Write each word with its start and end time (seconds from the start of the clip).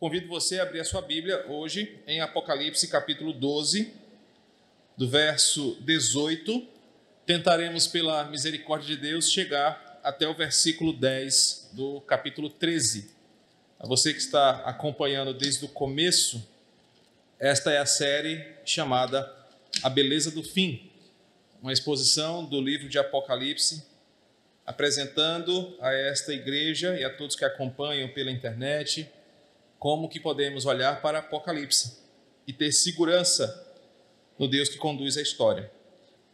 Convido 0.00 0.26
você 0.26 0.58
a 0.58 0.64
abrir 0.64 0.80
a 0.80 0.84
sua 0.84 1.00
Bíblia 1.00 1.46
hoje 1.48 2.00
em 2.04 2.20
Apocalipse 2.20 2.88
capítulo 2.88 3.32
12, 3.32 3.92
do 4.96 5.08
verso 5.08 5.78
18. 5.82 6.66
Tentaremos, 7.24 7.86
pela 7.86 8.24
misericórdia 8.24 8.96
de 8.96 9.00
Deus, 9.00 9.30
chegar 9.30 10.00
até 10.02 10.26
o 10.26 10.34
versículo 10.34 10.92
10 10.92 11.70
do 11.74 12.00
capítulo 12.00 12.50
13. 12.50 13.08
A 13.78 13.86
você 13.86 14.12
que 14.12 14.18
está 14.18 14.64
acompanhando 14.64 15.32
desde 15.32 15.64
o 15.64 15.68
começo, 15.68 16.44
esta 17.38 17.70
é 17.70 17.78
a 17.78 17.86
série 17.86 18.44
chamada 18.64 19.32
A 19.80 19.88
Beleza 19.88 20.32
do 20.32 20.42
Fim, 20.42 20.90
uma 21.62 21.72
exposição 21.72 22.44
do 22.44 22.60
livro 22.60 22.88
de 22.88 22.98
Apocalipse, 22.98 23.84
apresentando 24.66 25.76
a 25.80 25.92
esta 25.92 26.32
igreja 26.32 26.98
e 26.98 27.04
a 27.04 27.16
todos 27.16 27.36
que 27.36 27.44
acompanham 27.44 28.08
pela 28.08 28.32
internet 28.32 29.08
como 29.84 30.08
que 30.08 30.18
podemos 30.18 30.64
olhar 30.64 31.02
para 31.02 31.18
Apocalipse 31.18 31.98
e 32.46 32.54
ter 32.54 32.72
segurança 32.72 33.70
no 34.38 34.48
Deus 34.48 34.70
que 34.70 34.78
conduz 34.78 35.18
a 35.18 35.20
história. 35.20 35.70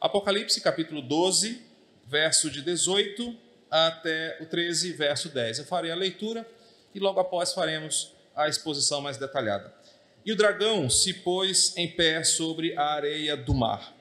Apocalipse 0.01 0.61
capítulo 0.61 1.03
12, 1.03 1.61
verso 2.07 2.49
de 2.49 2.63
18 2.63 3.37
até 3.69 4.39
o 4.41 4.47
13, 4.47 4.93
verso 4.93 5.31
10. 5.31 5.59
Eu 5.59 5.65
farei 5.65 5.91
a 5.91 5.97
leitura 5.97 6.49
e 6.95 7.01
logo 7.01 7.19
após 7.19 7.53
faremos 7.53 8.13
a 8.37 8.49
exposição 8.49 9.01
mais 9.01 9.17
detalhada. 9.17 9.75
E 10.25 10.31
o 10.31 10.37
dragão 10.37 10.89
se 10.89 11.13
pôs 11.13 11.77
em 11.77 11.91
pé 11.91 12.23
sobre 12.23 12.79
a 12.79 12.85
areia 12.85 13.37
do 13.37 13.53
mar. 13.53 13.93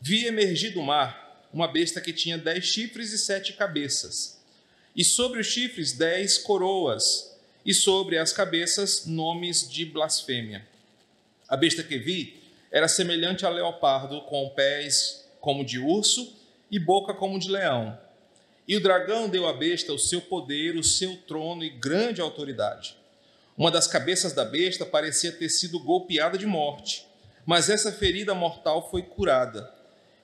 Vi 0.00 0.26
emergir 0.26 0.70
do 0.70 0.82
mar 0.82 1.48
uma 1.52 1.68
besta 1.68 2.00
que 2.00 2.12
tinha 2.12 2.36
dez 2.36 2.64
chifres 2.64 3.12
e 3.12 3.18
sete 3.18 3.52
cabeças, 3.52 4.42
e 4.96 5.04
sobre 5.04 5.38
os 5.38 5.46
chifres 5.46 5.92
dez 5.92 6.38
coroas, 6.38 7.33
e 7.64 7.72
sobre 7.72 8.18
as 8.18 8.32
cabeças 8.32 9.06
nomes 9.06 9.68
de 9.68 9.84
blasfêmia. 9.84 10.66
A 11.48 11.56
besta 11.56 11.82
que 11.82 11.98
vi 11.98 12.42
era 12.70 12.88
semelhante 12.88 13.46
a 13.46 13.48
leopardo, 13.48 14.20
com 14.22 14.48
pés 14.50 15.26
como 15.40 15.64
de 15.64 15.78
urso 15.78 16.36
e 16.70 16.78
boca 16.78 17.14
como 17.14 17.38
de 17.38 17.50
leão. 17.50 17.98
E 18.66 18.76
o 18.76 18.82
dragão 18.82 19.28
deu 19.28 19.46
à 19.46 19.52
besta 19.52 19.92
o 19.92 19.98
seu 19.98 20.20
poder, 20.20 20.76
o 20.76 20.82
seu 20.82 21.16
trono 21.16 21.62
e 21.62 21.70
grande 21.70 22.20
autoridade. 22.20 22.96
Uma 23.56 23.70
das 23.70 23.86
cabeças 23.86 24.32
da 24.32 24.44
besta 24.44 24.84
parecia 24.84 25.32
ter 25.32 25.48
sido 25.48 25.78
golpeada 25.78 26.36
de 26.36 26.46
morte, 26.46 27.06
mas 27.46 27.70
essa 27.70 27.92
ferida 27.92 28.34
mortal 28.34 28.90
foi 28.90 29.02
curada. 29.02 29.72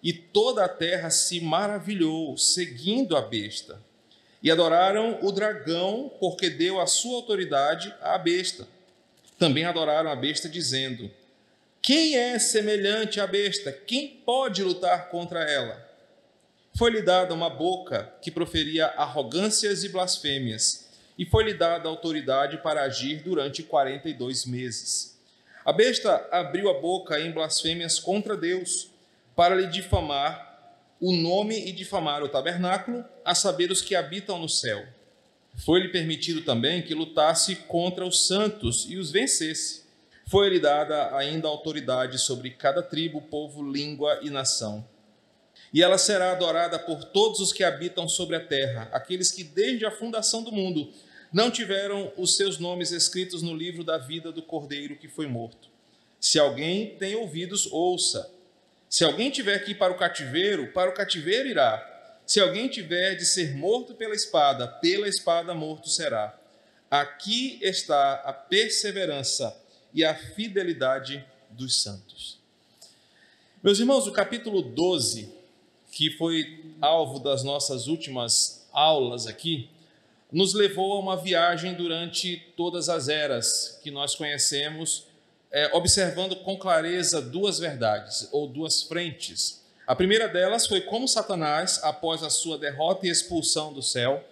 E 0.03 0.13
toda 0.13 0.65
a 0.65 0.69
terra 0.69 1.11
se 1.11 1.41
maravilhou, 1.41 2.37
seguindo 2.37 3.17
a 3.17 3.21
besta 3.21 3.90
e 4.43 4.51
adoraram 4.51 5.19
o 5.23 5.31
dragão, 5.31 6.11
porque 6.19 6.49
deu 6.49 6.81
a 6.81 6.87
sua 6.87 7.17
autoridade 7.17 7.95
à 8.01 8.17
besta. 8.17 8.67
Também 9.39 9.65
adoraram 9.65 10.11
a 10.11 10.17
besta, 10.17 10.49
dizendo: 10.49 11.11
Quem 11.83 12.17
é 12.17 12.39
semelhante 12.39 13.21
à 13.21 13.27
besta? 13.27 13.73
Quem 13.73 14.09
pode 14.25 14.63
lutar 14.63 15.09
contra 15.09 15.41
ela? 15.41 15.89
Foi-lhe 16.77 17.03
dada 17.03 17.35
uma 17.35 17.51
boca 17.51 18.13
que 18.23 18.31
proferia 18.31 18.87
arrogâncias 18.87 19.85
e 19.85 19.89
blasfêmias, 19.89 20.89
e 21.19 21.27
foi-lhe 21.27 21.53
dada 21.53 21.89
autoridade 21.89 22.59
para 22.59 22.83
agir 22.83 23.23
durante 23.23 23.63
42 23.63 24.47
meses. 24.47 25.19
A 25.65 25.73
besta 25.73 26.27
abriu 26.31 26.71
a 26.71 26.81
boca 26.81 27.21
em 27.21 27.31
blasfêmias 27.31 27.99
contra 27.99 28.37
Deus, 28.37 28.89
para 29.37 29.55
lhe 29.55 29.67
difamar 29.67 30.50
o 31.01 31.13
nome 31.13 31.59
e 31.59 31.73
difamar 31.73 32.23
o 32.23 32.29
tabernáculo, 32.29 33.05
a 33.25 33.35
saber 33.35 33.71
os 33.71 33.81
que 33.81 33.95
habitam 33.95 34.39
no 34.39 34.49
céu. 34.49 34.87
Foi-lhe 35.65 35.89
permitido 35.89 36.43
também 36.43 36.83
que 36.83 36.95
lutasse 36.95 37.57
contra 37.57 38.07
os 38.07 38.27
santos 38.27 38.87
e 38.89 38.97
os 38.97 39.11
vencesse. 39.11 39.85
Foi-lhe 40.29 40.61
dada 40.61 41.17
ainda 41.17 41.49
autoridade 41.49 42.19
sobre 42.19 42.51
cada 42.51 42.83
tribo, 42.83 43.21
povo, 43.23 43.69
língua 43.69 44.21
e 44.23 44.31
nação. 44.31 44.87
E 45.73 45.83
ela 45.83 45.99
será 45.99 46.33
adorada 46.33 46.79
por 46.79 47.05
todos 47.05 47.41
os 47.41 47.53
que 47.53 47.65
habitam 47.65 48.09
sobre 48.09 48.37
a 48.37 48.45
terra, 48.45 48.89
aqueles 48.93 49.31
que 49.31 49.45
desde 49.45 49.87
a 49.87 49.91
fundação 49.91 50.43
do 50.43 50.53
mundo 50.53 50.93
não 51.33 51.51
tiveram 51.51 52.13
os 52.17 52.37
seus 52.37 52.59
nomes 52.59 52.91
escritos 52.91 53.41
no 53.41 53.55
livro 53.55 53.85
da 53.85 53.97
vida 53.97 54.33
do 54.33 54.43
cordeiro 54.43 54.97
que 54.97 55.09
foi 55.09 55.27
morto. 55.27 55.69
Se 56.19 56.39
alguém 56.39 56.97
tem 56.97 57.15
ouvidos, 57.15 57.67
ouça. 57.71 58.31
Se 58.91 59.05
alguém 59.05 59.31
tiver 59.31 59.61
que 59.61 59.71
ir 59.71 59.77
para 59.77 59.93
o 59.93 59.97
cativeiro, 59.97 60.73
para 60.73 60.91
o 60.91 60.93
cativeiro 60.93 61.49
irá. 61.49 62.21
Se 62.27 62.41
alguém 62.41 62.69
tiver 62.69 63.15
de 63.15 63.25
ser 63.25 63.55
morto 63.55 63.95
pela 63.95 64.17
espada, 64.17 64.67
pela 64.67 65.07
espada 65.07 65.55
morto 65.55 65.89
será. 65.89 66.37
Aqui 66.91 67.57
está 67.63 68.15
a 68.15 68.33
perseverança 68.33 69.57
e 69.95 70.05
a 70.05 70.13
fidelidade 70.13 71.25
dos 71.51 71.81
santos. 71.81 72.41
Meus 73.63 73.79
irmãos, 73.79 74.09
o 74.09 74.13
capítulo 74.13 74.61
12, 74.61 75.33
que 75.93 76.11
foi 76.11 76.75
alvo 76.81 77.21
das 77.21 77.45
nossas 77.45 77.87
últimas 77.87 78.69
aulas 78.73 79.29
aqui, 79.29 79.71
nos 80.33 80.53
levou 80.53 80.95
a 80.95 80.99
uma 80.99 81.17
viagem 81.17 81.75
durante 81.75 82.39
todas 82.57 82.89
as 82.89 83.09
eras 83.09 83.79
que 83.85 83.91
nós 83.93 84.17
conhecemos 84.17 85.07
é, 85.53 85.75
observando 85.75 86.37
com 86.37 86.57
clareza 86.57 87.21
duas 87.21 87.59
verdades, 87.59 88.29
ou 88.33 88.47
duas 88.47 88.83
frentes. 88.83 89.61
A 89.87 89.97
primeira 89.97 90.29
delas 90.29 90.67
foi 90.67 90.81
como 90.83 91.09
Satanás, 91.09 91.81
após 91.83 92.23
a 92.23 92.31
sua 92.31 92.57
derrota 92.57 93.07
e 93.07 93.11
expulsão 93.11 93.73
do 93.73 93.83
céu, 93.83 94.25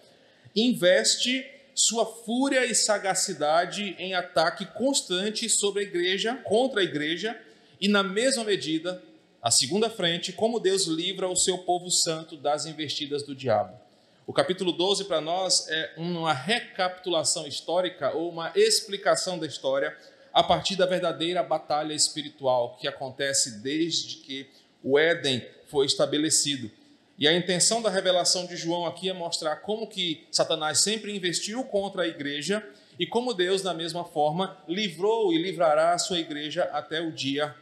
investe 0.54 1.44
sua 1.74 2.06
fúria 2.06 2.64
e 2.64 2.74
sagacidade 2.74 3.96
em 3.98 4.14
ataque 4.14 4.66
constante 4.66 5.48
sobre 5.48 5.80
a 5.80 5.86
igreja, 5.86 6.34
contra 6.44 6.80
a 6.80 6.84
igreja, 6.84 7.36
e 7.80 7.88
na 7.88 8.02
mesma 8.02 8.44
medida, 8.44 9.02
a 9.40 9.50
segunda 9.50 9.88
frente, 9.88 10.32
como 10.32 10.58
Deus 10.58 10.86
livra 10.86 11.28
o 11.28 11.36
seu 11.36 11.58
povo 11.58 11.90
santo 11.90 12.36
das 12.36 12.66
investidas 12.66 13.22
do 13.22 13.34
diabo. 13.34 13.78
O 14.26 14.32
capítulo 14.32 14.72
12 14.72 15.04
para 15.04 15.20
nós 15.20 15.68
é 15.68 15.94
uma 15.96 16.32
recapitulação 16.32 17.46
histórica 17.46 18.12
ou 18.14 18.30
uma 18.30 18.52
explicação 18.54 19.38
da 19.38 19.46
história 19.46 19.96
a 20.32 20.42
partir 20.42 20.76
da 20.76 20.86
verdadeira 20.86 21.42
batalha 21.42 21.92
espiritual 21.92 22.76
que 22.80 22.86
acontece 22.86 23.60
desde 23.60 24.16
que 24.16 24.48
o 24.82 24.98
Éden 24.98 25.44
foi 25.66 25.86
estabelecido. 25.86 26.70
E 27.18 27.26
a 27.26 27.36
intenção 27.36 27.82
da 27.82 27.90
revelação 27.90 28.46
de 28.46 28.56
João 28.56 28.86
aqui 28.86 29.10
é 29.10 29.12
mostrar 29.12 29.56
como 29.56 29.88
que 29.88 30.26
Satanás 30.30 30.80
sempre 30.80 31.14
investiu 31.16 31.64
contra 31.64 32.02
a 32.02 32.06
igreja 32.06 32.64
e 32.98 33.06
como 33.06 33.34
Deus, 33.34 33.62
da 33.62 33.74
mesma 33.74 34.04
forma, 34.04 34.56
livrou 34.68 35.32
e 35.32 35.42
livrará 35.42 35.94
a 35.94 35.98
sua 35.98 36.18
igreja 36.18 36.64
até 36.72 37.00
o 37.00 37.10
dia 37.10 37.54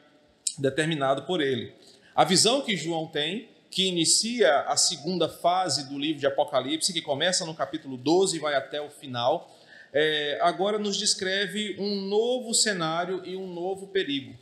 determinado 0.58 1.22
por 1.22 1.40
ele. 1.40 1.72
A 2.14 2.24
visão 2.24 2.62
que 2.62 2.76
João 2.76 3.06
tem, 3.06 3.48
que 3.70 3.86
inicia 3.86 4.60
a 4.60 4.76
segunda 4.76 5.28
fase 5.28 5.88
do 5.88 5.98
livro 5.98 6.20
de 6.20 6.26
Apocalipse, 6.26 6.92
que 6.92 7.02
começa 7.02 7.44
no 7.44 7.54
capítulo 7.54 7.96
12 7.96 8.36
e 8.36 8.40
vai 8.40 8.54
até 8.54 8.80
o 8.80 8.88
final, 8.88 9.54
é, 9.98 10.38
agora 10.42 10.78
nos 10.78 10.98
descreve 10.98 11.74
um 11.78 12.02
novo 12.02 12.52
cenário 12.52 13.22
e 13.24 13.34
um 13.34 13.46
novo 13.46 13.86
perigo. 13.86 14.36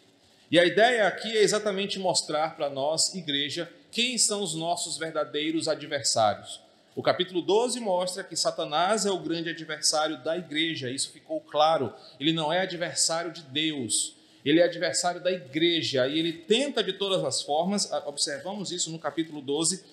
E 0.50 0.58
a 0.58 0.64
ideia 0.64 1.06
aqui 1.06 1.36
é 1.36 1.44
exatamente 1.44 1.96
mostrar 1.96 2.56
para 2.56 2.68
nós, 2.68 3.14
igreja, 3.14 3.70
quem 3.92 4.18
são 4.18 4.42
os 4.42 4.52
nossos 4.56 4.98
verdadeiros 4.98 5.68
adversários. 5.68 6.60
O 6.96 7.04
capítulo 7.04 7.40
12 7.40 7.78
mostra 7.78 8.24
que 8.24 8.34
Satanás 8.34 9.06
é 9.06 9.12
o 9.12 9.20
grande 9.20 9.48
adversário 9.48 10.20
da 10.24 10.36
igreja, 10.36 10.90
isso 10.90 11.12
ficou 11.12 11.40
claro. 11.40 11.94
Ele 12.18 12.32
não 12.32 12.52
é 12.52 12.58
adversário 12.58 13.30
de 13.30 13.42
Deus, 13.42 14.16
ele 14.44 14.58
é 14.58 14.64
adversário 14.64 15.22
da 15.22 15.30
igreja 15.30 16.08
e 16.08 16.18
ele 16.18 16.32
tenta 16.32 16.82
de 16.82 16.94
todas 16.94 17.22
as 17.24 17.42
formas, 17.42 17.88
observamos 18.06 18.72
isso 18.72 18.90
no 18.90 18.98
capítulo 18.98 19.40
12, 19.40 19.84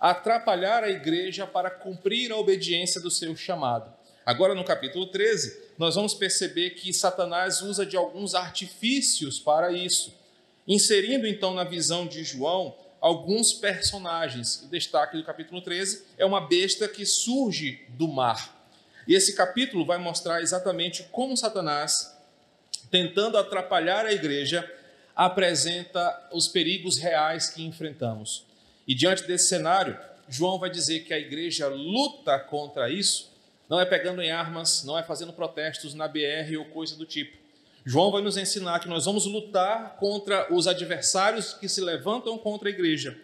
atrapalhar 0.00 0.82
a 0.82 0.90
igreja 0.90 1.46
para 1.46 1.70
cumprir 1.70 2.32
a 2.32 2.36
obediência 2.36 3.00
do 3.00 3.12
seu 3.12 3.36
chamado. 3.36 4.02
Agora, 4.26 4.54
no 4.54 4.64
capítulo 4.64 5.06
13, 5.06 5.74
nós 5.76 5.96
vamos 5.96 6.14
perceber 6.14 6.70
que 6.70 6.94
Satanás 6.94 7.60
usa 7.60 7.84
de 7.84 7.94
alguns 7.94 8.34
artifícios 8.34 9.38
para 9.38 9.70
isso, 9.70 10.14
inserindo 10.66 11.26
então 11.26 11.52
na 11.52 11.62
visão 11.62 12.06
de 12.06 12.24
João 12.24 12.74
alguns 13.02 13.52
personagens. 13.52 14.62
O 14.62 14.68
destaque 14.68 15.18
do 15.18 15.24
capítulo 15.24 15.60
13 15.60 16.06
é 16.16 16.24
uma 16.24 16.40
besta 16.40 16.88
que 16.88 17.04
surge 17.04 17.82
do 17.90 18.08
mar. 18.08 18.66
E 19.06 19.14
esse 19.14 19.34
capítulo 19.34 19.84
vai 19.84 19.98
mostrar 19.98 20.40
exatamente 20.40 21.02
como 21.12 21.36
Satanás, 21.36 22.16
tentando 22.90 23.36
atrapalhar 23.36 24.06
a 24.06 24.12
igreja, 24.12 24.66
apresenta 25.14 26.30
os 26.32 26.48
perigos 26.48 26.96
reais 26.96 27.50
que 27.50 27.62
enfrentamos. 27.62 28.46
E 28.88 28.94
diante 28.94 29.24
desse 29.24 29.48
cenário, 29.48 29.98
João 30.26 30.58
vai 30.58 30.70
dizer 30.70 31.00
que 31.00 31.12
a 31.12 31.18
igreja 31.18 31.68
luta 31.68 32.38
contra 32.38 32.90
isso 32.90 33.33
não 33.68 33.80
é 33.80 33.84
pegando 33.84 34.22
em 34.22 34.30
armas, 34.30 34.84
não 34.84 34.98
é 34.98 35.02
fazendo 35.02 35.32
protestos 35.32 35.94
na 35.94 36.06
BR 36.06 36.56
ou 36.58 36.64
coisa 36.66 36.96
do 36.96 37.06
tipo. 37.06 37.36
João 37.84 38.10
vai 38.10 38.22
nos 38.22 38.36
ensinar 38.36 38.80
que 38.80 38.88
nós 38.88 39.04
vamos 39.04 39.26
lutar 39.26 39.96
contra 39.96 40.52
os 40.52 40.66
adversários 40.66 41.52
que 41.52 41.68
se 41.68 41.80
levantam 41.80 42.38
contra 42.38 42.68
a 42.68 42.72
igreja, 42.72 43.16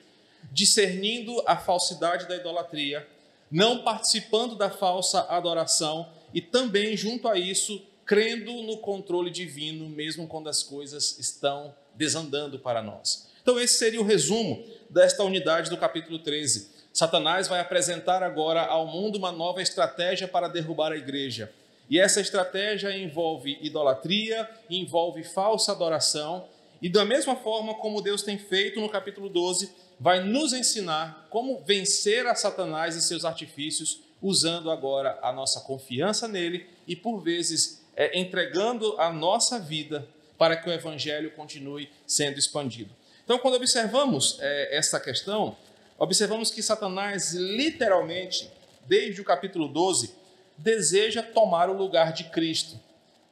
discernindo 0.52 1.42
a 1.46 1.56
falsidade 1.56 2.28
da 2.28 2.36
idolatria, 2.36 3.06
não 3.50 3.82
participando 3.82 4.54
da 4.54 4.70
falsa 4.70 5.26
adoração 5.28 6.08
e 6.34 6.40
também, 6.40 6.96
junto 6.96 7.26
a 7.26 7.38
isso, 7.38 7.82
crendo 8.04 8.52
no 8.62 8.78
controle 8.78 9.30
divino, 9.30 9.88
mesmo 9.88 10.26
quando 10.26 10.48
as 10.48 10.62
coisas 10.62 11.18
estão 11.18 11.74
desandando 11.94 12.58
para 12.58 12.82
nós. 12.82 13.28
Então, 13.42 13.58
esse 13.58 13.78
seria 13.78 14.00
o 14.00 14.04
resumo 14.04 14.62
desta 14.90 15.24
unidade 15.24 15.70
do 15.70 15.76
capítulo 15.76 16.18
13. 16.18 16.79
Satanás 16.92 17.48
vai 17.48 17.60
apresentar 17.60 18.22
agora 18.22 18.62
ao 18.62 18.86
mundo 18.86 19.16
uma 19.16 19.30
nova 19.30 19.62
estratégia 19.62 20.26
para 20.26 20.48
derrubar 20.48 20.92
a 20.92 20.96
igreja. 20.96 21.52
E 21.88 21.98
essa 21.98 22.20
estratégia 22.20 22.96
envolve 22.96 23.58
idolatria, 23.60 24.48
envolve 24.68 25.24
falsa 25.24 25.72
adoração, 25.72 26.46
e 26.80 26.88
da 26.88 27.04
mesma 27.04 27.36
forma 27.36 27.74
como 27.74 28.00
Deus 28.00 28.22
tem 28.22 28.38
feito 28.38 28.80
no 28.80 28.88
capítulo 28.88 29.28
12, 29.28 29.70
vai 29.98 30.22
nos 30.24 30.52
ensinar 30.52 31.26
como 31.28 31.60
vencer 31.60 32.26
a 32.26 32.34
Satanás 32.34 32.96
e 32.96 33.02
seus 33.02 33.24
artifícios, 33.24 34.00
usando 34.22 34.70
agora 34.70 35.18
a 35.22 35.32
nossa 35.32 35.60
confiança 35.60 36.26
nele 36.26 36.66
e, 36.86 36.94
por 36.94 37.20
vezes, 37.20 37.84
é, 37.96 38.18
entregando 38.18 38.98
a 38.98 39.12
nossa 39.12 39.58
vida 39.58 40.06
para 40.38 40.56
que 40.56 40.68
o 40.68 40.72
evangelho 40.72 41.30
continue 41.32 41.90
sendo 42.06 42.38
expandido. 42.38 42.90
Então, 43.24 43.38
quando 43.38 43.54
observamos 43.54 44.38
é, 44.40 44.76
essa 44.76 44.98
questão, 44.98 45.56
observamos 46.00 46.50
que 46.50 46.62
Satanás, 46.62 47.34
literalmente, 47.34 48.50
desde 48.86 49.20
o 49.20 49.24
capítulo 49.24 49.68
12, 49.68 50.14
deseja 50.56 51.22
tomar 51.22 51.68
o 51.68 51.76
lugar 51.76 52.12
de 52.14 52.24
Cristo. 52.24 52.80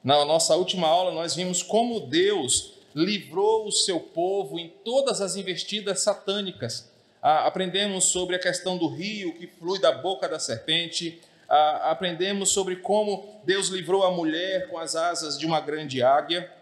Na 0.05 0.23
nossa 0.25 0.55
última 0.55 0.87
aula, 0.87 1.11
nós 1.11 1.35
vimos 1.35 1.62
como 1.62 2.00
Deus 2.00 2.75
livrou 2.94 3.67
o 3.67 3.73
seu 3.73 3.99
povo 3.99 4.59
em 4.59 4.69
todas 4.85 5.20
as 5.20 5.35
investidas 5.35 6.03
satânicas. 6.03 6.91
Ah, 7.23 7.47
aprendemos 7.47 8.05
sobre 8.05 8.37
a 8.37 8.38
questão 8.38 8.76
do 8.76 8.87
rio 8.87 9.35
que 9.35 9.47
flui 9.47 9.81
da 9.81 9.91
boca 9.91 10.29
da 10.29 10.38
serpente. 10.38 11.20
Ah, 11.49 11.91
aprendemos 11.91 12.50
sobre 12.50 12.76
como 12.76 13.41
Deus 13.44 13.69
livrou 13.69 14.05
a 14.05 14.11
mulher 14.11 14.69
com 14.69 14.76
as 14.79 14.94
asas 14.94 15.38
de 15.38 15.47
uma 15.47 15.61
grande 15.61 16.03
águia. 16.03 16.53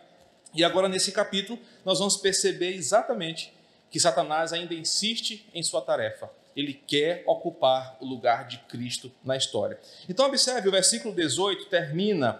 E 0.55 0.62
agora, 0.62 0.88
nesse 0.88 1.11
capítulo, 1.11 1.58
nós 1.85 1.99
vamos 1.99 2.17
perceber 2.17 2.75
exatamente 2.75 3.53
que 3.96 4.00
Satanás 4.00 4.52
ainda 4.52 4.75
insiste 4.75 5.48
em 5.54 5.62
sua 5.62 5.81
tarefa. 5.81 6.31
Ele 6.54 6.75
quer 6.75 7.25
ocupar 7.26 7.96
o 7.98 8.04
lugar 8.04 8.46
de 8.46 8.58
Cristo 8.58 9.10
na 9.25 9.38
história. 9.38 9.81
Então, 10.06 10.26
observe, 10.26 10.69
o 10.69 10.70
versículo 10.70 11.14
18 11.14 11.64
termina, 11.70 12.38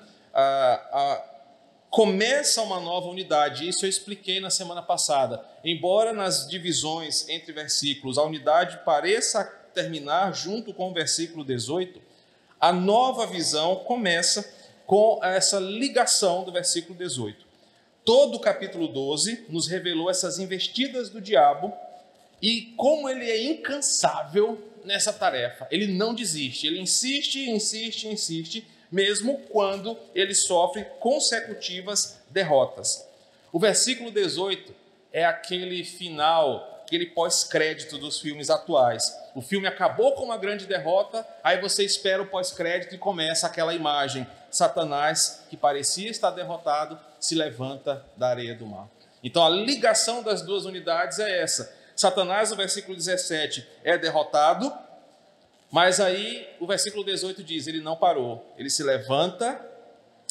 começa 1.89 2.61
uma 2.61 2.79
nova 2.79 3.09
unidade. 3.09 3.67
Isso 3.67 3.87
eu 3.87 3.89
expliquei 3.89 4.39
na 4.39 4.51
semana 4.51 4.83
passada. 4.83 5.43
Embora 5.65 6.13
nas 6.13 6.47
divisões 6.47 7.27
entre 7.27 7.55
versículos 7.55 8.19
a 8.19 8.23
unidade 8.23 8.81
pareça 8.85 9.43
terminar 9.73 10.35
junto 10.35 10.75
com 10.75 10.91
o 10.91 10.93
versículo 10.93 11.43
18, 11.43 12.03
a 12.61 12.71
nova 12.71 13.27
visão 13.27 13.77
começa 13.77 14.47
com 14.85 15.25
essa 15.25 15.59
ligação 15.59 16.45
do 16.45 16.53
versículo 16.53 16.95
18 16.99 17.46
todo 18.07 18.37
o 18.37 18.41
capítulo 18.41 18.87
12 18.87 19.47
nos 19.49 19.67
revelou 19.67 20.09
essas 20.09 20.39
investidas 20.39 21.11
do 21.11 21.21
diabo 21.21 21.75
e 22.41 22.73
como 22.77 23.09
ele 23.09 23.29
é 23.29 23.43
incansável 23.43 24.63
nessa 24.85 25.13
tarefa. 25.13 25.67
Ele 25.73 25.89
não 25.89 26.15
desiste, 26.15 26.69
ele 26.69 26.79
insiste, 26.79 27.51
insiste, 27.51 28.07
insiste, 28.07 28.65
mesmo 28.93 29.39
quando 29.51 29.99
ele 30.15 30.37
sofre 30.37 30.85
consecutivas 31.01 32.21
derrotas. 32.31 33.05
O 33.53 33.59
versículo 33.59 34.13
18 34.13 34.73
é 35.13 35.25
aquele 35.25 35.83
final, 35.83 36.83
aquele 36.85 37.07
pós-crédito 37.07 37.99
dos 37.99 38.21
filmes 38.21 38.51
atuais. 38.51 39.13
O 39.35 39.43
filme 39.43 39.67
acabou 39.67 40.13
com 40.13 40.23
uma 40.23 40.37
grande 40.37 40.67
derrota, 40.67 41.27
aí 41.43 41.61
você 41.61 41.85
espera 41.85 42.23
o 42.23 42.27
pós-crédito 42.27 42.95
e 42.95 42.99
começa 42.99 43.49
aquela 43.49 43.75
imagem. 43.75 44.25
Satanás, 44.49 45.43
que 45.51 45.57
parecia 45.57 46.09
estar 46.09 46.31
derrotado, 46.31 46.99
se 47.27 47.35
levanta 47.35 48.05
da 48.17 48.29
areia 48.29 48.55
do 48.55 48.67
mar. 48.67 48.89
Então 49.23 49.45
a 49.45 49.51
ligação 49.51 50.23
das 50.23 50.43
duas 50.43 50.65
unidades 50.65 51.19
é 51.19 51.43
essa. 51.43 51.75
Satanás, 51.97 52.51
no 52.51 52.57
versículo 52.57 52.97
17, 52.97 53.67
é 53.83 53.99
derrotado, 53.99 54.73
mas 55.71 55.99
aí 55.99 56.49
o 56.61 56.67
versículo 56.67 57.05
18 57.05 57.43
diz: 57.43 57.67
ele 57.67 57.81
não 57.81 57.97
parou, 57.97 58.55
ele 58.57 58.71
se 58.71 58.83
levanta 58.83 59.61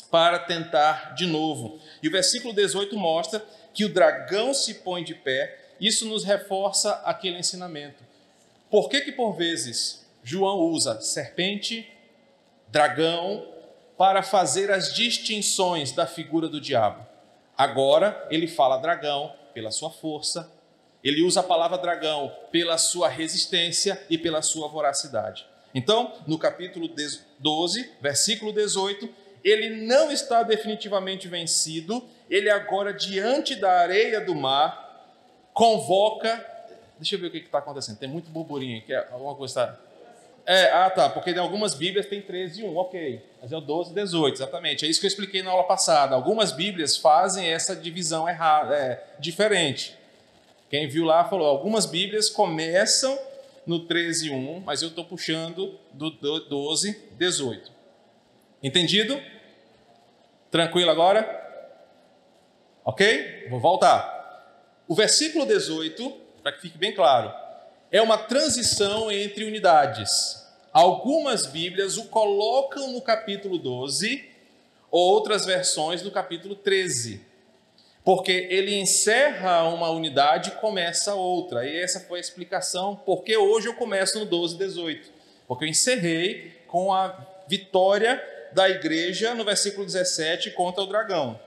para 0.09 0.39
tentar 0.39 1.13
de 1.15 1.25
novo. 1.25 1.79
E 2.01 2.07
o 2.07 2.11
versículo 2.11 2.53
18 2.53 2.95
mostra 2.97 3.43
que 3.73 3.83
o 3.83 3.89
dragão 3.89 4.53
se 4.53 4.75
põe 4.75 5.03
de 5.03 5.13
pé, 5.13 5.73
isso 5.81 6.05
nos 6.05 6.23
reforça 6.23 7.01
aquele 7.03 7.37
ensinamento. 7.37 8.03
Por 8.69 8.87
que, 8.87 9.01
que 9.01 9.11
por 9.11 9.33
vezes 9.33 10.05
João 10.23 10.59
usa 10.59 11.01
serpente, 11.01 11.91
dragão, 12.69 13.54
para 13.97 14.21
fazer 14.21 14.71
as 14.71 14.93
distinções 14.93 15.91
da 15.91 16.05
figura 16.05 16.47
do 16.47 16.59
diabo. 16.59 17.05
Agora 17.57 18.27
ele 18.29 18.47
fala 18.47 18.77
dragão 18.77 19.33
pela 19.53 19.71
sua 19.71 19.89
força, 19.89 20.51
ele 21.03 21.21
usa 21.21 21.39
a 21.39 21.43
palavra 21.43 21.77
dragão 21.77 22.33
pela 22.51 22.77
sua 22.77 23.07
resistência 23.07 24.03
e 24.09 24.17
pela 24.17 24.41
sua 24.41 24.67
voracidade. 24.67 25.45
Então, 25.73 26.13
no 26.25 26.37
capítulo 26.37 26.89
12, 27.39 27.91
versículo 28.01 28.51
18, 28.51 29.07
ele 29.43 29.85
não 29.85 30.11
está 30.11 30.41
definitivamente 30.41 31.27
vencido, 31.27 32.03
ele 32.29 32.49
agora, 32.49 32.91
diante 32.91 33.55
da 33.55 33.71
areia 33.71 34.19
do 34.19 34.33
mar, 34.33 34.85
convoca. 35.53 36.43
Deixa 36.97 37.15
eu 37.15 37.19
ver 37.19 37.27
o 37.27 37.31
que 37.31 37.37
está 37.37 37.59
acontecendo, 37.59 37.99
tem 37.99 38.09
muito 38.09 38.29
burburinho 38.31 38.79
aqui, 38.79 38.93
alguma 38.95 39.35
coisa 39.35 39.61
está. 39.61 39.79
É, 40.45 40.71
ah, 40.71 40.89
tá, 40.91 41.09
porque 41.09 41.31
em 41.31 41.39
algumas 41.39 41.73
Bíblias 41.73 42.05
tem 42.05 42.21
13 42.21 42.61
e 42.61 42.63
1, 42.65 42.77
ok. 42.77 43.21
Mas 43.41 43.51
é 43.51 43.57
o 43.57 43.61
12 43.61 43.91
e 43.91 43.93
18, 43.95 44.35
exatamente. 44.35 44.85
É 44.85 44.87
isso 44.87 44.99
que 44.99 45.07
eu 45.07 45.09
expliquei 45.09 45.41
na 45.41 45.49
aula 45.49 45.63
passada. 45.63 46.13
Algumas 46.13 46.51
Bíblias 46.51 46.95
fazem 46.95 47.47
essa 47.47 47.75
divisão 47.75 48.29
errada, 48.29 48.75
é, 48.75 49.03
diferente. 49.19 49.97
Quem 50.69 50.87
viu 50.87 51.03
lá 51.03 51.23
falou, 51.25 51.47
algumas 51.47 51.87
Bíblias 51.87 52.29
começam 52.29 53.17
no 53.65 53.79
13 53.79 54.27
e 54.27 54.31
1, 54.31 54.59
mas 54.59 54.83
eu 54.83 54.89
estou 54.89 55.03
puxando 55.03 55.79
do 55.91 56.11
12 56.11 56.89
e 56.89 57.15
18. 57.15 57.71
Entendido? 58.61 59.19
Tranquilo 60.51 60.91
agora? 60.91 61.43
Ok? 62.83 63.47
Vou 63.49 63.59
voltar. 63.59 64.13
O 64.87 64.93
versículo 64.93 65.45
18, 65.45 66.11
para 66.43 66.51
que 66.51 66.61
fique 66.61 66.77
bem 66.77 66.93
claro, 66.93 67.33
é 67.95 68.01
uma 68.01 68.17
transição 68.17 69.09
entre 69.09 69.45
unidades. 69.45 70.45
Algumas 70.73 71.45
Bíblias 71.45 71.95
o 71.95 72.03
colocam 72.07 72.91
no 72.91 72.99
capítulo 72.99 73.57
12, 73.57 74.29
outras 74.91 75.45
versões 75.45 76.03
no 76.03 76.11
capítulo 76.11 76.55
13. 76.55 77.25
Porque 78.03 78.49
ele 78.49 78.75
encerra 78.75 79.63
uma 79.69 79.89
unidade 79.91 80.49
e 80.49 80.59
começa 80.59 81.15
outra. 81.15 81.65
E 81.65 81.79
essa 81.79 82.01
foi 82.01 82.17
a 82.17 82.19
explicação 82.19 82.97
porque 83.05 83.37
hoje 83.37 83.69
eu 83.69 83.75
começo 83.75 84.19
no 84.19 84.25
12, 84.25 84.57
18. 84.57 85.09
Porque 85.47 85.63
eu 85.63 85.69
encerrei 85.69 86.51
com 86.67 86.91
a 86.91 87.17
vitória 87.47 88.21
da 88.51 88.69
igreja 88.69 89.33
no 89.33 89.45
versículo 89.45 89.85
17 89.85 90.51
contra 90.51 90.83
o 90.83 90.87
dragão. 90.87 91.39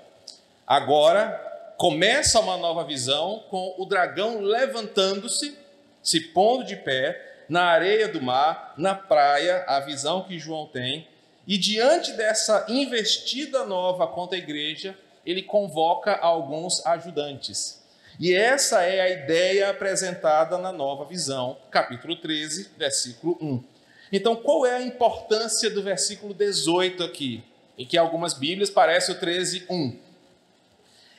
Agora 0.67 1.75
começa 1.77 2.41
uma 2.41 2.57
nova 2.57 2.85
visão 2.85 3.45
com 3.51 3.75
o 3.77 3.85
dragão 3.85 4.41
levantando-se 4.41 5.68
se 6.09 6.21
pondo 6.21 6.65
de 6.65 6.75
pé 6.75 7.43
na 7.51 7.65
areia 7.65 8.09
do 8.09 8.23
mar, 8.23 8.73
na 8.79 8.95
praia, 8.95 9.63
a 9.69 9.79
visão 9.81 10.25
que 10.25 10.39
João 10.39 10.65
tem, 10.65 11.07
e 11.47 11.59
diante 11.59 12.15
dessa 12.15 12.65
investida 12.67 13.67
nova 13.67 14.07
contra 14.07 14.35
a 14.35 14.41
igreja, 14.41 14.97
ele 15.27 15.43
convoca 15.43 16.17
alguns 16.17 16.85
ajudantes. 16.87 17.85
E 18.19 18.35
essa 18.35 18.83
é 18.85 19.03
a 19.03 19.11
ideia 19.11 19.69
apresentada 19.69 20.57
na 20.57 20.73
nova 20.73 21.05
visão, 21.05 21.59
capítulo 21.71 22.17
13, 22.17 22.71
versículo 22.79 23.37
1. 23.39 23.65
Então, 24.11 24.35
qual 24.35 24.65
é 24.65 24.77
a 24.77 24.83
importância 24.83 25.69
do 25.69 25.83
versículo 25.83 26.33
18 26.33 27.05
aqui? 27.05 27.45
Em 27.77 27.85
que 27.85 27.99
algumas 27.99 28.33
Bíblias 28.33 28.71
parece 28.71 29.13
o 29.13 29.21
13, 29.21 29.67
1. 29.69 29.99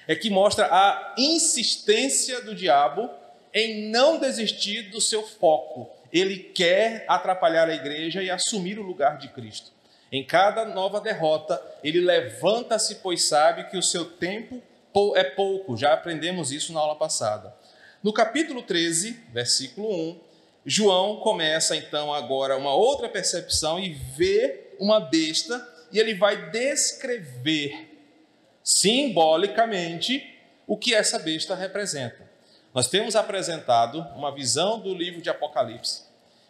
É 0.07 0.15
que 0.15 0.31
mostra 0.31 0.65
a 0.65 1.13
insistência 1.15 2.41
do 2.41 2.55
diabo 2.55 3.18
em 3.53 3.89
não 3.89 4.19
desistir 4.19 4.83
do 4.89 5.01
seu 5.01 5.23
foco. 5.23 5.89
Ele 6.11 6.37
quer 6.37 7.05
atrapalhar 7.07 7.69
a 7.69 7.75
igreja 7.75 8.21
e 8.23 8.29
assumir 8.29 8.79
o 8.79 8.83
lugar 8.83 9.17
de 9.17 9.27
Cristo. 9.29 9.71
Em 10.11 10.23
cada 10.23 10.65
nova 10.65 10.99
derrota, 10.99 11.61
ele 11.83 12.01
levanta-se, 12.01 12.95
pois 12.95 13.23
sabe 13.23 13.65
que 13.65 13.77
o 13.77 13.83
seu 13.83 14.05
tempo 14.05 14.61
é 15.15 15.23
pouco. 15.23 15.77
Já 15.77 15.93
aprendemos 15.93 16.51
isso 16.51 16.73
na 16.73 16.79
aula 16.79 16.95
passada. 16.95 17.53
No 18.03 18.11
capítulo 18.11 18.61
13, 18.63 19.11
versículo 19.31 19.91
1, 19.91 20.19
João 20.65 21.17
começa 21.17 21.75
então 21.75 22.13
agora 22.13 22.57
uma 22.57 22.73
outra 22.73 23.07
percepção 23.07 23.79
e 23.79 23.89
vê 23.89 24.71
uma 24.79 24.99
besta 24.99 25.67
e 25.91 25.99
ele 25.99 26.13
vai 26.13 26.49
descrever 26.49 27.87
simbolicamente 28.63 30.37
o 30.67 30.77
que 30.77 30.93
essa 30.93 31.17
besta 31.17 31.55
representa. 31.55 32.28
Nós 32.73 32.87
temos 32.87 33.15
apresentado 33.15 33.99
uma 34.15 34.33
visão 34.33 34.79
do 34.79 34.93
livro 34.93 35.21
de 35.21 35.29
Apocalipse 35.29 36.09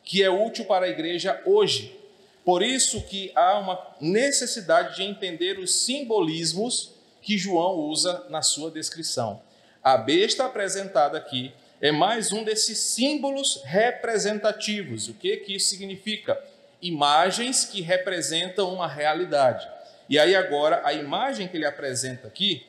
que 0.09 0.23
é 0.23 0.29
útil 0.29 0.65
para 0.65 0.87
a 0.87 0.89
igreja 0.89 1.39
hoje, 1.45 1.95
Por 2.43 2.63
isso 2.63 3.01
que 3.01 3.31
há 3.35 3.59
uma 3.59 3.79
necessidade 4.01 4.95
de 4.95 5.03
entender 5.03 5.59
os 5.59 5.83
simbolismos 5.83 6.95
que 7.21 7.37
João 7.37 7.75
usa 7.75 8.25
na 8.27 8.41
sua 8.41 8.71
descrição. 8.71 9.39
A 9.83 9.95
besta 9.97 10.45
apresentada 10.45 11.15
aqui 11.15 11.53
é 11.79 11.91
mais 11.91 12.31
um 12.31 12.43
desses 12.43 12.79
símbolos 12.79 13.61
representativos. 13.65 15.09
O 15.09 15.13
que 15.13 15.37
que 15.37 15.57
isso 15.57 15.69
significa? 15.69 16.41
Imagens 16.81 17.65
que 17.65 17.81
representam 17.81 18.73
uma 18.73 18.87
realidade. 18.87 19.69
E 20.09 20.17
aí 20.17 20.35
agora 20.35 20.81
a 20.83 20.91
imagem 20.91 21.47
que 21.47 21.55
ele 21.55 21.67
apresenta 21.67 22.27
aqui 22.27 22.65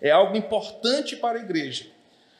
é 0.00 0.12
algo 0.12 0.36
importante 0.36 1.16
para 1.16 1.38
a 1.38 1.42
igreja. 1.42 1.86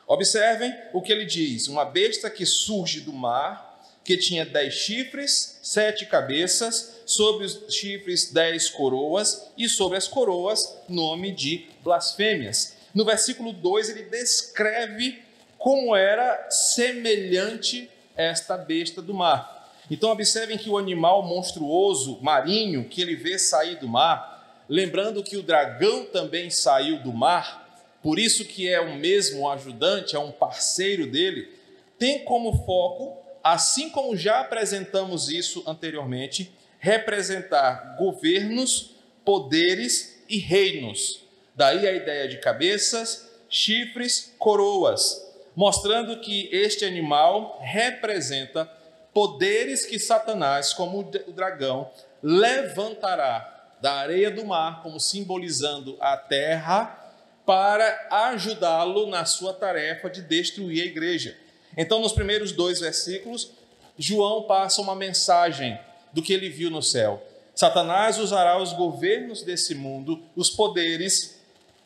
Observem 0.06 0.74
o 0.92 1.02
que 1.02 1.12
ele 1.12 1.24
diz: 1.24 1.68
uma 1.68 1.84
besta 1.84 2.30
que 2.30 2.46
surge 2.46 3.00
do 3.00 3.12
mar, 3.12 3.82
que 4.04 4.16
tinha 4.16 4.46
dez 4.46 4.74
chifres, 4.74 5.58
sete 5.62 6.06
cabeças, 6.06 7.02
sobre 7.04 7.44
os 7.44 7.74
chifres 7.74 8.30
dez 8.32 8.70
coroas, 8.70 9.50
e 9.58 9.68
sobre 9.68 9.98
as 9.98 10.06
coroas, 10.06 10.78
nome 10.88 11.32
de 11.32 11.66
blasfêmias. 11.82 12.76
No 12.94 13.04
versículo 13.04 13.52
2, 13.52 13.90
ele 13.90 14.04
descreve 14.04 15.22
como 15.58 15.94
era 15.94 16.48
semelhante 16.50 17.90
esta 18.16 18.56
besta 18.56 19.02
do 19.02 19.12
mar. 19.12 19.72
Então, 19.90 20.10
observem 20.10 20.56
que 20.56 20.70
o 20.70 20.78
animal 20.78 21.22
monstruoso 21.22 22.18
marinho 22.22 22.88
que 22.88 23.02
ele 23.02 23.14
vê 23.14 23.38
sair 23.38 23.76
do 23.76 23.88
mar, 23.88 24.64
lembrando 24.68 25.22
que 25.22 25.36
o 25.36 25.42
dragão 25.42 26.04
também 26.06 26.48
saiu 26.48 27.00
do 27.00 27.12
mar, 27.12 27.65
por 28.06 28.20
isso 28.20 28.44
que 28.44 28.68
é 28.68 28.80
o 28.80 28.94
mesmo 28.94 29.50
ajudante, 29.50 30.14
é 30.14 30.18
um 30.20 30.30
parceiro 30.30 31.08
dele, 31.08 31.52
tem 31.98 32.24
como 32.24 32.64
foco, 32.64 33.20
assim 33.42 33.90
como 33.90 34.16
já 34.16 34.38
apresentamos 34.38 35.28
isso 35.28 35.64
anteriormente, 35.66 36.52
representar 36.78 37.96
governos, 37.98 38.94
poderes 39.24 40.22
e 40.28 40.38
reinos. 40.38 41.24
Daí 41.56 41.84
a 41.84 41.92
ideia 41.92 42.28
de 42.28 42.38
cabeças, 42.38 43.28
chifres, 43.48 44.32
coroas, 44.38 45.28
mostrando 45.56 46.20
que 46.20 46.48
este 46.52 46.84
animal 46.84 47.58
representa 47.60 48.66
poderes 49.12 49.84
que 49.84 49.98
Satanás, 49.98 50.72
como 50.72 51.00
o 51.00 51.32
dragão, 51.32 51.90
levantará 52.22 53.74
da 53.80 53.94
areia 53.94 54.30
do 54.30 54.46
mar, 54.46 54.80
como 54.84 55.00
simbolizando 55.00 55.96
a 55.98 56.16
terra 56.16 57.02
para 57.46 58.08
ajudá-lo 58.10 59.06
na 59.06 59.24
sua 59.24 59.54
tarefa 59.54 60.10
de 60.10 60.20
destruir 60.20 60.82
a 60.82 60.86
igreja. 60.86 61.36
Então, 61.76 62.00
nos 62.00 62.12
primeiros 62.12 62.50
dois 62.50 62.80
versículos, 62.80 63.52
João 63.96 64.42
passa 64.42 64.82
uma 64.82 64.96
mensagem 64.96 65.78
do 66.12 66.20
que 66.20 66.32
ele 66.32 66.50
viu 66.50 66.70
no 66.70 66.82
céu. 66.82 67.22
Satanás 67.54 68.18
usará 68.18 68.60
os 68.60 68.72
governos 68.72 69.42
desse 69.42 69.74
mundo, 69.74 70.22
os 70.34 70.50
poderes, 70.50 71.40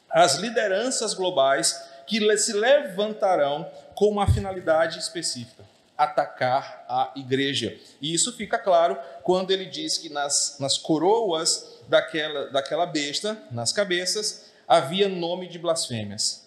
as 0.09 0.37
lideranças 0.37 1.15
globais 1.15 1.79
que 2.07 2.37
se 2.39 2.53
levantarão 2.53 3.71
com 3.95 4.07
uma 4.09 4.27
finalidade 4.27 4.99
específica: 4.99 5.63
atacar 5.97 6.85
a 6.89 7.13
igreja. 7.15 7.79
E 8.01 8.13
isso 8.13 8.33
fica 8.33 8.59
claro 8.59 8.99
quando 9.23 9.51
ele 9.51 9.67
diz 9.67 9.99
que 9.99 10.09
nas, 10.09 10.57
nas 10.59 10.79
coroas 10.79 11.79
daquela, 11.87 12.51
daquela 12.51 12.87
besta, 12.87 13.41
nas 13.53 13.73
cabeças, 13.73 14.50
havia 14.71 15.09
nome 15.09 15.49
de 15.49 15.59
blasfêmias. 15.59 16.45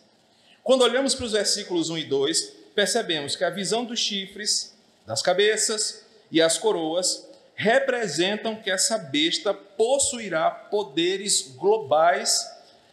Quando 0.63 0.83
olhamos 0.83 1.13
para 1.13 1.25
os 1.25 1.33
versículos 1.33 1.89
1 1.89 1.97
e 1.97 2.03
2, 2.05 2.41
percebemos 2.73 3.35
que 3.35 3.43
a 3.43 3.49
visão 3.49 3.83
dos 3.83 3.99
chifres, 3.99 4.73
das 5.05 5.21
cabeças 5.21 6.05
e 6.31 6.41
as 6.41 6.57
coroas 6.57 7.27
representam 7.53 8.55
que 8.55 8.71
essa 8.71 8.97
besta 8.97 9.53
possuirá 9.53 10.49
poderes 10.49 11.53
globais 11.57 12.49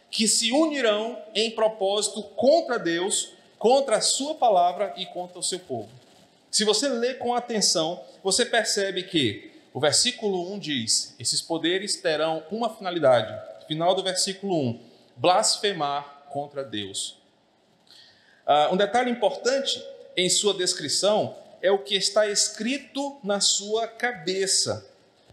que 0.09 0.27
se 0.27 0.51
unirão 0.51 1.17
em 1.33 1.49
propósito 1.51 2.23
contra 2.35 2.77
Deus, 2.77 3.31
contra 3.57 3.95
a 3.95 4.01
sua 4.01 4.35
palavra 4.35 4.93
e 4.97 5.05
contra 5.05 5.39
o 5.39 5.43
seu 5.43 5.59
povo. 5.59 5.89
Se 6.51 6.65
você 6.65 6.89
lê 6.89 7.13
com 7.13 7.33
atenção, 7.33 8.03
você 8.21 8.45
percebe 8.45 9.03
que 9.03 9.49
o 9.73 9.79
versículo 9.79 10.51
1 10.51 10.59
diz: 10.59 11.15
esses 11.17 11.41
poderes 11.41 11.95
terão 11.95 12.43
uma 12.51 12.69
finalidade. 12.75 13.33
Final 13.65 13.95
do 13.95 14.03
versículo 14.03 14.59
1: 14.61 14.90
blasfemar 15.21 16.25
contra 16.31 16.63
Deus. 16.63 17.17
Uh, 18.47 18.73
um 18.73 18.77
detalhe 18.77 19.11
importante 19.11 19.81
em 20.17 20.27
sua 20.29 20.55
descrição 20.55 21.37
é 21.61 21.71
o 21.71 21.77
que 21.77 21.95
está 21.95 22.27
escrito 22.27 23.19
na 23.23 23.39
sua 23.39 23.87
cabeça 23.87 24.89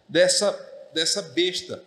dessa, 0.06 0.52
dessa 0.92 1.22
besta. 1.22 1.82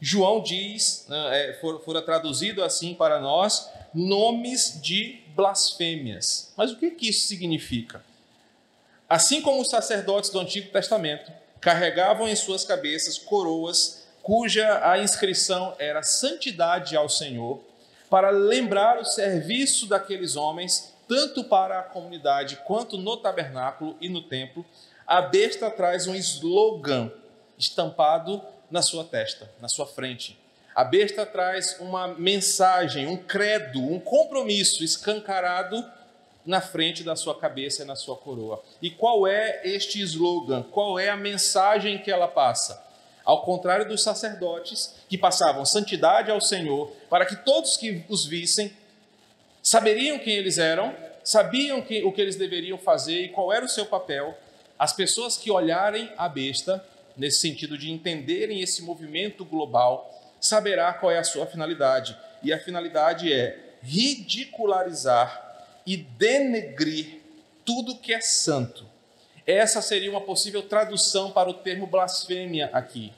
João 0.00 0.40
diz, 0.40 1.06
né, 1.08 1.50
é, 1.50 1.54
for, 1.54 1.82
fora 1.84 2.00
traduzido 2.00 2.62
assim 2.62 2.94
para 2.94 3.18
nós, 3.18 3.68
nomes 3.92 4.80
de 4.80 5.20
blasfêmias. 5.34 6.52
Mas 6.56 6.70
o 6.70 6.76
que, 6.76 6.92
que 6.92 7.08
isso 7.08 7.26
significa? 7.26 8.02
Assim 9.08 9.42
como 9.42 9.60
os 9.60 9.68
sacerdotes 9.68 10.30
do 10.30 10.38
Antigo 10.38 10.70
Testamento 10.70 11.32
carregavam 11.60 12.28
em 12.28 12.36
suas 12.36 12.64
cabeças 12.64 13.18
coroas 13.18 13.99
cuja 14.22 14.88
a 14.88 14.98
inscrição 14.98 15.74
era 15.78 16.02
santidade 16.02 16.96
ao 16.96 17.08
Senhor, 17.08 17.60
para 18.08 18.30
lembrar 18.30 18.98
o 18.98 19.04
serviço 19.04 19.86
daqueles 19.86 20.36
homens, 20.36 20.94
tanto 21.08 21.44
para 21.44 21.78
a 21.78 21.82
comunidade 21.82 22.56
quanto 22.64 22.98
no 22.98 23.16
tabernáculo 23.16 23.96
e 24.00 24.08
no 24.08 24.22
templo, 24.22 24.64
a 25.06 25.22
besta 25.22 25.70
traz 25.70 26.06
um 26.06 26.14
slogan 26.14 27.10
estampado 27.58 28.42
na 28.70 28.82
sua 28.82 29.04
testa, 29.04 29.50
na 29.60 29.68
sua 29.68 29.86
frente. 29.86 30.38
A 30.74 30.84
besta 30.84 31.26
traz 31.26 31.78
uma 31.80 32.08
mensagem, 32.08 33.06
um 33.06 33.16
credo, 33.16 33.80
um 33.80 33.98
compromisso 33.98 34.84
escancarado 34.84 35.84
na 36.46 36.60
frente 36.60 37.02
da 37.02 37.16
sua 37.16 37.38
cabeça 37.38 37.82
e 37.82 37.84
na 37.84 37.96
sua 37.96 38.16
coroa. 38.16 38.62
E 38.80 38.90
qual 38.90 39.26
é 39.26 39.60
este 39.64 40.00
slogan? 40.00 40.62
Qual 40.62 40.98
é 40.98 41.08
a 41.08 41.16
mensagem 41.16 41.98
que 41.98 42.10
ela 42.10 42.28
passa? 42.28 42.89
Ao 43.30 43.42
contrário 43.42 43.86
dos 43.86 44.02
sacerdotes, 44.02 44.92
que 45.08 45.16
passavam 45.16 45.64
santidade 45.64 46.32
ao 46.32 46.40
Senhor, 46.40 46.90
para 47.08 47.24
que 47.24 47.36
todos 47.36 47.76
que 47.76 48.04
os 48.08 48.26
vissem 48.26 48.72
saberiam 49.62 50.18
quem 50.18 50.34
eles 50.34 50.58
eram, 50.58 50.92
sabiam 51.22 51.80
que, 51.80 52.02
o 52.02 52.10
que 52.10 52.20
eles 52.20 52.34
deveriam 52.34 52.76
fazer 52.76 53.26
e 53.26 53.28
qual 53.28 53.52
era 53.52 53.64
o 53.64 53.68
seu 53.68 53.86
papel. 53.86 54.36
As 54.76 54.92
pessoas 54.92 55.36
que 55.36 55.48
olharem 55.48 56.12
a 56.18 56.28
besta, 56.28 56.84
nesse 57.16 57.38
sentido 57.38 57.78
de 57.78 57.88
entenderem 57.88 58.62
esse 58.62 58.82
movimento 58.82 59.44
global, 59.44 60.12
saberá 60.40 60.92
qual 60.92 61.12
é 61.12 61.18
a 61.18 61.22
sua 61.22 61.46
finalidade. 61.46 62.18
E 62.42 62.52
a 62.52 62.58
finalidade 62.58 63.32
é 63.32 63.76
ridicularizar 63.80 65.68
e 65.86 65.96
denegrir 65.96 67.20
tudo 67.64 67.94
que 67.94 68.12
é 68.12 68.20
santo. 68.20 68.84
Essa 69.46 69.80
seria 69.80 70.10
uma 70.10 70.20
possível 70.20 70.64
tradução 70.64 71.30
para 71.30 71.48
o 71.48 71.54
termo 71.54 71.86
blasfêmia 71.86 72.68
aqui 72.72 73.12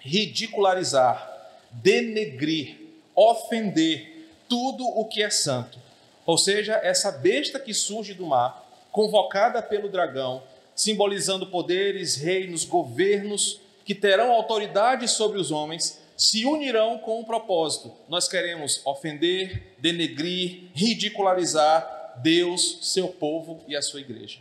ridicularizar, 0.00 1.50
denegrir, 1.70 2.76
ofender 3.14 4.28
tudo 4.48 4.84
o 4.84 5.04
que 5.04 5.22
é 5.22 5.30
santo. 5.30 5.78
Ou 6.26 6.36
seja, 6.36 6.74
essa 6.82 7.12
besta 7.12 7.60
que 7.60 7.72
surge 7.72 8.14
do 8.14 8.26
mar, 8.26 8.68
convocada 8.90 9.62
pelo 9.62 9.88
dragão, 9.88 10.42
simbolizando 10.74 11.46
poderes, 11.46 12.16
reinos, 12.16 12.64
governos 12.64 13.60
que 13.84 13.94
terão 13.94 14.32
autoridade 14.32 15.06
sobre 15.08 15.38
os 15.38 15.50
homens, 15.50 16.00
se 16.16 16.44
unirão 16.44 16.98
com 16.98 17.20
um 17.20 17.24
propósito. 17.24 17.92
Nós 18.08 18.28
queremos 18.28 18.80
ofender, 18.84 19.74
denegrir, 19.78 20.64
ridicularizar 20.74 22.14
Deus, 22.22 22.78
seu 22.82 23.08
povo 23.08 23.62
e 23.66 23.76
a 23.76 23.82
sua 23.82 24.00
igreja. 24.00 24.38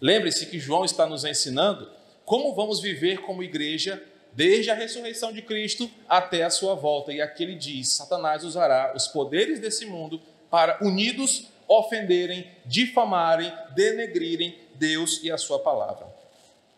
Lembre-se 0.00 0.46
que 0.46 0.58
João 0.58 0.84
está 0.84 1.06
nos 1.06 1.24
ensinando 1.24 1.90
como 2.24 2.54
vamos 2.54 2.80
viver 2.80 3.22
como 3.22 3.42
igreja 3.42 4.00
desde 4.32 4.70
a 4.70 4.74
ressurreição 4.74 5.32
de 5.32 5.42
Cristo 5.42 5.90
até 6.08 6.42
a 6.42 6.50
sua 6.50 6.74
volta. 6.74 7.12
E 7.12 7.20
aqui 7.20 7.42
ele 7.42 7.54
diz: 7.54 7.92
Satanás 7.92 8.44
usará 8.44 8.92
os 8.96 9.08
poderes 9.08 9.60
desse 9.60 9.86
mundo 9.86 10.20
para, 10.50 10.78
unidos, 10.82 11.46
ofenderem, 11.68 12.46
difamarem, 12.64 13.52
denegrirem 13.74 14.58
Deus 14.74 15.20
e 15.22 15.30
a 15.30 15.38
sua 15.38 15.58
palavra. 15.58 16.06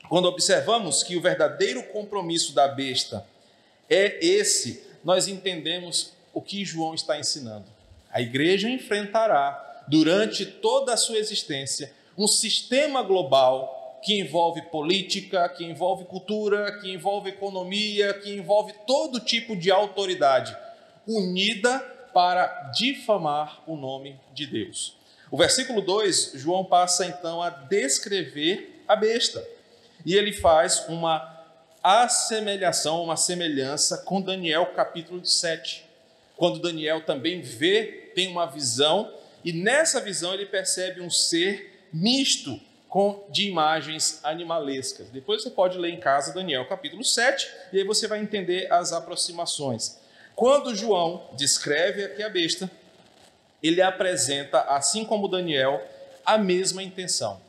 Quando 0.09 0.27
observamos 0.27 1.03
que 1.03 1.17
o 1.17 1.21
verdadeiro 1.21 1.83
compromisso 1.85 2.55
da 2.55 2.69
besta 2.69 3.27
é 3.89 4.25
esse, 4.25 4.85
nós 5.03 5.29
entendemos 5.29 6.13
o 6.35 6.41
que 6.41 6.65
João 6.65 6.95
está 6.95 7.19
ensinando. 7.19 7.67
A 8.11 8.21
igreja 8.21 8.69
enfrentará, 8.69 9.85
durante 9.89 10.45
toda 10.45 10.93
a 10.93 10.97
sua 10.97 11.19
existência, 11.19 11.93
um 12.17 12.27
sistema 12.27 13.03
global 13.03 13.82
que 14.03 14.19
envolve 14.19 14.63
política, 14.63 15.49
que 15.49 15.65
envolve 15.65 16.05
cultura, 16.05 16.81
que 16.81 16.93
envolve 16.93 17.31
economia, 17.31 18.13
que 18.15 18.35
envolve 18.35 18.75
todo 18.87 19.21
tipo 19.21 19.57
de 19.57 19.71
autoridade, 19.71 20.57
unida 21.07 21.79
para 22.13 22.71
difamar 22.75 23.63
o 23.67 23.77
nome 23.77 24.19
de 24.35 24.47
Deus. 24.47 24.97
O 25.31 25.37
versículo 25.37 25.81
2, 25.81 26.33
João 26.35 26.65
passa 26.65 27.07
então 27.07 27.41
a 27.41 27.49
descrever 27.49 28.85
a 28.87 28.97
besta. 28.97 29.43
E 30.05 30.15
ele 30.15 30.33
faz 30.33 30.85
uma 30.89 31.41
assemelhação, 31.83 33.03
uma 33.03 33.17
semelhança 33.17 33.99
com 33.99 34.21
Daniel 34.21 34.67
capítulo 34.75 35.25
7. 35.25 35.87
Quando 36.37 36.59
Daniel 36.59 37.05
também 37.07 37.41
vê, 37.41 38.11
tem 38.15 38.29
uma 38.29 38.47
visão, 38.47 39.13
e 39.45 39.53
nessa 39.53 40.01
visão 40.01 40.35
ele 40.35 40.47
percebe 40.47 41.01
um 41.01 41.09
ser 41.11 41.89
misto 41.93 42.61
com 42.93 43.25
de 43.31 43.49
imagens 43.49 44.21
animalescas. 44.23 45.09
Depois 45.09 45.43
você 45.43 45.49
pode 45.49 45.79
ler 45.79 45.95
em 45.95 45.99
casa 45.99 46.35
Daniel 46.35 46.69
capítulo 46.69 47.03
7, 47.03 47.51
e 47.73 47.79
aí 47.79 47.85
você 47.85 48.07
vai 48.07 48.21
entender 48.21 48.71
as 48.71 48.93
aproximações. 48.93 49.99
Quando 50.37 50.75
João 50.75 51.27
descreve 51.33 52.05
aqui 52.05 52.23
a 52.23 52.29
besta, 52.29 52.71
ele 53.63 53.81
apresenta, 53.81 54.61
assim 54.69 55.07
como 55.07 55.27
Daniel, 55.27 55.81
a 56.23 56.37
mesma 56.37 56.83
intenção. 56.83 57.41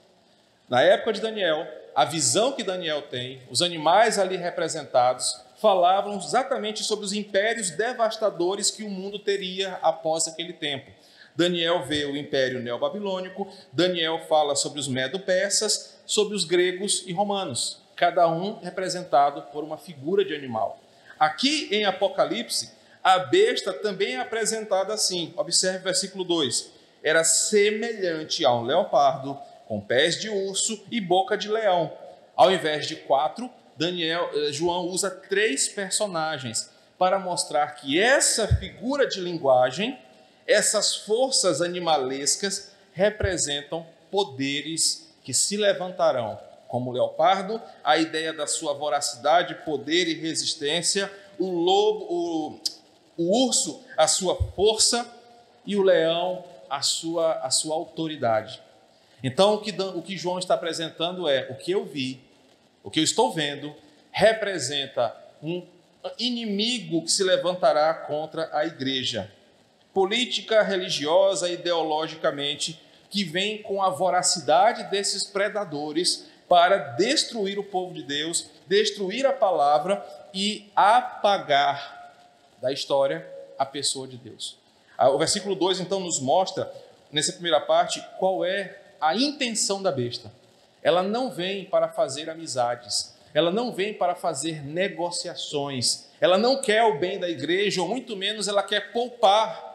Na 0.70 0.82
época 0.82 1.12
de 1.12 1.20
Daniel, 1.20 1.68
a 1.94 2.06
visão 2.06 2.54
que 2.54 2.64
Daniel 2.64 3.02
tem, 3.02 3.42
os 3.52 3.62
animais 3.62 4.18
ali 4.18 4.38
representados, 4.38 5.42
falavam 5.62 6.18
exatamente 6.18 6.86
sobre 6.86 7.04
os 7.04 7.12
impérios 7.12 7.70
devastadores 7.70 8.72
que 8.72 8.84
o 8.84 8.90
mundo 8.90 9.20
teria 9.20 9.74
após 9.82 10.26
aquele 10.26 10.54
tempo. 10.54 10.90
Daniel 11.36 11.84
vê 11.84 12.06
o 12.06 12.16
império 12.16 12.60
neobabilônico, 12.62 13.48
Daniel 13.72 14.20
fala 14.28 14.56
sobre 14.56 14.80
os 14.80 14.88
medo-persas, 14.88 16.00
sobre 16.06 16.36
os 16.36 16.46
gregos 16.46 17.04
e 17.08 17.14
romanos, 17.14 17.82
cada 17.96 18.28
um 18.28 18.60
representado 18.60 19.42
por 19.52 19.64
uma 19.64 19.78
figura 19.78 20.24
de 20.24 20.36
animal. 20.36 20.80
Aqui 21.20 21.70
em 21.72 21.86
Apocalipse, 21.86 22.72
a 23.04 23.20
besta 23.20 23.74
também 23.74 24.16
é 24.16 24.20
apresentada 24.20 24.94
assim. 24.94 25.34
Observe 25.36 25.80
o 25.80 25.84
versículo 25.84 26.24
2. 26.24 26.72
Era 27.04 27.24
semelhante 27.24 28.46
a 28.46 28.54
um 28.54 28.64
leopardo, 28.64 29.38
com 29.68 29.82
pés 29.82 30.20
de 30.20 30.30
urso 30.30 30.84
e 30.90 31.02
boca 31.02 31.38
de 31.38 31.50
leão. 31.50 31.92
Ao 32.36 32.52
invés 32.52 32.88
de 32.88 32.96
quatro, 32.96 33.50
Daniel, 33.78 34.30
eh, 34.34 34.52
João 34.52 34.88
usa 34.88 35.10
três 35.10 35.68
personagens 35.68 36.70
para 36.98 37.20
mostrar 37.20 37.76
que 37.76 38.00
essa 38.00 38.48
figura 38.48 39.08
de 39.08 39.20
linguagem, 39.20 40.00
essas 40.48 40.96
forças 40.96 41.62
animalescas 41.62 42.72
representam 42.94 43.86
poderes 44.12 45.12
que 45.24 45.34
se 45.34 45.58
levantarão, 45.58 46.40
como 46.68 46.90
o 46.90 46.94
leopardo, 46.94 47.62
a 47.84 47.98
ideia 47.98 48.34
da 48.34 48.46
sua 48.46 48.74
voracidade, 48.74 49.56
poder 49.66 50.08
e 50.08 50.14
resistência, 50.14 51.12
o 51.40 51.50
lobo, 51.50 52.06
o, 52.10 52.60
o 53.18 53.46
urso, 53.46 53.84
a 53.98 54.08
sua 54.08 54.36
força 54.56 55.10
e 55.66 55.76
o 55.76 55.82
leão, 55.82 56.44
a 56.70 56.82
sua, 56.82 57.34
a 57.40 57.50
sua 57.50 57.76
autoridade. 57.76 58.62
Então, 59.24 59.54
o 59.54 59.62
que, 59.62 59.72
o 59.82 60.02
que 60.02 60.18
João 60.18 60.38
está 60.38 60.56
apresentando 60.56 61.30
é 61.30 61.48
o 61.50 61.56
que 61.56 61.72
eu 61.72 61.86
vi, 61.86 62.20
o 62.84 62.92
que 62.92 63.00
eu 63.00 63.04
estou 63.04 63.32
vendo, 63.32 63.74
representa 64.12 65.16
um 65.42 65.66
inimigo 66.20 67.04
que 67.04 67.12
se 67.12 67.24
levantará 67.24 67.94
contra 67.94 68.50
a 68.52 68.66
igreja. 68.66 69.32
Política, 69.94 70.64
religiosa, 70.64 71.50
ideologicamente, 71.50 72.80
que 73.10 73.24
vem 73.24 73.62
com 73.62 73.84
a 73.84 73.90
voracidade 73.90 74.90
desses 74.90 75.28
predadores 75.28 76.28
para 76.50 76.78
destruir 76.78 77.60
o 77.60 77.64
povo 77.64 77.94
de 77.94 78.04
Deus, 78.04 78.50
destruir 78.68 79.26
a 79.26 79.32
palavra 79.32 80.04
e 80.34 80.72
apagar 80.76 82.12
da 82.62 82.72
história 82.72 83.28
a 83.58 83.66
pessoa 83.66 84.08
de 84.08 84.18
Deus. 84.18 84.58
Ah, 84.98 85.10
o 85.10 85.18
versículo 85.18 85.56
2 85.56 85.80
então 85.80 86.00
nos 86.00 86.20
mostra, 86.20 86.72
nessa 87.12 87.34
primeira 87.34 87.62
parte, 87.62 88.04
qual 88.18 88.44
é 88.44 88.80
a 89.00 89.16
intenção 89.16 89.82
da 89.82 89.92
besta. 89.92 90.32
Ela 90.82 91.04
não 91.04 91.32
vem 91.32 91.66
para 91.66 91.88
fazer 91.88 92.30
amizades, 92.30 93.14
ela 93.34 93.52
não 93.52 93.74
vem 93.74 93.94
para 93.94 94.16
fazer 94.16 94.64
negociações, 94.64 96.06
ela 96.20 96.38
não 96.38 96.62
quer 96.62 96.84
o 96.84 97.00
bem 97.00 97.20
da 97.20 97.30
igreja, 97.30 97.82
ou 97.82 97.88
muito 97.88 98.16
menos 98.16 98.48
ela 98.48 98.64
quer 98.64 98.92
poupar 98.92 99.73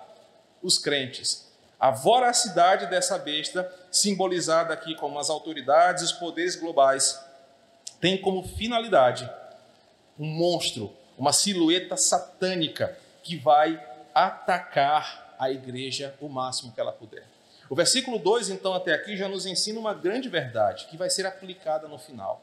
os 0.63 0.79
crentes. 0.79 1.49
A 1.79 1.91
voracidade 1.91 2.87
dessa 2.87 3.19
besta, 3.19 3.73
simbolizada 3.91 4.75
aqui 4.75 4.95
como 4.97 5.19
as 5.19 5.31
autoridades 5.31 6.03
os 6.03 6.13
poderes 6.13 6.57
globais, 6.57 7.19
tem 8.01 8.21
como 8.21 8.43
finalidade 8.43 9.31
um 10.19 10.27
monstro, 10.27 10.93
uma 11.17 11.33
silhueta 11.33 11.97
satânica 11.97 12.99
que 13.23 13.37
vai 13.37 13.81
atacar 14.15 15.37
a 15.39 15.51
igreja 15.51 16.15
o 16.21 16.29
máximo 16.29 16.73
que 16.73 16.81
ela 16.81 16.93
puder. 16.93 17.25
O 17.71 17.75
versículo 17.77 18.19
2, 18.19 18.51
então, 18.51 18.73
até 18.75 18.93
aqui, 18.93 19.17
já 19.17 19.29
nos 19.29 19.47
ensina 19.47 19.79
uma 19.79 19.95
grande 19.95 20.29
verdade 20.29 20.87
que 20.87 20.97
vai 20.97 21.11
ser 21.11 21.27
aplicada 21.27 21.87
no 21.87 21.99
final. 21.99 22.43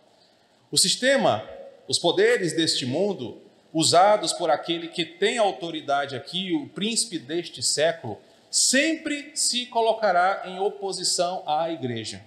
O 0.71 0.77
sistema, 0.77 1.43
os 1.87 1.97
poderes 1.97 2.55
deste 2.55 2.85
mundo, 2.85 3.41
usados 3.75 4.31
por 4.31 4.49
aquele 4.49 4.87
que 4.87 5.03
tem 5.03 5.37
autoridade 5.37 6.15
aqui, 6.15 6.53
o 6.53 6.69
príncipe 6.69 7.19
deste 7.19 7.61
século, 7.61 8.17
sempre 8.49 9.33
se 9.35 9.65
colocará 9.65 10.43
em 10.45 10.57
oposição 10.59 11.43
à 11.45 11.69
igreja. 11.69 12.23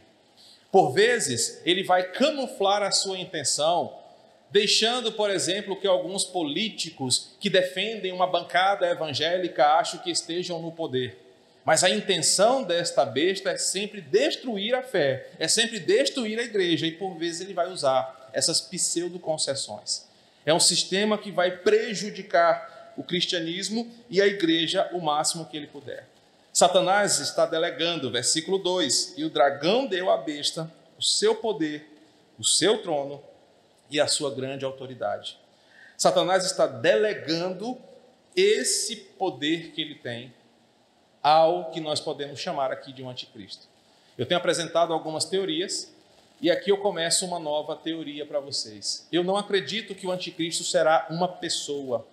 Por 0.71 0.93
vezes, 0.93 1.63
ele 1.65 1.83
vai 1.83 2.03
camuflar 2.13 2.83
a 2.83 2.91
sua 2.91 3.19
intenção, 3.19 3.97
deixando, 4.51 5.11
por 5.13 5.31
exemplo, 5.31 5.81
que 5.81 5.87
alguns 5.87 6.23
políticos 6.23 7.31
que 7.41 7.49
defendem 7.49 8.13
uma 8.13 8.27
bancada 8.27 8.87
evangélica 8.87 9.69
acham 9.69 10.01
que 10.01 10.11
estejam 10.11 10.61
no 10.61 10.71
poder. 10.71 11.19
Mas 11.65 11.83
a 11.83 11.89
intenção 11.89 12.63
desta 12.63 13.07
besta 13.07 13.53
é 13.53 13.57
sempre 13.57 14.03
destruir 14.03 14.75
a 14.75 14.83
fé, 14.83 15.31
é 15.39 15.49
sempre 15.49 15.81
destruir 15.81 16.39
a 16.39 16.43
igreja, 16.43 16.87
e 16.87 16.93
por 16.93 17.17
vezes 17.17 17.41
ele 17.41 17.55
vai 17.55 17.71
usar 17.71 18.29
essas 18.35 18.61
pseudo-concessões. 18.61 20.08
É 20.49 20.55
um 20.55 20.59
sistema 20.59 21.19
que 21.19 21.31
vai 21.31 21.59
prejudicar 21.59 22.95
o 22.97 23.05
cristianismo 23.05 23.87
e 24.09 24.19
a 24.23 24.27
igreja 24.27 24.89
o 24.95 24.99
máximo 24.99 25.45
que 25.45 25.55
ele 25.55 25.67
puder. 25.67 26.09
Satanás 26.51 27.19
está 27.19 27.45
delegando, 27.45 28.11
versículo 28.11 28.57
2: 28.57 29.13
E 29.19 29.25
o 29.25 29.29
dragão 29.29 29.87
deu 29.87 30.11
à 30.11 30.17
besta 30.17 30.73
o 30.99 31.03
seu 31.03 31.35
poder, 31.35 31.87
o 32.39 32.45
seu 32.45 32.81
trono 32.81 33.23
e 33.91 34.01
a 34.01 34.07
sua 34.07 34.35
grande 34.35 34.65
autoridade. 34.65 35.39
Satanás 35.99 36.47
está 36.47 36.67
delegando 36.67 37.77
esse 38.35 38.97
poder 38.97 39.73
que 39.73 39.83
ele 39.83 39.97
tem 39.97 40.33
ao 41.23 41.71
que 41.71 41.79
nós 41.79 42.01
podemos 42.01 42.41
chamar 42.41 42.73
aqui 42.73 42.91
de 42.91 43.03
um 43.03 43.11
anticristo. 43.11 43.67
Eu 44.17 44.25
tenho 44.25 44.41
apresentado 44.41 44.95
algumas 44.95 45.27
teorias 45.27 45.93
e 46.41 46.51
aqui 46.51 46.71
eu 46.71 46.79
começo 46.79 47.27
uma 47.27 47.39
nova 47.39 47.75
teoria 47.75 48.25
para 48.25 48.39
vocês. 48.39 49.07
Eu 49.11 49.25
não 49.25 49.37
acredito 49.37 49.95
que 49.95 50.07
o 50.07 50.13
anticristo 50.13 50.63
será 50.63 51.07
uma 51.11 51.27
pessoa. 51.27 52.07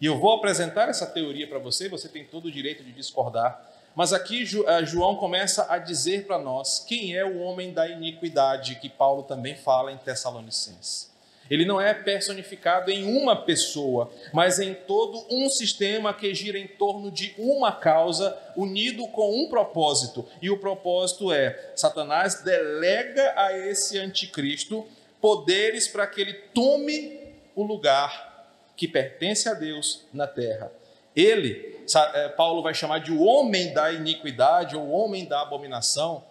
E 0.00 0.06
eu 0.06 0.16
vou 0.16 0.32
apresentar 0.32 0.88
essa 0.88 1.06
teoria 1.06 1.46
para 1.46 1.58
você, 1.58 1.88
você 1.88 2.08
tem 2.08 2.24
todo 2.24 2.46
o 2.46 2.52
direito 2.52 2.84
de 2.84 2.92
discordar. 2.92 3.68
Mas 3.96 4.12
aqui 4.12 4.44
eh, 4.44 4.84
João 4.86 5.16
começa 5.16 5.66
a 5.68 5.76
dizer 5.76 6.24
para 6.24 6.38
nós 6.38 6.84
quem 6.86 7.16
é 7.16 7.24
o 7.24 7.38
homem 7.38 7.72
da 7.72 7.88
iniquidade 7.88 8.76
que 8.76 8.88
Paulo 8.88 9.24
também 9.24 9.56
fala 9.56 9.90
em 9.90 9.96
Tessalonicenses. 9.96 11.10
Ele 11.50 11.64
não 11.64 11.80
é 11.80 11.94
personificado 11.94 12.90
em 12.90 13.16
uma 13.16 13.34
pessoa, 13.34 14.10
mas 14.32 14.58
em 14.58 14.74
todo 14.74 15.24
um 15.30 15.48
sistema 15.48 16.12
que 16.12 16.34
gira 16.34 16.58
em 16.58 16.66
torno 16.66 17.10
de 17.10 17.34
uma 17.38 17.72
causa, 17.72 18.36
unido 18.56 19.06
com 19.08 19.42
um 19.42 19.48
propósito. 19.48 20.26
E 20.42 20.50
o 20.50 20.58
propósito 20.58 21.32
é: 21.32 21.72
Satanás 21.74 22.42
delega 22.42 23.32
a 23.36 23.56
esse 23.56 23.98
anticristo 23.98 24.86
poderes 25.20 25.88
para 25.88 26.06
que 26.06 26.20
ele 26.20 26.34
tome 26.54 27.18
o 27.54 27.62
lugar 27.62 28.28
que 28.76 28.86
pertence 28.86 29.48
a 29.48 29.54
Deus 29.54 30.04
na 30.12 30.26
terra. 30.26 30.70
Ele, 31.16 31.76
eh, 32.14 32.28
Paulo 32.28 32.62
vai 32.62 32.72
chamar 32.72 33.00
de 33.00 33.10
o 33.10 33.22
homem 33.22 33.72
da 33.72 33.92
iniquidade 33.92 34.76
ou 34.76 34.88
homem 34.90 35.24
da 35.24 35.40
abominação, 35.42 36.24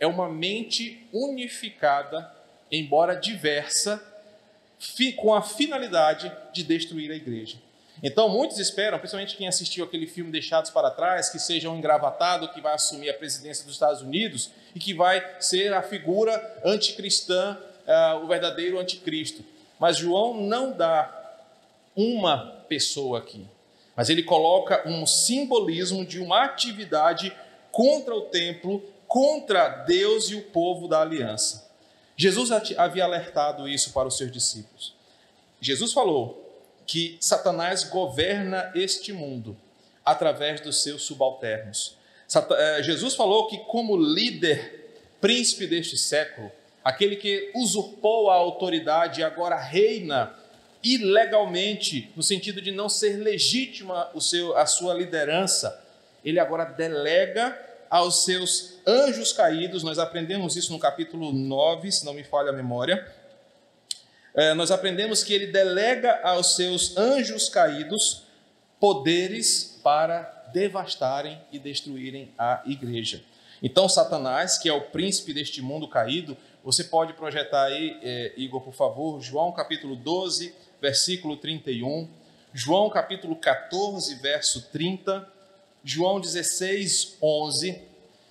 é 0.00 0.06
uma 0.06 0.28
mente 0.28 1.06
unificada, 1.12 2.28
embora 2.72 3.14
diversa 3.14 4.02
com 5.16 5.34
a 5.34 5.42
finalidade 5.42 6.32
de 6.52 6.62
destruir 6.62 7.10
a 7.10 7.14
igreja. 7.14 7.56
Então, 8.02 8.28
muitos 8.28 8.58
esperam, 8.58 8.98
principalmente 8.98 9.36
quem 9.36 9.46
assistiu 9.46 9.84
aquele 9.84 10.06
filme 10.06 10.32
Deixados 10.32 10.70
para 10.70 10.90
Trás, 10.90 11.28
que 11.28 11.38
seja 11.38 11.70
um 11.70 11.78
engravatado 11.78 12.48
que 12.48 12.60
vai 12.60 12.74
assumir 12.74 13.10
a 13.10 13.14
presidência 13.14 13.64
dos 13.64 13.74
Estados 13.74 14.02
Unidos 14.02 14.50
e 14.74 14.80
que 14.80 14.92
vai 14.92 15.24
ser 15.40 15.72
a 15.72 15.82
figura 15.82 16.60
anticristã, 16.64 17.56
uh, 17.86 18.24
o 18.24 18.26
verdadeiro 18.26 18.78
anticristo. 18.78 19.44
Mas 19.78 19.98
João 19.98 20.34
não 20.34 20.72
dá 20.72 21.38
uma 21.94 22.64
pessoa 22.68 23.18
aqui, 23.18 23.46
mas 23.94 24.08
ele 24.08 24.22
coloca 24.22 24.82
um 24.88 25.06
simbolismo 25.06 26.04
de 26.04 26.18
uma 26.18 26.44
atividade 26.44 27.32
contra 27.70 28.14
o 28.14 28.22
templo, 28.22 28.82
contra 29.06 29.68
Deus 29.68 30.30
e 30.30 30.34
o 30.34 30.42
povo 30.42 30.88
da 30.88 31.02
aliança. 31.02 31.70
Jesus 32.16 32.50
havia 32.76 33.04
alertado 33.04 33.68
isso 33.68 33.92
para 33.92 34.08
os 34.08 34.16
seus 34.16 34.30
discípulos. 34.30 34.94
Jesus 35.60 35.92
falou 35.92 36.42
que 36.86 37.16
Satanás 37.20 37.84
governa 37.84 38.70
este 38.74 39.12
mundo 39.12 39.56
através 40.04 40.60
dos 40.60 40.82
seus 40.82 41.02
subalternos. 41.02 41.96
Eh, 42.34 42.82
Jesus 42.82 43.14
falou 43.14 43.46
que, 43.46 43.58
como 43.58 43.96
líder, 43.96 44.98
príncipe 45.20 45.66
deste 45.66 45.96
século, 45.96 46.50
aquele 46.82 47.16
que 47.16 47.50
usurpou 47.54 48.30
a 48.30 48.34
autoridade 48.34 49.20
e 49.20 49.24
agora 49.24 49.56
reina 49.56 50.34
ilegalmente, 50.82 52.10
no 52.16 52.22
sentido 52.22 52.60
de 52.60 52.72
não 52.72 52.88
ser 52.88 53.16
legítima 53.16 54.10
o 54.14 54.20
seu, 54.20 54.56
a 54.56 54.66
sua 54.66 54.92
liderança, 54.94 55.80
ele 56.24 56.40
agora 56.40 56.64
delega 56.64 57.56
aos 57.92 58.24
seus 58.24 58.78
anjos 58.86 59.34
caídos, 59.34 59.82
nós 59.82 59.98
aprendemos 59.98 60.56
isso 60.56 60.72
no 60.72 60.78
capítulo 60.78 61.30
9, 61.30 61.92
se 61.92 62.06
não 62.06 62.14
me 62.14 62.24
falha 62.24 62.48
a 62.48 62.52
memória. 62.54 63.06
É, 64.34 64.54
nós 64.54 64.70
aprendemos 64.70 65.22
que 65.22 65.34
ele 65.34 65.48
delega 65.48 66.18
aos 66.22 66.56
seus 66.56 66.96
anjos 66.96 67.50
caídos 67.50 68.22
poderes 68.80 69.78
para 69.84 70.22
devastarem 70.54 71.38
e 71.52 71.58
destruírem 71.58 72.32
a 72.38 72.62
igreja. 72.64 73.22
Então, 73.62 73.86
Satanás, 73.90 74.56
que 74.56 74.70
é 74.70 74.72
o 74.72 74.88
príncipe 74.88 75.34
deste 75.34 75.60
mundo 75.60 75.86
caído, 75.86 76.34
você 76.64 76.84
pode 76.84 77.12
projetar 77.12 77.64
aí, 77.64 78.00
é, 78.02 78.32
Igor, 78.38 78.62
por 78.62 78.72
favor, 78.72 79.20
João 79.20 79.52
capítulo 79.52 79.96
12, 79.96 80.54
versículo 80.80 81.36
31, 81.36 82.08
João 82.54 82.88
capítulo 82.88 83.36
14, 83.36 84.14
verso 84.14 84.70
30, 84.72 85.30
João 85.84 86.20
16, 86.20 87.16
11. 87.20 87.80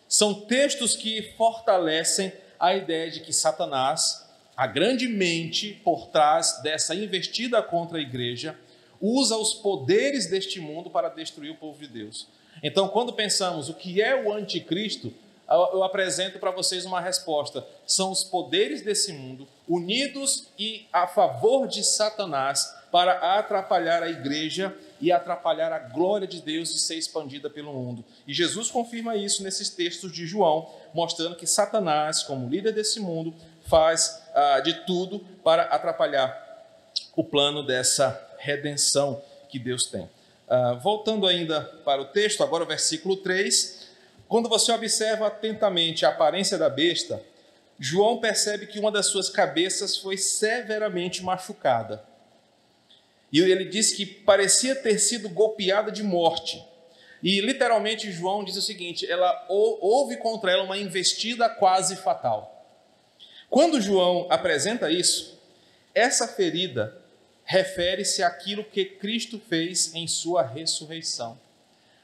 São 0.08 0.34
textos 0.34 0.96
que 0.96 1.34
fortalecem 1.38 2.32
a 2.60 2.76
ideia 2.76 3.10
de 3.10 3.20
que 3.22 3.34
Satanás, 3.34 4.28
a 4.56 4.68
grande 4.68 5.08
mente 5.08 5.80
por 5.84 6.08
trás 6.08 6.62
dessa 6.62 6.94
investida 6.96 7.62
contra 7.62 7.98
a 7.98 8.02
igreja, 8.02 8.58
usa 9.02 9.36
os 9.36 9.54
poderes 9.54 10.28
deste 10.28 10.60
mundo 10.60 10.90
para 10.90 11.10
destruir 11.10 11.52
o 11.52 11.58
povo 11.58 11.80
de 11.80 11.88
Deus. 11.88 12.28
Então, 12.62 12.88
quando 12.88 13.14
pensamos 13.14 13.70
o 13.70 13.74
que 13.74 14.02
é 14.02 14.16
o 14.16 14.32
anticristo, 14.32 15.14
eu 15.50 15.84
apresento 15.84 16.40
para 16.40 16.52
vocês 16.52 16.86
uma 16.86 17.02
resposta. 17.02 17.66
São 17.86 18.12
os 18.12 18.24
poderes 18.24 18.82
desse 18.82 19.12
mundo 19.12 19.48
unidos 19.68 20.48
e 20.58 20.88
a 20.94 21.08
favor 21.08 21.68
de 21.68 21.84
Satanás 21.84 22.74
para 22.92 23.38
atrapalhar 23.38 24.04
a 24.04 24.10
igreja 24.10 24.76
e 25.00 25.12
atrapalhar 25.12 25.72
a 25.72 25.80
glória 25.80 26.28
de 26.28 26.42
Deus 26.42 26.74
de 26.74 26.80
ser 26.80 26.96
expandida 26.96 27.50
pelo 27.50 27.74
mundo. 27.74 28.04
E 28.28 28.34
Jesus 28.34 28.70
confirma 28.70 29.16
isso 29.16 29.44
nesses 29.44 29.70
textos 29.70 30.12
de 30.12 30.28
João, 30.28 30.70
mostrando 30.94 31.36
que 31.36 31.48
Satanás, 31.48 32.24
como 32.24 32.50
líder 32.50 32.74
desse 32.74 33.00
mundo, 33.00 33.34
faz 33.68 34.22
ah, 34.34 34.60
de 34.60 34.86
tudo 34.86 35.20
para 35.44 35.64
atrapalhar 35.64 36.50
o 37.16 37.24
plano 37.24 37.66
dessa 37.66 38.30
redenção 38.38 39.22
que 39.50 39.58
Deus 39.58 39.86
tem. 39.86 40.10
Ah, 40.50 40.74
voltando 40.74 41.26
ainda 41.26 41.62
para 41.86 42.02
o 42.02 42.06
texto, 42.06 42.44
agora 42.44 42.64
o 42.64 42.68
versículo 42.68 43.18
3 43.18 43.90
quando 44.32 44.48
você 44.48 44.72
observa 44.72 45.28
atentamente 45.28 46.06
a 46.06 46.10
aparência 46.10 46.58
da 46.58 46.70
besta, 46.70 47.22
João 47.78 48.22
percebe 48.22 48.66
que 48.66 48.80
uma 48.80 48.90
das 48.90 49.08
suas 49.08 49.30
cabeças 49.30 49.98
foi 49.98 50.16
severamente 50.16 51.22
machucada. 51.22 52.02
E 53.32 53.40
ele 53.40 53.66
diz 53.66 53.94
que 53.94 54.06
parecia 54.06 54.76
ter 54.76 55.00
sido 55.00 55.30
golpeada 55.30 55.92
de 55.92 56.04
morte. 56.04 56.64
E 57.24 57.40
literalmente 57.40 58.12
João 58.12 58.44
diz 58.44 58.58
o 58.58 58.62
seguinte: 58.62 59.10
ela 59.10 59.46
houve 59.48 60.18
contra 60.18 60.52
ela 60.52 60.64
uma 60.64 60.78
investida 60.78 61.48
quase 61.48 61.96
fatal. 61.96 62.66
Quando 63.50 63.82
João 63.82 64.28
apresenta 64.30 64.90
isso, 64.90 65.40
essa 65.94 66.28
ferida 66.28 66.98
refere-se 67.44 68.24
àquilo 68.24 68.64
que 68.64 68.86
Cristo 68.86 69.40
fez 69.50 69.94
em 69.94 70.08
sua 70.08 70.42
ressurreição. 70.42 71.38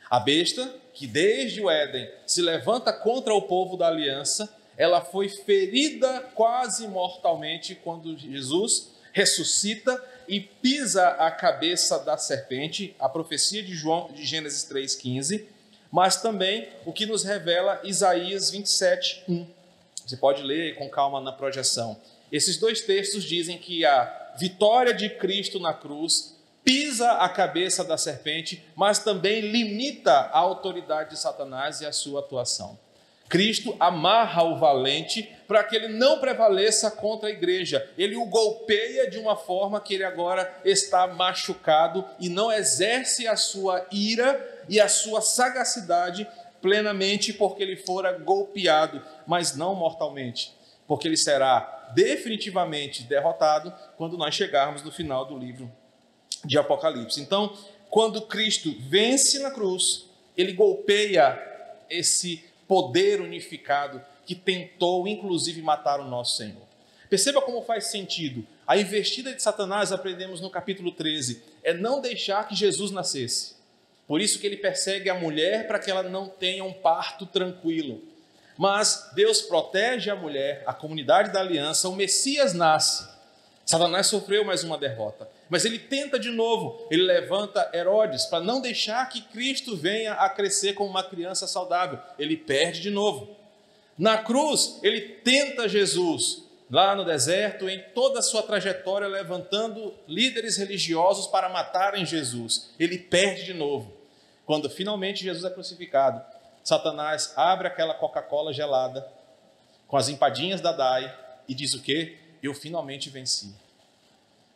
A 0.10 0.20
besta, 0.20 0.74
que 0.94 1.08
desde 1.08 1.62
o 1.62 1.70
Éden 1.70 2.10
se 2.26 2.42
levanta 2.42 2.92
contra 2.94 3.34
o 3.34 3.42
povo 3.42 3.78
da 3.78 3.88
aliança, 3.88 4.54
ela 4.78 5.02
foi 5.02 5.30
ferida 5.30 6.22
quase 6.36 6.88
mortalmente 6.88 7.76
quando 7.76 8.18
Jesus 8.18 8.92
ressuscita 9.12 10.02
e 10.28 10.40
pisa 10.40 11.08
a 11.10 11.32
cabeça 11.32 12.00
da 12.00 12.18
serpente, 12.18 12.96
a 13.00 13.08
profecia 13.08 13.64
de 13.64 13.74
João 13.74 14.12
de 14.12 14.26
Gênesis 14.26 14.64
3:15, 14.64 15.48
mas 15.92 16.22
também 16.22 16.70
o 16.86 16.94
que 16.94 17.06
nos 17.06 17.24
revela 17.24 17.80
Isaías 17.84 18.52
27:1. 18.52 19.48
Você 20.06 20.18
pode 20.18 20.44
ler 20.44 20.76
com 20.76 20.90
calma 20.90 21.20
na 21.20 21.32
projeção. 21.32 21.98
Esses 22.32 22.58
dois 22.58 22.82
textos 22.82 23.24
dizem 23.24 23.58
que 23.58 23.86
a 23.86 24.34
vitória 24.38 24.94
de 24.94 25.10
Cristo 25.10 25.60
na 25.60 25.74
cruz 25.74 26.36
pisa 26.64 27.12
a 27.14 27.30
cabeça 27.30 27.84
da 27.84 27.98
serpente, 27.98 28.64
mas 28.76 29.00
também 29.00 29.40
limita 29.40 30.12
a 30.12 30.38
autoridade 30.38 31.12
de 31.12 31.20
Satanás 31.20 31.80
e 31.82 31.86
a 31.86 31.94
sua 31.94 32.20
atuação. 32.20 32.78
Cristo 33.30 33.76
amarra 33.80 34.44
o 34.44 34.58
valente 34.58 35.30
para 35.48 35.64
que 35.64 35.76
ele 35.76 35.90
não 35.90 36.20
prevaleça 36.20 36.92
contra 36.92 37.30
a 37.30 37.32
igreja. 37.32 37.90
Ele 37.98 38.16
o 38.16 38.26
golpeia 38.26 39.10
de 39.10 39.18
uma 39.18 39.36
forma 39.36 39.82
que 39.82 39.94
ele 39.94 40.04
agora 40.04 40.62
está 40.64 41.08
machucado 41.08 42.06
e 42.20 42.30
não 42.30 42.52
exerce 42.52 43.28
a 43.28 43.36
sua 43.36 43.86
ira 43.92 44.64
e 44.70 44.80
a 44.80 44.88
sua 44.88 45.22
sagacidade 45.22 46.28
plenamente 46.62 47.34
porque 47.34 47.64
ele 47.64 47.76
fora 47.76 48.18
golpeado, 48.18 49.02
mas 49.26 49.56
não 49.56 49.76
mortalmente, 49.76 50.54
porque 50.88 51.08
ele 51.08 51.18
será 51.18 51.92
definitivamente 51.94 53.04
derrotado 53.04 53.74
quando 53.96 54.18
nós 54.18 54.34
chegarmos 54.34 54.84
no 54.84 54.92
final 54.92 55.26
do 55.26 55.38
livro 55.38 55.72
de 56.44 56.58
Apocalipse. 56.58 57.22
Então, 57.22 57.56
quando 57.90 58.22
Cristo 58.24 58.76
vence 58.80 59.40
na 59.40 59.52
cruz, 59.52 60.08
ele 60.36 60.54
golpeia 60.54 61.40
esse 61.90 62.44
poder 62.68 63.22
unificado 63.22 64.02
que 64.26 64.36
tentou, 64.36 65.08
inclusive, 65.08 65.62
matar 65.62 66.00
o 66.00 66.06
nosso 66.08 66.38
Senhor. 66.38 66.68
Perceba 67.10 67.42
como 67.42 67.62
faz 67.62 67.88
sentido. 67.88 68.46
A 68.66 68.78
investida 68.78 69.34
de 69.34 69.42
Satanás, 69.42 69.92
aprendemos 69.92 70.42
no 70.42 70.50
capítulo 70.50 70.92
13, 70.92 71.42
é 71.64 71.74
não 71.74 72.02
deixar 72.02 72.48
que 72.48 72.56
Jesus 72.56 72.92
nascesse. 72.92 73.56
Por 74.06 74.22
isso 74.22 74.40
que 74.40 74.48
ele 74.48 74.58
persegue 74.58 75.10
a 75.10 75.16
mulher 75.16 75.68
para 75.68 75.80
que 75.80 75.90
ela 75.90 76.04
não 76.04 76.28
tenha 76.28 76.64
um 76.64 76.74
parto 76.74 77.26
tranquilo. 77.26 78.02
Mas 78.58 79.12
Deus 79.14 79.42
protege 79.42 80.10
a 80.10 80.16
mulher, 80.16 80.64
a 80.66 80.74
comunidade 80.74 81.32
da 81.32 81.40
aliança, 81.40 81.88
o 81.88 81.96
Messias 81.96 82.54
nasce. 82.54 83.08
Satanás 83.66 84.08
sofreu 84.08 84.44
mais 84.44 84.64
uma 84.64 84.78
derrota. 84.78 85.30
Mas 85.50 85.64
ele 85.64 85.80
tenta 85.80 86.20
de 86.20 86.30
novo, 86.30 86.88
ele 86.92 87.04
levanta 87.04 87.70
Herodes 87.74 88.26
para 88.26 88.44
não 88.44 88.60
deixar 88.60 89.08
que 89.08 89.22
Cristo 89.22 89.76
venha 89.76 90.14
a 90.14 90.30
crescer 90.30 90.74
como 90.74 90.90
uma 90.90 91.04
criança 91.04 91.48
saudável. 91.48 92.00
Ele 92.20 92.36
perde 92.36 92.82
de 92.82 92.90
novo. 92.90 93.36
Na 93.98 94.18
cruz, 94.18 94.80
ele 94.84 95.02
tenta 95.02 95.68
Jesus, 95.68 96.44
lá 96.70 96.96
no 96.96 97.06
deserto, 97.06 97.70
em 97.70 97.82
toda 97.96 98.20
a 98.20 98.24
sua 98.24 98.44
trajetória, 98.44 99.08
levantando 99.08 99.94
líderes 100.08 100.58
religiosos 100.58 101.28
para 101.28 101.50
matarem 101.50 102.06
Jesus. 102.06 102.70
Ele 102.78 102.98
perde 102.98 103.46
de 103.46 103.54
novo. 103.54 103.94
Quando 104.46 104.70
finalmente 104.70 105.24
Jesus 105.24 105.44
é 105.44 105.50
crucificado, 105.50 106.22
Satanás 106.64 107.34
abre 107.36 107.68
aquela 107.68 107.94
Coca-Cola 107.94 108.54
gelada, 108.54 109.08
com 109.88 109.96
as 109.96 110.10
empadinhas 110.10 110.60
da 110.60 110.74
Dai, 110.74 111.18
e 111.48 111.56
diz 111.56 111.74
o 111.74 111.82
quê? 111.82 112.18
Eu 112.44 112.54
finalmente 112.54 113.10
venci. 113.10 113.56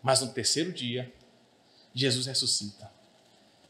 Mas 0.02 0.22
no 0.22 0.30
terceiro 0.30 0.72
dia, 0.72 1.12
Jesus 1.94 2.26
ressuscita. 2.26 2.90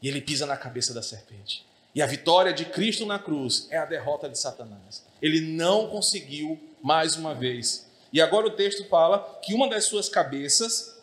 E 0.00 0.08
ele 0.08 0.20
pisa 0.20 0.46
na 0.46 0.56
cabeça 0.56 0.92
da 0.92 1.02
serpente. 1.02 1.64
E 1.94 2.00
a 2.00 2.06
vitória 2.06 2.52
de 2.52 2.64
Cristo 2.64 3.04
na 3.04 3.18
cruz 3.18 3.66
é 3.70 3.76
a 3.76 3.84
derrota 3.84 4.28
de 4.28 4.38
Satanás. 4.38 5.04
Ele 5.20 5.40
não 5.40 5.88
conseguiu 5.88 6.58
mais 6.82 7.16
uma 7.16 7.34
vez. 7.34 7.86
E 8.12 8.20
agora 8.20 8.46
o 8.46 8.56
texto 8.56 8.84
fala 8.88 9.40
que 9.42 9.54
uma 9.54 9.68
das 9.68 9.84
suas 9.84 10.08
cabeças, 10.08 10.98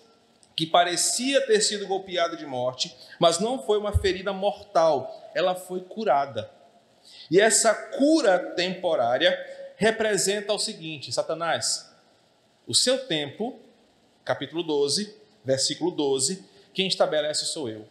que 0.56 0.66
parecia 0.66 1.46
ter 1.46 1.62
sido 1.62 1.88
golpeada 1.88 2.36
de 2.36 2.46
morte, 2.46 2.96
mas 3.20 3.40
não 3.40 3.64
foi 3.64 3.78
uma 3.78 3.98
ferida 3.98 4.34
mortal, 4.34 5.32
ela 5.34 5.56
foi 5.56 5.82
curada. 5.82 6.52
E 7.30 7.40
essa 7.40 7.74
cura 7.74 8.40
temporária 8.56 9.38
representa 9.78 10.54
o 10.54 10.60
seguinte: 10.60 11.12
Satanás, 11.12 11.90
o 12.68 12.76
seu 12.76 13.06
tempo, 13.08 13.60
capítulo 14.26 14.64
12, 14.64 15.19
versículo 15.44 15.92
12, 15.92 16.44
quem 16.74 16.88
estabelece 16.88 17.46
sou 17.46 17.70
eu. 17.70 17.86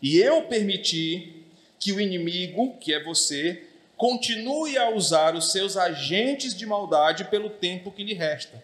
E 0.00 0.18
eu 0.18 0.42
permiti 0.42 1.44
que 1.78 1.92
o 1.92 2.00
inimigo, 2.00 2.76
que 2.78 2.92
é 2.92 3.02
você, 3.02 3.64
continue 3.96 4.76
a 4.76 4.90
usar 4.90 5.34
os 5.34 5.52
seus 5.52 5.76
agentes 5.76 6.54
de 6.54 6.66
maldade 6.66 7.24
pelo 7.24 7.50
tempo 7.50 7.92
que 7.92 8.04
lhe 8.04 8.14
resta. 8.14 8.62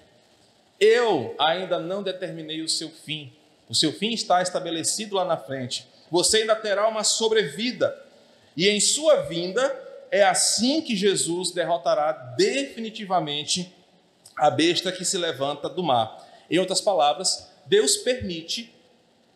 Eu 0.79 1.35
ainda 1.39 1.79
não 1.79 2.03
determinei 2.03 2.63
o 2.63 2.69
seu 2.69 2.89
fim. 2.89 3.33
O 3.69 3.75
seu 3.75 3.93
fim 3.93 4.13
está 4.13 4.43
estabelecido 4.43 5.17
lá 5.17 5.25
na 5.25 5.37
frente. 5.37 5.87
Você 6.11 6.39
ainda 6.39 6.57
terá 6.57 6.89
uma 6.89 7.05
sobrevida. 7.05 7.95
E 8.57 8.69
em 8.69 8.81
sua 8.81 9.23
vinda, 9.23 9.63
é 10.11 10.25
assim 10.25 10.81
que 10.81 10.97
Jesus 10.97 11.53
derrotará 11.53 12.13
definitivamente 12.37 13.73
a 14.37 14.51
besta 14.51 14.91
que 14.91 15.05
se 15.05 15.19
levanta 15.19 15.69
do 15.69 15.83
mar. 15.83 16.27
Em 16.51 16.59
outras 16.59 16.81
palavras, 16.81 17.50
Deus 17.71 17.97
permite 17.99 18.75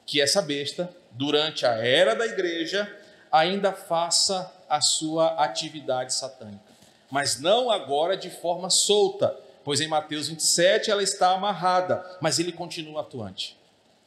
que 0.05 0.21
essa 0.21 0.43
besta, 0.43 0.91
durante 1.13 1.65
a 1.65 1.75
era 1.75 2.17
da 2.17 2.27
igreja, 2.27 2.93
ainda 3.31 3.73
faça 3.73 4.53
a 4.69 4.81
sua 4.81 5.41
atividade 5.41 6.13
satânica. 6.13 6.75
Mas 7.09 7.39
não 7.39 7.71
agora 7.71 8.17
de 8.17 8.29
forma 8.31 8.69
solta, 8.71 9.39
pois 9.63 9.81
em 9.81 9.87
Mateus 9.87 10.27
27 10.27 10.91
ela 10.91 11.01
está 11.01 11.31
amarrada, 11.31 12.05
mas 12.21 12.41
ele 12.41 12.51
continua 12.51 13.03
atuante. 13.03 13.57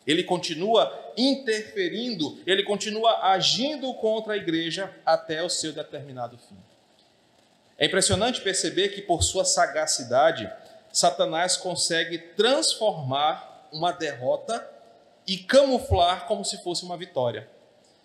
Ele 0.05 0.25
continua 0.25 1.13
interferindo, 1.15 2.37
ele 2.45 2.63
continua 2.63 3.31
agindo 3.31 3.93
contra 3.93 4.33
a 4.33 4.37
igreja 4.37 4.93
até 5.05 5.41
o 5.41 5.49
seu 5.49 5.71
determinado 5.71 6.37
fim. 6.37 6.57
É 7.77 7.85
impressionante 7.85 8.41
perceber 8.41 8.89
que, 8.89 9.01
por 9.01 9.23
sua 9.23 9.45
sagacidade, 9.45 10.51
Satanás 10.91 11.55
consegue 11.55 12.17
transformar 12.17 13.57
uma 13.71 13.91
derrota 13.91 14.67
e 15.25 15.38
camuflar 15.38 16.25
como 16.25 16.43
se 16.43 16.62
fosse 16.63 16.84
uma 16.84 16.97
vitória. 16.97 17.49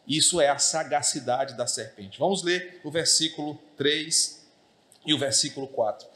Isso 0.06 0.40
é 0.40 0.48
a 0.48 0.58
sagacidade 0.58 1.56
da 1.56 1.66
serpente. 1.66 2.18
Vamos 2.18 2.42
ler 2.42 2.80
o 2.84 2.90
versículo 2.90 3.58
3 3.76 4.46
e 5.06 5.14
o 5.14 5.18
versículo 5.18 5.68
4. 5.68 6.06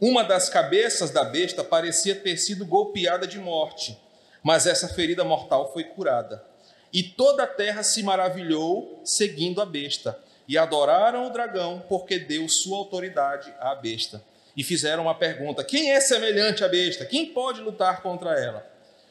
Uma 0.00 0.22
das 0.22 0.48
cabeças 0.48 1.10
da 1.10 1.24
besta 1.24 1.62
parecia 1.62 2.14
ter 2.14 2.36
sido 2.36 2.64
golpeada 2.64 3.26
de 3.26 3.38
morte 3.38 3.98
mas 4.42 4.66
essa 4.66 4.88
ferida 4.88 5.24
mortal 5.24 5.72
foi 5.72 5.84
curada. 5.84 6.44
E 6.92 7.02
toda 7.02 7.42
a 7.42 7.46
terra 7.46 7.82
se 7.82 8.02
maravilhou 8.02 9.00
seguindo 9.04 9.60
a 9.60 9.66
besta, 9.66 10.18
e 10.46 10.56
adoraram 10.56 11.26
o 11.26 11.30
dragão, 11.30 11.84
porque 11.86 12.18
deu 12.18 12.48
sua 12.48 12.78
autoridade 12.78 13.52
à 13.60 13.74
besta. 13.74 14.22
E 14.56 14.64
fizeram 14.64 15.02
uma 15.02 15.14
pergunta: 15.14 15.62
quem 15.62 15.92
é 15.92 16.00
semelhante 16.00 16.64
à 16.64 16.68
besta? 16.68 17.04
Quem 17.04 17.26
pode 17.26 17.60
lutar 17.60 18.00
contra 18.00 18.30
ela? 18.40 18.66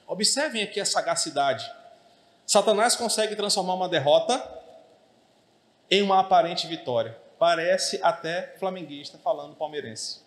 Observem 0.08 0.64
aqui 0.64 0.80
a 0.80 0.86
sagacidade. 0.86 1.70
Satanás 2.46 2.96
consegue 2.96 3.36
transformar 3.36 3.74
uma 3.74 3.90
derrota 3.90 4.42
em 5.92 6.02
uma 6.02 6.22
aparente 6.22 6.66
vitória. 6.66 7.18
Parece 7.38 8.00
até 8.02 8.56
flamenguista 8.58 9.18
falando 9.18 9.56
palmeirense. 9.56 10.22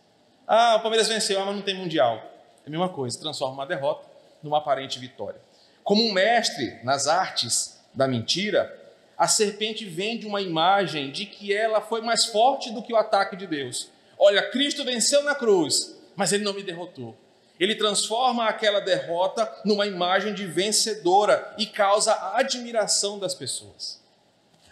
Ah, 0.46 0.76
o 0.76 0.80
Palmeiras 0.80 1.08
venceu, 1.08 1.42
mas 1.44 1.56
não 1.56 1.62
tem 1.62 1.74
mundial. 1.74 2.22
É 2.64 2.68
a 2.68 2.70
mesma 2.70 2.90
coisa, 2.90 3.18
transforma 3.18 3.54
uma 3.54 3.66
derrota 3.66 4.06
numa 4.42 4.58
aparente 4.58 4.98
vitória. 4.98 5.40
Como 5.82 6.04
um 6.04 6.12
mestre 6.12 6.78
nas 6.84 7.06
artes 7.06 7.80
da 7.94 8.06
mentira, 8.06 8.78
a 9.16 9.26
serpente 9.26 9.84
vende 9.86 10.26
uma 10.26 10.42
imagem 10.42 11.10
de 11.10 11.24
que 11.24 11.54
ela 11.54 11.80
foi 11.80 12.02
mais 12.02 12.26
forte 12.26 12.70
do 12.70 12.82
que 12.82 12.92
o 12.92 12.96
ataque 12.96 13.34
de 13.34 13.46
Deus. 13.46 13.88
Olha, 14.18 14.50
Cristo 14.50 14.84
venceu 14.84 15.22
na 15.22 15.34
cruz, 15.34 15.96
mas 16.14 16.32
ele 16.32 16.44
não 16.44 16.52
me 16.52 16.62
derrotou. 16.62 17.16
Ele 17.60 17.74
transforma 17.74 18.46
aquela 18.46 18.80
derrota 18.80 19.46
numa 19.66 19.86
imagem 19.86 20.32
de 20.32 20.46
vencedora 20.46 21.54
e 21.58 21.66
causa 21.66 22.14
a 22.14 22.38
admiração 22.38 23.18
das 23.18 23.34
pessoas. 23.34 24.00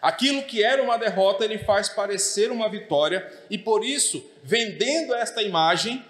Aquilo 0.00 0.42
que 0.44 0.64
era 0.64 0.82
uma 0.82 0.96
derrota, 0.96 1.44
ele 1.44 1.58
faz 1.58 1.90
parecer 1.90 2.50
uma 2.50 2.66
vitória, 2.66 3.30
e 3.50 3.58
por 3.58 3.84
isso, 3.84 4.24
vendendo 4.42 5.14
esta 5.14 5.42
imagem, 5.42 6.02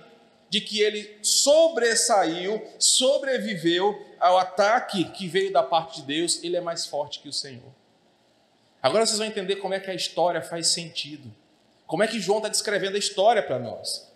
de 0.48 0.60
que 0.60 0.80
ele 0.80 1.18
sobressaiu, 1.20 2.64
sobreviveu 2.78 4.06
ao 4.20 4.38
ataque 4.38 5.04
que 5.10 5.26
veio 5.26 5.52
da 5.52 5.62
parte 5.62 6.00
de 6.00 6.06
Deus, 6.06 6.42
ele 6.44 6.56
é 6.56 6.60
mais 6.60 6.86
forte 6.86 7.18
que 7.18 7.28
o 7.28 7.32
Senhor. 7.32 7.72
Agora 8.80 9.04
vocês 9.04 9.18
vão 9.18 9.26
entender 9.26 9.56
como 9.56 9.74
é 9.74 9.80
que 9.80 9.90
a 9.90 9.94
história 9.94 10.40
faz 10.40 10.68
sentido. 10.68 11.34
Como 11.86 12.02
é 12.02 12.06
que 12.06 12.20
João 12.20 12.38
está 12.38 12.48
descrevendo 12.48 12.96
a 12.96 12.98
história 12.98 13.42
para 13.42 13.58
nós. 13.58 14.08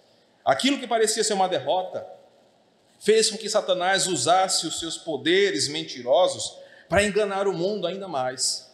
Aquilo 0.44 0.78
que 0.78 0.86
parecia 0.86 1.24
ser 1.24 1.34
uma 1.34 1.48
derrota 1.48 2.06
fez 3.02 3.30
com 3.30 3.36
que 3.36 3.48
Satanás 3.48 4.06
usasse 4.06 4.64
os 4.64 4.78
seus 4.78 4.96
poderes 4.96 5.66
mentirosos 5.66 6.56
para 6.88 7.04
enganar 7.04 7.48
o 7.48 7.52
mundo 7.52 7.86
ainda 7.86 8.06
mais. 8.06 8.70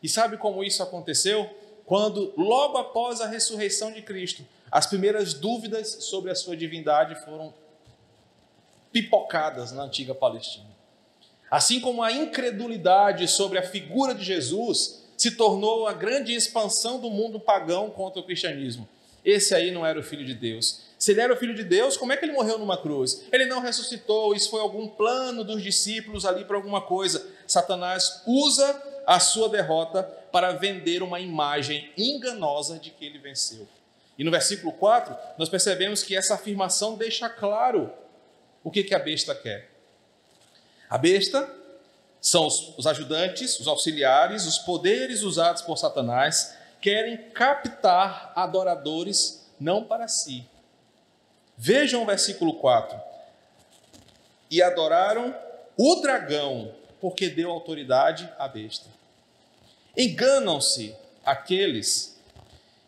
E 0.00 0.08
sabe 0.08 0.36
como 0.36 0.62
isso 0.62 0.84
aconteceu? 0.84 1.50
Quando, 1.84 2.32
logo 2.36 2.78
após 2.78 3.20
a 3.20 3.26
ressurreição 3.26 3.92
de 3.92 4.00
Cristo, 4.00 4.46
as 4.70 4.86
primeiras 4.86 5.34
dúvidas 5.34 6.04
sobre 6.04 6.30
a 6.30 6.34
sua 6.36 6.56
divindade 6.56 7.16
foram 7.24 7.52
pipocadas 8.92 9.72
na 9.72 9.82
antiga 9.82 10.14
Palestina. 10.14 10.70
Assim 11.50 11.80
como 11.80 12.04
a 12.04 12.12
incredulidade 12.12 13.26
sobre 13.26 13.58
a 13.58 13.62
figura 13.62 14.14
de 14.14 14.22
Jesus 14.22 15.02
se 15.16 15.32
tornou 15.32 15.88
a 15.88 15.92
grande 15.92 16.32
expansão 16.32 17.00
do 17.00 17.10
mundo 17.10 17.40
pagão 17.40 17.90
contra 17.90 18.20
o 18.20 18.24
cristianismo. 18.24 18.88
Esse 19.24 19.54
aí 19.54 19.72
não 19.72 19.84
era 19.84 19.98
o 19.98 20.04
filho 20.04 20.24
de 20.24 20.34
Deus. 20.34 20.91
Se 21.02 21.10
ele 21.10 21.20
era 21.20 21.34
o 21.34 21.36
filho 21.36 21.52
de 21.52 21.64
Deus, 21.64 21.96
como 21.96 22.12
é 22.12 22.16
que 22.16 22.24
ele 22.24 22.32
morreu 22.32 22.56
numa 22.58 22.80
cruz? 22.80 23.24
Ele 23.32 23.44
não 23.44 23.58
ressuscitou, 23.58 24.36
isso 24.36 24.48
foi 24.48 24.60
algum 24.60 24.86
plano 24.86 25.42
dos 25.42 25.60
discípulos 25.60 26.24
ali 26.24 26.44
para 26.44 26.54
alguma 26.54 26.80
coisa. 26.80 27.26
Satanás 27.44 28.22
usa 28.24 28.80
a 29.04 29.18
sua 29.18 29.48
derrota 29.48 30.04
para 30.30 30.52
vender 30.52 31.02
uma 31.02 31.18
imagem 31.18 31.92
enganosa 31.98 32.78
de 32.78 32.92
que 32.92 33.04
ele 33.04 33.18
venceu. 33.18 33.66
E 34.16 34.22
no 34.22 34.30
versículo 34.30 34.72
4, 34.74 35.16
nós 35.36 35.48
percebemos 35.48 36.04
que 36.04 36.16
essa 36.16 36.34
afirmação 36.34 36.96
deixa 36.96 37.28
claro 37.28 37.92
o 38.62 38.70
que, 38.70 38.84
que 38.84 38.94
a 38.94 38.98
besta 39.00 39.34
quer. 39.34 39.72
A 40.88 40.96
besta 40.96 41.52
são 42.20 42.46
os, 42.46 42.78
os 42.78 42.86
ajudantes, 42.86 43.58
os 43.58 43.66
auxiliares, 43.66 44.46
os 44.46 44.58
poderes 44.58 45.22
usados 45.22 45.62
por 45.62 45.76
Satanás, 45.76 46.56
querem 46.80 47.16
captar 47.32 48.32
adoradores 48.36 49.50
não 49.58 49.82
para 49.82 50.06
si. 50.06 50.46
Vejam 51.64 52.02
o 52.02 52.06
versículo 52.06 52.54
4. 52.54 53.00
E 54.50 54.60
adoraram 54.60 55.32
o 55.76 55.94
dragão, 56.00 56.74
porque 57.00 57.28
deu 57.28 57.52
autoridade 57.52 58.28
à 58.36 58.48
besta. 58.48 58.88
Enganam-se 59.96 60.92
aqueles 61.24 62.20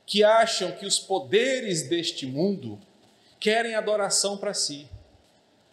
que 0.04 0.24
acham 0.24 0.72
que 0.72 0.84
os 0.84 0.98
poderes 0.98 1.88
deste 1.88 2.26
mundo 2.26 2.76
querem 3.38 3.76
adoração 3.76 4.36
para 4.36 4.52
si. 4.52 4.88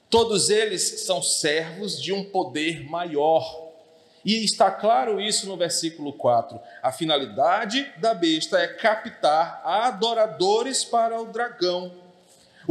Todos 0.07 0.51
eles 0.51 1.01
são 1.01 1.23
servos 1.23 1.99
de 1.99 2.13
um 2.13 2.23
poder 2.23 2.87
maior. 2.87 3.71
E 4.23 4.45
está 4.45 4.69
claro 4.69 5.19
isso 5.19 5.47
no 5.47 5.57
versículo 5.57 6.13
4. 6.13 6.59
A 6.83 6.91
finalidade 6.91 7.91
da 7.97 8.13
besta 8.13 8.59
é 8.59 8.67
captar 8.67 9.59
adoradores 9.65 10.85
para 10.85 11.19
o 11.19 11.25
dragão, 11.25 12.00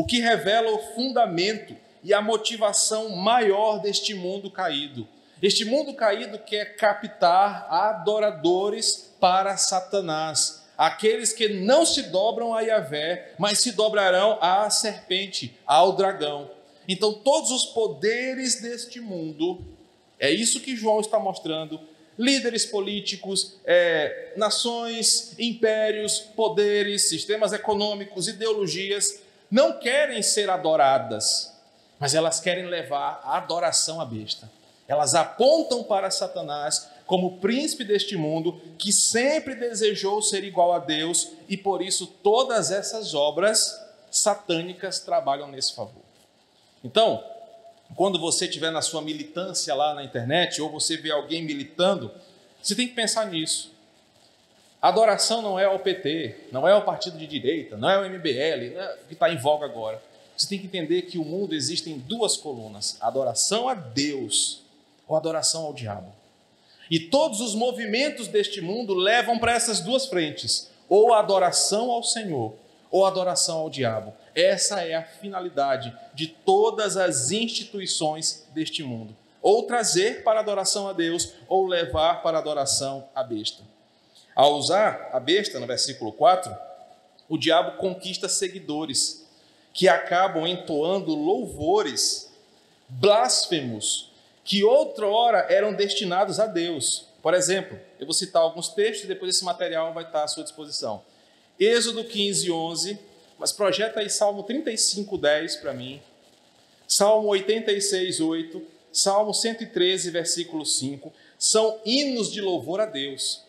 o 0.00 0.06
que 0.06 0.18
revela 0.18 0.72
o 0.72 0.94
fundamento 0.94 1.76
e 2.02 2.14
a 2.14 2.22
motivação 2.22 3.10
maior 3.10 3.82
deste 3.82 4.14
mundo 4.14 4.50
caído. 4.50 5.06
Este 5.42 5.62
mundo 5.62 5.92
caído 5.92 6.38
quer 6.38 6.74
captar 6.76 7.66
adoradores 7.70 9.14
para 9.20 9.58
Satanás 9.58 10.60
aqueles 10.78 11.34
que 11.34 11.46
não 11.46 11.84
se 11.84 12.04
dobram 12.04 12.54
a 12.54 12.62
Yahvé, 12.62 13.34
mas 13.38 13.58
se 13.58 13.72
dobrarão 13.72 14.38
à 14.40 14.70
serpente, 14.70 15.54
ao 15.66 15.94
dragão. 15.94 16.50
Então, 16.88 17.12
todos 17.12 17.50
os 17.50 17.66
poderes 17.66 18.62
deste 18.62 18.98
mundo, 18.98 19.62
é 20.18 20.30
isso 20.30 20.60
que 20.60 20.74
João 20.74 20.98
está 21.00 21.18
mostrando. 21.18 21.78
Líderes 22.18 22.64
políticos, 22.64 23.58
é, 23.66 24.32
nações, 24.38 25.38
impérios, 25.38 26.20
poderes, 26.34 27.10
sistemas 27.10 27.52
econômicos, 27.52 28.26
ideologias, 28.26 29.20
não 29.50 29.78
querem 29.78 30.22
ser 30.22 30.48
adoradas, 30.48 31.52
mas 31.98 32.14
elas 32.14 32.40
querem 32.40 32.66
levar 32.66 33.20
a 33.24 33.36
adoração 33.36 34.00
à 34.00 34.04
besta. 34.04 34.50
Elas 34.86 35.14
apontam 35.14 35.84
para 35.84 36.10
Satanás 36.10 36.88
como 37.06 37.38
príncipe 37.38 37.84
deste 37.84 38.16
mundo, 38.16 38.60
que 38.78 38.92
sempre 38.92 39.54
desejou 39.54 40.22
ser 40.22 40.44
igual 40.44 40.72
a 40.72 40.78
Deus 40.78 41.32
e 41.48 41.56
por 41.56 41.82
isso 41.82 42.06
todas 42.06 42.70
essas 42.70 43.14
obras 43.14 43.80
satânicas 44.10 45.00
trabalham 45.00 45.48
nesse 45.48 45.74
favor. 45.74 46.02
Então, 46.82 47.22
quando 47.96 48.18
você 48.18 48.46
estiver 48.46 48.70
na 48.70 48.82
sua 48.82 49.02
militância 49.02 49.74
lá 49.74 49.94
na 49.94 50.04
internet 50.04 50.62
ou 50.62 50.70
você 50.70 50.96
vê 50.96 51.10
alguém 51.10 51.42
militando, 51.42 52.10
você 52.62 52.74
tem 52.74 52.88
que 52.88 52.94
pensar 52.94 53.26
nisso. 53.26 53.69
Adoração 54.80 55.42
não 55.42 55.58
é 55.58 55.64
ao 55.64 55.78
PT, 55.78 56.48
não 56.52 56.66
é 56.66 56.72
ao 56.72 56.84
partido 56.84 57.18
de 57.18 57.26
direita, 57.26 57.76
não 57.76 57.90
é 57.90 57.96
ao 57.96 58.04
MBL, 58.08 58.76
é 58.76 58.98
que 59.06 59.14
está 59.14 59.30
em 59.30 59.36
voga 59.36 59.64
agora. 59.64 60.02
Você 60.36 60.48
tem 60.48 60.58
que 60.58 60.66
entender 60.66 61.02
que 61.02 61.18
o 61.18 61.24
mundo 61.24 61.54
existe 61.54 61.90
em 61.90 61.98
duas 61.98 62.36
colunas: 62.36 62.96
adoração 63.00 63.68
a 63.68 63.74
Deus 63.74 64.62
ou 65.06 65.16
adoração 65.16 65.66
ao 65.66 65.74
diabo. 65.74 66.12
E 66.90 66.98
todos 66.98 67.40
os 67.40 67.54
movimentos 67.54 68.26
deste 68.26 68.60
mundo 68.60 68.94
levam 68.94 69.38
para 69.38 69.52
essas 69.52 69.80
duas 69.80 70.06
frentes: 70.06 70.70
ou 70.88 71.12
adoração 71.12 71.90
ao 71.90 72.02
Senhor, 72.02 72.54
ou 72.90 73.04
adoração 73.04 73.58
ao 73.58 73.70
diabo. 73.70 74.14
Essa 74.34 74.80
é 74.80 74.94
a 74.94 75.02
finalidade 75.02 75.94
de 76.14 76.26
todas 76.26 76.96
as 76.96 77.30
instituições 77.30 78.46
deste 78.54 78.82
mundo: 78.82 79.14
ou 79.42 79.64
trazer 79.64 80.24
para 80.24 80.40
adoração 80.40 80.88
a 80.88 80.92
Deus, 80.92 81.34
ou 81.48 81.66
levar 81.66 82.22
para 82.22 82.38
adoração 82.38 83.08
a 83.14 83.22
besta. 83.22 83.69
Ao 84.34 84.56
usar 84.56 85.10
a 85.12 85.20
besta, 85.20 85.58
no 85.58 85.66
versículo 85.66 86.12
4, 86.12 86.54
o 87.28 87.36
diabo 87.36 87.78
conquista 87.78 88.28
seguidores 88.28 89.26
que 89.72 89.88
acabam 89.88 90.46
entoando 90.46 91.14
louvores 91.14 92.30
blasfemos 92.88 94.10
que 94.44 94.64
outrora 94.64 95.46
eram 95.48 95.72
destinados 95.72 96.40
a 96.40 96.46
Deus. 96.46 97.06
Por 97.22 97.34
exemplo, 97.34 97.78
eu 97.98 98.06
vou 98.06 98.14
citar 98.14 98.42
alguns 98.42 98.68
textos 98.68 99.04
e 99.04 99.08
depois 99.08 99.34
esse 99.34 99.44
material 99.44 99.92
vai 99.92 100.04
estar 100.04 100.24
à 100.24 100.28
sua 100.28 100.42
disposição. 100.42 101.02
Êxodo 101.58 102.02
15, 102.02 102.50
11, 102.50 102.98
mas 103.38 103.52
projeta 103.52 104.00
aí 104.00 104.10
Salmo 104.10 104.42
35, 104.42 105.16
10 105.18 105.56
para 105.56 105.72
mim, 105.72 106.00
Salmo 106.88 107.28
86, 107.28 108.20
8, 108.20 108.62
Salmo 108.92 109.32
113, 109.32 110.10
versículo 110.10 110.66
5, 110.66 111.12
são 111.38 111.78
hinos 111.84 112.32
de 112.32 112.40
louvor 112.40 112.80
a 112.80 112.86
Deus. 112.86 113.44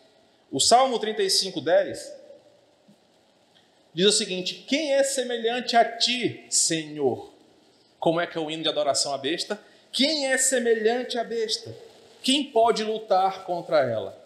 O 0.52 0.60
Salmo 0.60 0.98
35, 0.98 1.62
10 1.62 2.12
diz 3.94 4.06
o 4.06 4.12
seguinte: 4.12 4.66
Quem 4.68 4.92
é 4.92 5.02
semelhante 5.02 5.74
a 5.74 5.96
ti, 5.96 6.44
Senhor? 6.50 7.32
Como 7.98 8.20
é 8.20 8.26
que 8.26 8.36
é 8.36 8.40
o 8.40 8.50
hino 8.50 8.62
de 8.62 8.68
adoração 8.68 9.14
à 9.14 9.18
besta? 9.18 9.58
Quem 9.90 10.26
é 10.26 10.36
semelhante 10.36 11.16
à 11.16 11.24
besta? 11.24 11.74
Quem 12.22 12.44
pode 12.44 12.84
lutar 12.84 13.46
contra 13.46 13.80
ela? 13.80 14.20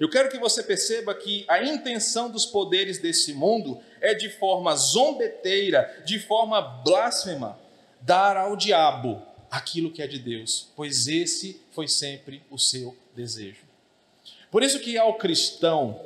Eu 0.00 0.10
quero 0.10 0.28
que 0.28 0.38
você 0.38 0.64
perceba 0.64 1.14
que 1.14 1.44
a 1.46 1.62
intenção 1.62 2.28
dos 2.28 2.44
poderes 2.44 2.98
desse 2.98 3.32
mundo 3.32 3.80
é 4.00 4.14
de 4.14 4.28
forma 4.30 4.74
zombeteira, 4.74 6.02
de 6.04 6.18
forma 6.18 6.60
blasfema, 6.60 7.56
dar 8.00 8.36
ao 8.36 8.56
diabo 8.56 9.22
aquilo 9.48 9.92
que 9.92 10.02
é 10.02 10.08
de 10.08 10.18
Deus, 10.18 10.70
pois 10.74 11.06
esse 11.06 11.62
foi 11.70 11.86
sempre 11.86 12.42
o 12.50 12.58
seu 12.58 12.96
desejo. 13.14 13.67
Por 14.50 14.62
isso 14.62 14.80
que 14.80 14.96
ao 14.96 15.14
cristão, 15.14 16.00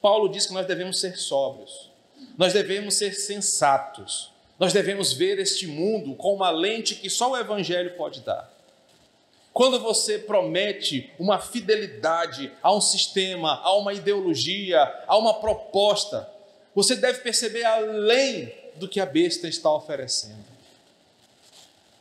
Paulo 0.00 0.28
diz 0.28 0.46
que 0.46 0.52
nós 0.52 0.66
devemos 0.66 1.00
ser 1.00 1.16
sóbrios, 1.16 1.90
nós 2.36 2.52
devemos 2.52 2.94
ser 2.94 3.14
sensatos, 3.14 4.30
nós 4.58 4.72
devemos 4.72 5.12
ver 5.12 5.38
este 5.38 5.66
mundo 5.66 6.14
com 6.14 6.34
uma 6.34 6.50
lente 6.50 6.94
que 6.94 7.10
só 7.10 7.32
o 7.32 7.36
evangelho 7.36 7.96
pode 7.96 8.20
dar. 8.20 8.52
Quando 9.52 9.78
você 9.80 10.18
promete 10.18 11.12
uma 11.18 11.38
fidelidade 11.38 12.50
a 12.62 12.72
um 12.72 12.80
sistema, 12.80 13.60
a 13.62 13.74
uma 13.76 13.92
ideologia, 13.92 14.80
a 15.06 15.16
uma 15.18 15.34
proposta, 15.34 16.28
você 16.74 16.96
deve 16.96 17.20
perceber 17.20 17.64
além 17.64 18.52
do 18.76 18.88
que 18.88 18.98
a 18.98 19.04
besta 19.04 19.46
está 19.46 19.70
oferecendo. 19.70 20.52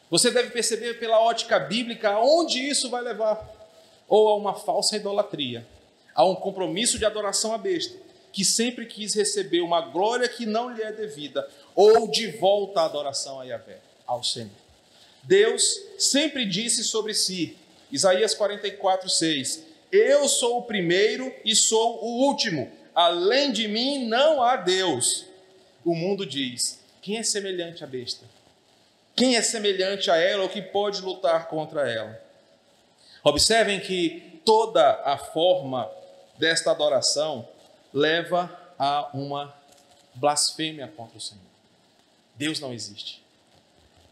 Você 0.09 0.31
deve 0.31 0.49
perceber 0.51 0.99
pela 0.99 1.19
ótica 1.19 1.59
bíblica 1.59 2.11
aonde 2.11 2.59
isso 2.59 2.89
vai 2.89 3.01
levar. 3.01 3.60
Ou 4.11 4.27
a 4.27 4.35
uma 4.35 4.53
falsa 4.53 4.97
idolatria, 4.97 5.65
a 6.13 6.25
um 6.25 6.35
compromisso 6.35 6.99
de 6.99 7.05
adoração 7.05 7.53
à 7.53 7.57
besta, 7.57 7.97
que 8.33 8.43
sempre 8.43 8.85
quis 8.85 9.13
receber 9.13 9.61
uma 9.61 9.79
glória 9.79 10.27
que 10.27 10.45
não 10.45 10.69
lhe 10.69 10.83
é 10.83 10.91
devida, 10.91 11.49
ou 11.73 12.09
de 12.09 12.27
volta 12.27 12.81
a 12.81 12.85
adoração 12.85 13.39
a 13.39 13.45
Yahvé, 13.45 13.79
ao 14.05 14.21
Senhor. 14.21 14.51
Deus 15.23 15.79
sempre 15.97 16.45
disse 16.45 16.83
sobre 16.83 17.13
si, 17.13 17.57
Isaías 17.89 18.33
44, 18.33 19.09
6: 19.09 19.63
Eu 19.89 20.27
sou 20.27 20.57
o 20.57 20.63
primeiro 20.63 21.33
e 21.45 21.55
sou 21.55 22.03
o 22.03 22.25
último, 22.25 22.69
além 22.93 23.53
de 23.53 23.65
mim 23.65 24.09
não 24.09 24.43
há 24.43 24.57
Deus. 24.57 25.25
O 25.85 25.95
mundo 25.95 26.25
diz: 26.25 26.81
Quem 27.01 27.17
é 27.17 27.23
semelhante 27.23 27.81
à 27.81 27.87
besta? 27.87 28.25
Quem 29.15 29.37
é 29.37 29.41
semelhante 29.41 30.11
a 30.11 30.17
ela 30.17 30.43
ou 30.43 30.49
que 30.49 30.61
pode 30.61 30.99
lutar 30.99 31.47
contra 31.47 31.89
ela? 31.89 32.30
Observem 33.23 33.79
que 33.79 34.41
toda 34.43 35.01
a 35.03 35.17
forma 35.17 35.89
desta 36.37 36.71
adoração 36.71 37.47
leva 37.93 38.49
a 38.77 39.09
uma 39.13 39.53
blasfêmia 40.15 40.87
contra 40.87 41.17
o 41.17 41.21
Senhor. 41.21 41.43
Deus 42.35 42.59
não 42.59 42.73
existe. 42.73 43.23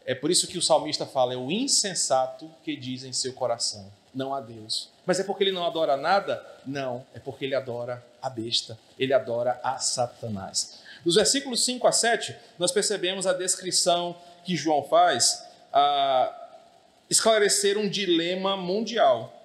É 0.06 0.14
por 0.14 0.30
isso 0.30 0.48
que 0.48 0.58
o 0.58 0.62
salmista 0.62 1.06
fala: 1.06 1.34
é 1.34 1.38
o 1.38 1.52
insensato 1.52 2.50
que 2.64 2.76
diz 2.76 3.04
em 3.04 3.14
seu 3.14 3.34
coração, 3.34 3.92
não 4.14 4.34
há 4.34 4.40
Deus. 4.40 4.90
Mas 5.06 5.20
é 5.20 5.24
porque 5.24 5.44
ele 5.44 5.52
não 5.52 5.66
adora 5.66 5.98
nada? 5.98 6.46
Não, 6.66 7.06
é 7.14 7.20
porque 7.20 7.46
ele 7.46 7.56
adora 7.56 8.06
a 8.22 8.30
besta, 8.30 8.78
ele 8.98 9.14
adora 9.14 9.60
a 9.64 9.78
Satanás. 9.78 10.80
Dos 11.04 11.16
versículos 11.16 11.64
5 11.64 11.88
a 11.88 11.92
7, 11.92 12.36
nós 12.58 12.72
percebemos 12.72 13.26
a 13.26 13.34
descrição 13.34 14.16
que 14.44 14.56
João 14.56 14.84
faz 14.84 15.48
a 15.72 16.39
esclarecer 17.10 17.78
um 17.78 17.90
dilema 17.90 18.56
mundial. 18.56 19.36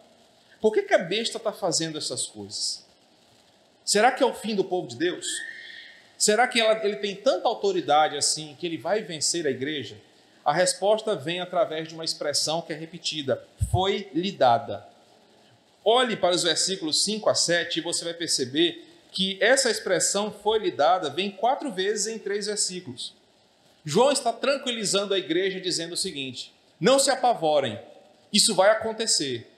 Por 0.61 0.72
que, 0.72 0.83
que 0.83 0.94
a 0.94 0.98
besta 0.98 1.38
está 1.38 1.53
fazendo 1.53 1.98
essas 1.98 2.27
coisas? 2.27 2.85
Será 3.85 4.11
que 4.12 4.22
é 4.22 4.27
o 4.27 4.35
fim 4.35 4.55
do 4.55 4.64
povo 4.64 4.88
de 4.88 4.96
Deus? 4.96 5.27
Será 6.16 6.48
que 6.48 6.61
ela, 6.61 6.83
ele 6.85 6.96
tem 6.96 7.14
tanta 7.14 7.48
autoridade 7.48 8.16
assim 8.16 8.57
que 8.59 8.64
ele 8.66 8.79
vai 8.79 9.03
vencer 9.03 9.46
a 9.46 9.50
igreja? 9.50 9.96
A 10.44 10.53
resposta 10.53 11.14
vem 11.14 11.40
através 11.40 11.88
de 11.88 11.94
uma 11.94 12.05
expressão 12.05 12.62
que 12.62 12.72
é 12.72 12.77
repetida: 12.77 13.46
foi 13.70 14.09
lhe 14.14 14.33
dada. 14.33 14.87
Olhe 15.85 16.16
para 16.16 16.35
os 16.35 16.42
versículos 16.42 17.05
5 17.05 17.29
a 17.29 17.35
7 17.35 17.79
e 17.79 17.83
você 17.83 18.05
vai 18.05 18.14
perceber 18.14 18.87
que 19.12 19.38
essa 19.40 19.70
expressão 19.70 20.31
foi 20.31 20.59
lhe 20.59 20.70
dada 20.70 21.11
vem 21.11 21.31
quatro 21.31 21.70
vezes 21.70 22.07
em 22.07 22.18
três 22.18 22.46
versículos. 22.46 23.14
João 23.85 24.11
está 24.11 24.33
tranquilizando 24.33 25.12
a 25.12 25.18
igreja 25.18 25.61
dizendo 25.61 25.92
o 25.92 25.96
seguinte: 25.96 26.54
não 26.81 26.99
se 26.99 27.11
apavorem, 27.11 27.81
isso 28.33 28.55
vai 28.55 28.71
acontecer. 28.71 29.51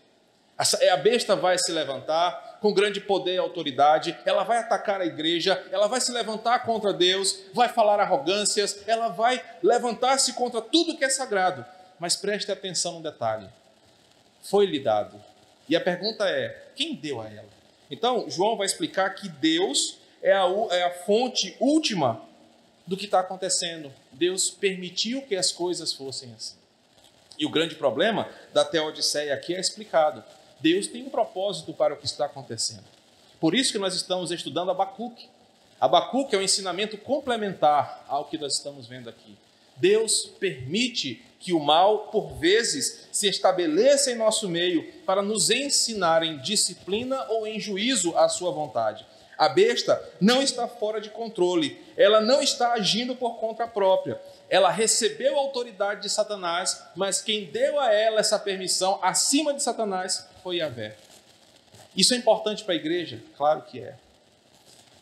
A 0.90 0.96
besta 0.96 1.37
vai 1.37 1.59
se 1.59 1.70
levantar, 1.70 2.59
com 2.61 2.72
grande 2.72 3.00
poder 3.00 3.35
e 3.35 3.38
autoridade, 3.38 4.18
ela 4.24 4.42
vai 4.42 4.59
atacar 4.59 5.00
a 5.00 5.07
igreja, 5.07 5.62
ela 5.70 5.87
vai 5.87 6.00
se 6.00 6.11
levantar 6.11 6.61
contra 6.61 6.92
Deus, 6.92 7.40
vai 7.52 7.68
falar 7.68 8.00
arrogâncias, 8.00 8.83
ela 8.88 9.09
vai 9.09 9.42
levantar-se 9.62 10.33
contra 10.33 10.62
tudo 10.62 10.96
que 10.96 11.05
é 11.05 11.11
sagrado. 11.11 11.64
Mas 11.98 12.16
preste 12.16 12.50
atenção 12.50 12.94
no 12.94 13.02
detalhe: 13.02 13.48
foi-lhe 14.42 14.81
dado. 14.81 15.22
E 15.68 15.76
a 15.76 15.81
pergunta 15.81 16.29
é: 16.29 16.70
quem 16.74 16.94
deu 16.94 17.20
a 17.20 17.29
ela? 17.29 17.48
Então, 17.90 18.29
João 18.29 18.57
vai 18.57 18.66
explicar 18.66 19.11
que 19.11 19.29
Deus 19.29 19.98
é 20.22 20.33
a, 20.33 20.44
é 20.70 20.83
a 20.85 20.90
fonte 21.05 21.57
última 21.61 22.20
do 22.87 22.96
que 22.96 23.05
está 23.05 23.20
acontecendo. 23.20 23.92
Deus 24.12 24.50
permitiu 24.50 25.22
que 25.22 25.37
as 25.37 25.52
coisas 25.52 25.92
fossem 25.92 26.33
assim. 26.35 26.57
E 27.38 27.46
o 27.46 27.51
grande 27.51 27.75
problema 27.75 28.29
da 28.53 28.64
Teodiceia 28.64 29.35
aqui 29.35 29.55
é 29.55 29.61
explicado. 29.61 30.22
Deus 30.61 30.87
tem 30.87 31.05
um 31.05 31.11
propósito 31.11 31.72
para 31.72 31.94
o 31.94 31.96
que 31.96 32.07
está 32.07 32.27
acontecendo. 32.27 32.85
Por 33.38 33.55
isso 33.55 33.72
que 33.72 33.79
nós 33.79 33.94
estamos 33.94 34.31
estudando 34.31 34.70
Abacuque. 34.70 35.29
Abacuque 35.81 36.35
é 36.35 36.38
um 36.38 36.42
ensinamento 36.42 36.96
complementar 36.96 38.05
ao 38.09 38.25
que 38.25 38.38
nós 38.38 38.55
estamos 38.55 38.87
vendo 38.87 39.11
aqui. 39.11 39.37
Deus 39.77 40.25
permite 40.40 41.22
que 41.38 41.53
o 41.53 41.61
mal, 41.61 42.09
por 42.09 42.33
vezes, 42.38 43.09
se 43.12 43.29
estabeleça 43.29 44.11
em 44.11 44.16
nosso 44.16 44.49
meio 44.49 44.90
para 45.05 45.22
nos 45.22 45.51
ensinar 45.51 46.22
em 46.22 46.38
disciplina 46.38 47.27
ou 47.29 47.46
em 47.46 47.61
juízo 47.61 48.16
à 48.16 48.29
sua 48.29 48.51
vontade. 48.51 49.07
A 49.38 49.49
besta 49.51 50.03
não 50.20 50.42
está 50.42 50.66
fora 50.66 51.01
de 51.01 51.11
controle, 51.11 51.79
ela 51.96 52.20
não 52.20 52.42
está 52.42 52.72
agindo 52.72 53.14
por 53.14 53.37
conta 53.37 53.66
própria. 53.66 54.20
Ela 54.49 54.70
recebeu 54.70 55.37
a 55.37 55.40
autoridade 55.40 56.03
de 56.03 56.09
Satanás, 56.09 56.83
mas 56.94 57.20
quem 57.20 57.44
deu 57.44 57.79
a 57.79 57.92
ela 57.92 58.20
essa 58.20 58.38
permissão 58.38 58.99
acima 59.03 59.53
de 59.53 59.62
Satanás 59.62 60.27
foi 60.42 60.57
Yahvé. 60.57 60.96
Isso 61.94 62.14
é 62.14 62.16
importante 62.16 62.64
para 62.64 62.75
a 62.75 62.77
igreja? 62.77 63.22
Claro 63.37 63.62
que 63.62 63.81
é. 63.81 63.96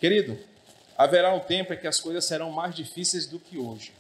Querido, 0.00 0.38
haverá 0.98 1.32
um 1.32 1.40
tempo 1.40 1.72
em 1.72 1.78
que 1.78 1.86
as 1.86 2.00
coisas 2.00 2.24
serão 2.24 2.50
mais 2.50 2.74
difíceis 2.74 3.26
do 3.26 3.38
que 3.38 3.56
hoje. 3.56 3.92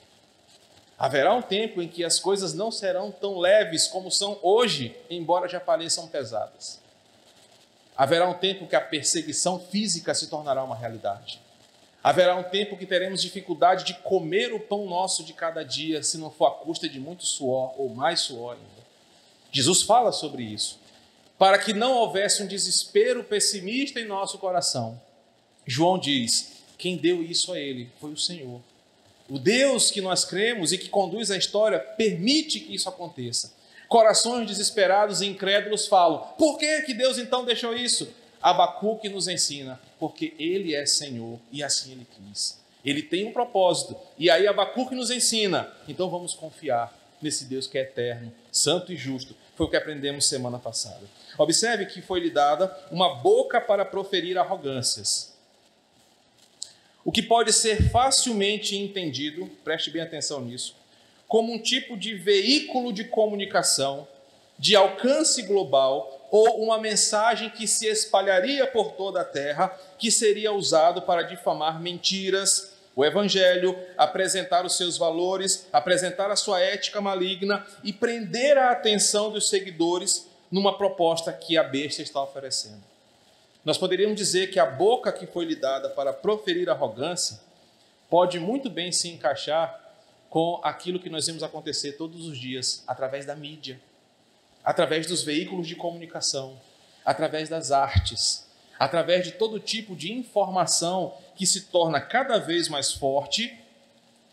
Haverá 0.98 1.32
um 1.34 1.42
tempo 1.42 1.82
em 1.82 1.88
que 1.88 2.04
as 2.04 2.18
coisas 2.18 2.54
não 2.54 2.70
serão 2.70 3.10
tão 3.10 3.38
leves 3.38 3.86
como 3.86 4.10
são 4.10 4.38
hoje, 4.42 4.96
embora 5.10 5.48
já 5.48 5.60
pareçam 5.60 6.08
pesadas. 6.08 6.83
Haverá 7.96 8.28
um 8.28 8.34
tempo 8.34 8.66
que 8.66 8.74
a 8.74 8.80
perseguição 8.80 9.58
física 9.58 10.14
se 10.14 10.28
tornará 10.28 10.64
uma 10.64 10.76
realidade. 10.76 11.40
Haverá 12.02 12.36
um 12.36 12.42
tempo 12.42 12.76
que 12.76 12.84
teremos 12.84 13.22
dificuldade 13.22 13.84
de 13.84 13.94
comer 13.94 14.52
o 14.52 14.60
pão 14.60 14.86
nosso 14.86 15.24
de 15.24 15.32
cada 15.32 15.62
dia, 15.62 16.02
se 16.02 16.18
não 16.18 16.30
for 16.30 16.46
à 16.46 16.50
custa 16.50 16.88
de 16.88 17.00
muito 17.00 17.24
suor 17.24 17.74
ou 17.80 17.88
mais 17.88 18.20
suor 18.20 18.54
ainda. 18.54 18.84
Jesus 19.50 19.82
fala 19.82 20.12
sobre 20.12 20.42
isso. 20.42 20.78
Para 21.38 21.58
que 21.58 21.72
não 21.72 21.92
houvesse 21.92 22.42
um 22.42 22.46
desespero 22.46 23.24
pessimista 23.24 24.00
em 24.00 24.06
nosso 24.06 24.38
coração, 24.38 25.00
João 25.66 25.98
diz: 25.98 26.62
quem 26.76 26.96
deu 26.96 27.22
isso 27.22 27.52
a 27.52 27.58
ele 27.58 27.90
foi 28.00 28.12
o 28.12 28.18
Senhor. 28.18 28.60
O 29.28 29.38
Deus 29.38 29.90
que 29.90 30.00
nós 30.00 30.24
cremos 30.24 30.72
e 30.72 30.78
que 30.78 30.88
conduz 30.88 31.30
a 31.30 31.36
história 31.36 31.78
permite 31.78 32.60
que 32.60 32.74
isso 32.74 32.88
aconteça. 32.88 33.54
Corações 33.94 34.48
desesperados 34.48 35.20
e 35.20 35.26
incrédulos 35.26 35.86
falam: 35.86 36.18
por 36.36 36.58
que, 36.58 36.82
que 36.82 36.92
Deus 36.92 37.16
então 37.16 37.44
deixou 37.44 37.72
isso? 37.72 38.12
Abacuque 38.42 39.08
nos 39.08 39.28
ensina, 39.28 39.80
porque 40.00 40.34
Ele 40.36 40.74
é 40.74 40.84
Senhor 40.84 41.38
e 41.52 41.62
assim 41.62 41.92
Ele 41.92 42.04
quis. 42.10 42.60
Ele 42.84 43.04
tem 43.04 43.24
um 43.24 43.32
propósito. 43.32 43.96
E 44.18 44.28
aí 44.28 44.48
Abacuque 44.48 44.96
nos 44.96 45.12
ensina, 45.12 45.72
então 45.86 46.10
vamos 46.10 46.34
confiar 46.34 46.92
nesse 47.22 47.44
Deus 47.44 47.68
que 47.68 47.78
é 47.78 47.82
eterno, 47.82 48.32
santo 48.50 48.92
e 48.92 48.96
justo. 48.96 49.36
Foi 49.54 49.66
o 49.66 49.70
que 49.70 49.76
aprendemos 49.76 50.28
semana 50.28 50.58
passada. 50.58 51.06
Observe 51.38 51.86
que 51.86 52.02
foi 52.02 52.18
lhe 52.18 52.30
dada 52.30 52.76
uma 52.90 53.14
boca 53.14 53.60
para 53.60 53.84
proferir 53.84 54.36
arrogâncias. 54.36 55.38
O 57.04 57.12
que 57.12 57.22
pode 57.22 57.52
ser 57.52 57.90
facilmente 57.90 58.76
entendido, 58.76 59.48
preste 59.62 59.88
bem 59.88 60.02
atenção 60.02 60.40
nisso, 60.40 60.74
como 61.34 61.52
um 61.52 61.58
tipo 61.58 61.96
de 61.96 62.14
veículo 62.14 62.92
de 62.92 63.02
comunicação 63.02 64.06
de 64.56 64.76
alcance 64.76 65.42
global 65.42 66.28
ou 66.30 66.62
uma 66.62 66.78
mensagem 66.78 67.50
que 67.50 67.66
se 67.66 67.88
espalharia 67.88 68.64
por 68.68 68.92
toda 68.92 69.20
a 69.20 69.24
terra, 69.24 69.76
que 69.98 70.12
seria 70.12 70.52
usado 70.52 71.02
para 71.02 71.22
difamar 71.22 71.80
mentiras, 71.80 72.74
o 72.94 73.04
evangelho, 73.04 73.76
apresentar 73.98 74.64
os 74.64 74.76
seus 74.76 74.96
valores, 74.96 75.66
apresentar 75.72 76.30
a 76.30 76.36
sua 76.36 76.60
ética 76.60 77.00
maligna 77.00 77.66
e 77.82 77.92
prender 77.92 78.56
a 78.56 78.70
atenção 78.70 79.32
dos 79.32 79.48
seguidores 79.48 80.28
numa 80.52 80.78
proposta 80.78 81.32
que 81.32 81.58
a 81.58 81.64
besta 81.64 82.00
está 82.00 82.22
oferecendo. 82.22 82.84
Nós 83.64 83.76
poderíamos 83.76 84.14
dizer 84.16 84.52
que 84.52 84.60
a 84.60 84.66
boca 84.66 85.10
que 85.10 85.26
foi 85.26 85.46
lhe 85.46 85.56
dada 85.56 85.90
para 85.90 86.12
proferir 86.12 86.70
arrogância 86.70 87.40
pode 88.08 88.38
muito 88.38 88.70
bem 88.70 88.92
se 88.92 89.08
encaixar 89.08 89.83
com 90.34 90.58
aquilo 90.64 90.98
que 90.98 91.08
nós 91.08 91.28
vemos 91.28 91.44
acontecer 91.44 91.92
todos 91.92 92.26
os 92.26 92.36
dias 92.36 92.82
através 92.88 93.24
da 93.24 93.36
mídia, 93.36 93.80
através 94.64 95.06
dos 95.06 95.22
veículos 95.22 95.68
de 95.68 95.76
comunicação, 95.76 96.60
através 97.04 97.48
das 97.48 97.70
artes, 97.70 98.44
através 98.76 99.24
de 99.24 99.30
todo 99.30 99.60
tipo 99.60 99.94
de 99.94 100.12
informação 100.12 101.16
que 101.36 101.46
se 101.46 101.66
torna 101.66 102.00
cada 102.00 102.36
vez 102.38 102.68
mais 102.68 102.92
forte 102.92 103.56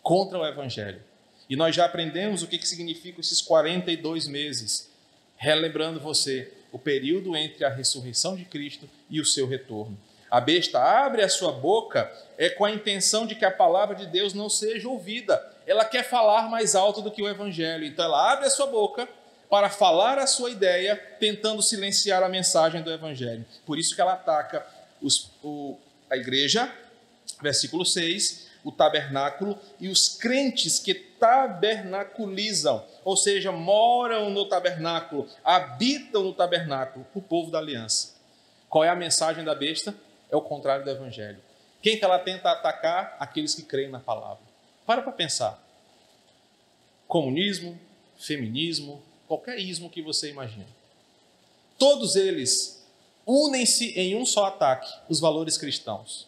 contra 0.02 0.40
o 0.40 0.44
Evangelho. 0.48 1.04
E 1.48 1.56
nós 1.56 1.76
já 1.76 1.86
aprendemos 1.86 2.42
o 2.42 2.48
que, 2.48 2.58
que 2.58 2.68
significa 2.68 3.22
esses 3.22 3.40
42 3.40 4.28
meses, 4.28 4.90
relembrando 5.38 6.00
você 6.00 6.52
o 6.72 6.80
período 6.80 7.36
entre 7.36 7.64
a 7.64 7.70
ressurreição 7.70 8.36
de 8.36 8.46
Cristo 8.46 8.90
e 9.08 9.22
o 9.22 9.26
seu 9.26 9.48
retorno. 9.48 9.96
A 10.32 10.42
besta 10.42 10.80
abre 10.80 11.22
a 11.22 11.30
sua 11.30 11.52
boca 11.52 12.12
é 12.40 12.50
com 12.50 12.66
a 12.66 12.72
intenção 12.72 13.28
de 13.28 13.36
que 13.36 13.46
a 13.46 13.52
palavra 13.52 13.96
de 13.96 14.08
Deus 14.08 14.34
não 14.34 14.50
seja 14.50 14.90
ouvida. 14.90 15.51
Ela 15.66 15.86
quer 15.86 16.04
falar 16.04 16.50
mais 16.50 16.76
alto 16.76 17.02
do 17.02 17.12
que 17.12 17.22
o 17.22 17.30
evangelho. 17.30 17.86
Então 17.86 18.06
ela 18.06 18.34
abre 18.34 18.48
a 18.48 18.50
sua 18.50 18.68
boca 18.68 19.08
para 19.52 19.70
falar 19.70 20.18
a 20.18 20.26
sua 20.26 20.50
ideia, 20.50 20.96
tentando 21.20 21.62
silenciar 21.62 22.24
a 22.24 22.30
mensagem 22.30 22.82
do 22.82 22.90
Evangelho. 22.90 23.46
Por 23.66 23.78
isso 23.78 23.94
que 23.94 24.00
ela 24.00 24.14
ataca 24.14 24.66
os, 25.02 25.30
o, 25.44 25.78
a 26.10 26.16
igreja, 26.16 26.74
versículo 27.42 27.86
6, 27.86 28.48
o 28.64 28.72
tabernáculo 28.72 29.60
e 29.78 29.90
os 29.90 30.08
crentes 30.08 30.80
que 30.80 30.94
tabernaculizam, 30.94 32.86
ou 33.04 33.18
seja, 33.18 33.52
moram 33.52 34.30
no 34.30 34.48
tabernáculo, 34.48 35.28
habitam 35.44 36.24
no 36.24 36.34
tabernáculo, 36.34 37.06
o 37.14 37.22
povo 37.22 37.52
da 37.52 37.58
aliança. 37.58 38.16
Qual 38.70 38.86
é 38.86 38.90
a 38.90 38.96
mensagem 38.96 39.44
da 39.44 39.54
besta? 39.54 39.94
É 40.32 40.36
o 40.36 40.42
contrário 40.42 40.86
do 40.86 40.90
Evangelho. 40.90 41.40
Quem 41.82 41.98
que 41.98 42.06
ela 42.06 42.20
tenta 42.20 42.50
atacar? 42.52 43.18
Aqueles 43.20 43.54
que 43.54 43.64
creem 43.64 43.90
na 43.90 44.00
palavra. 44.00 44.51
Para 44.92 45.04
para 45.04 45.14
pensar. 45.14 45.66
Comunismo, 47.08 47.80
feminismo, 48.18 49.02
qualquer 49.26 49.58
ismo 49.58 49.90
que 49.90 50.02
você 50.02 50.30
imagine. 50.30 50.68
Todos 51.80 52.18
eles 52.18 52.86
unem-se 53.26 53.98
em 53.98 54.18
um 54.18 54.26
só 54.26 54.48
ataque, 54.48 54.92
os 55.08 55.22
valores 55.22 55.58
cristãos. 55.58 56.28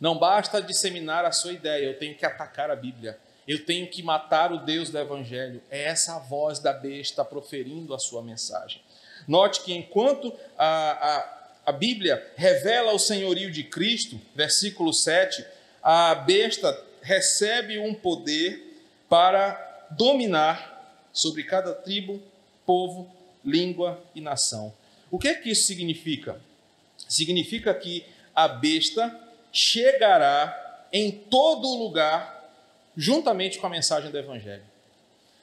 Não 0.00 0.18
basta 0.18 0.62
disseminar 0.62 1.26
a 1.26 1.32
sua 1.32 1.52
ideia, 1.52 1.84
eu 1.84 1.98
tenho 1.98 2.14
que 2.14 2.24
atacar 2.24 2.70
a 2.70 2.76
Bíblia. 2.76 3.18
Eu 3.46 3.66
tenho 3.66 3.86
que 3.86 4.02
matar 4.02 4.54
o 4.54 4.64
Deus 4.64 4.88
do 4.88 4.98
Evangelho. 4.98 5.60
É 5.70 5.82
essa 5.82 6.16
a 6.16 6.18
voz 6.18 6.58
da 6.60 6.72
besta 6.72 7.22
proferindo 7.22 7.92
a 7.92 7.98
sua 7.98 8.22
mensagem. 8.22 8.80
Note 9.26 9.60
que 9.60 9.74
enquanto 9.74 10.32
a, 10.56 10.66
a, 10.66 11.48
a 11.66 11.72
Bíblia 11.72 12.26
revela 12.36 12.94
o 12.94 12.98
senhorio 12.98 13.52
de 13.52 13.64
Cristo, 13.64 14.18
versículo 14.34 14.94
7, 14.94 15.44
a 15.82 16.14
besta 16.14 16.87
recebe 17.02 17.78
um 17.78 17.94
poder 17.94 18.82
para 19.08 19.86
dominar 19.90 21.08
sobre 21.12 21.42
cada 21.42 21.72
tribo, 21.72 22.22
povo, 22.66 23.10
língua 23.44 24.02
e 24.14 24.20
nação. 24.20 24.72
O 25.10 25.18
que 25.18 25.28
é 25.28 25.34
que 25.34 25.50
isso 25.50 25.66
significa? 25.66 26.40
Significa 27.08 27.72
que 27.72 28.04
a 28.34 28.46
besta 28.46 29.18
chegará 29.52 30.86
em 30.92 31.10
todo 31.10 31.66
lugar 31.74 32.38
juntamente 32.96 33.58
com 33.58 33.66
a 33.66 33.70
mensagem 33.70 34.10
do 34.10 34.18
Evangelho. 34.18 34.64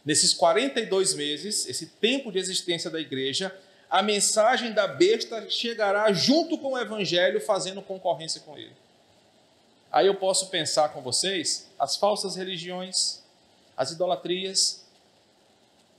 Nesses 0.06 0.34
42 0.34 1.16
meses, 1.16 1.68
esse 1.68 1.88
tempo 1.88 2.32
de 2.32 2.38
existência 2.38 2.92
da 2.92 3.00
igreja, 3.00 3.54
a 3.90 4.04
mensagem 4.04 4.72
da 4.72 4.88
besta 4.88 5.50
chegará 5.50 6.12
junto 6.12 6.58
com 6.58 6.74
o 6.74 6.78
Evangelho, 6.78 7.42
fazendo 7.42 7.82
concorrência 7.82 8.42
com 8.42 8.58
ele. 8.58 8.74
Aí 9.96 10.08
eu 10.08 10.16
posso 10.16 10.48
pensar 10.48 10.90
com 10.90 11.00
vocês 11.02 11.70
as 11.80 11.96
falsas 11.96 12.36
religiões, 12.36 13.24
as 13.78 13.92
idolatrias, 13.92 14.86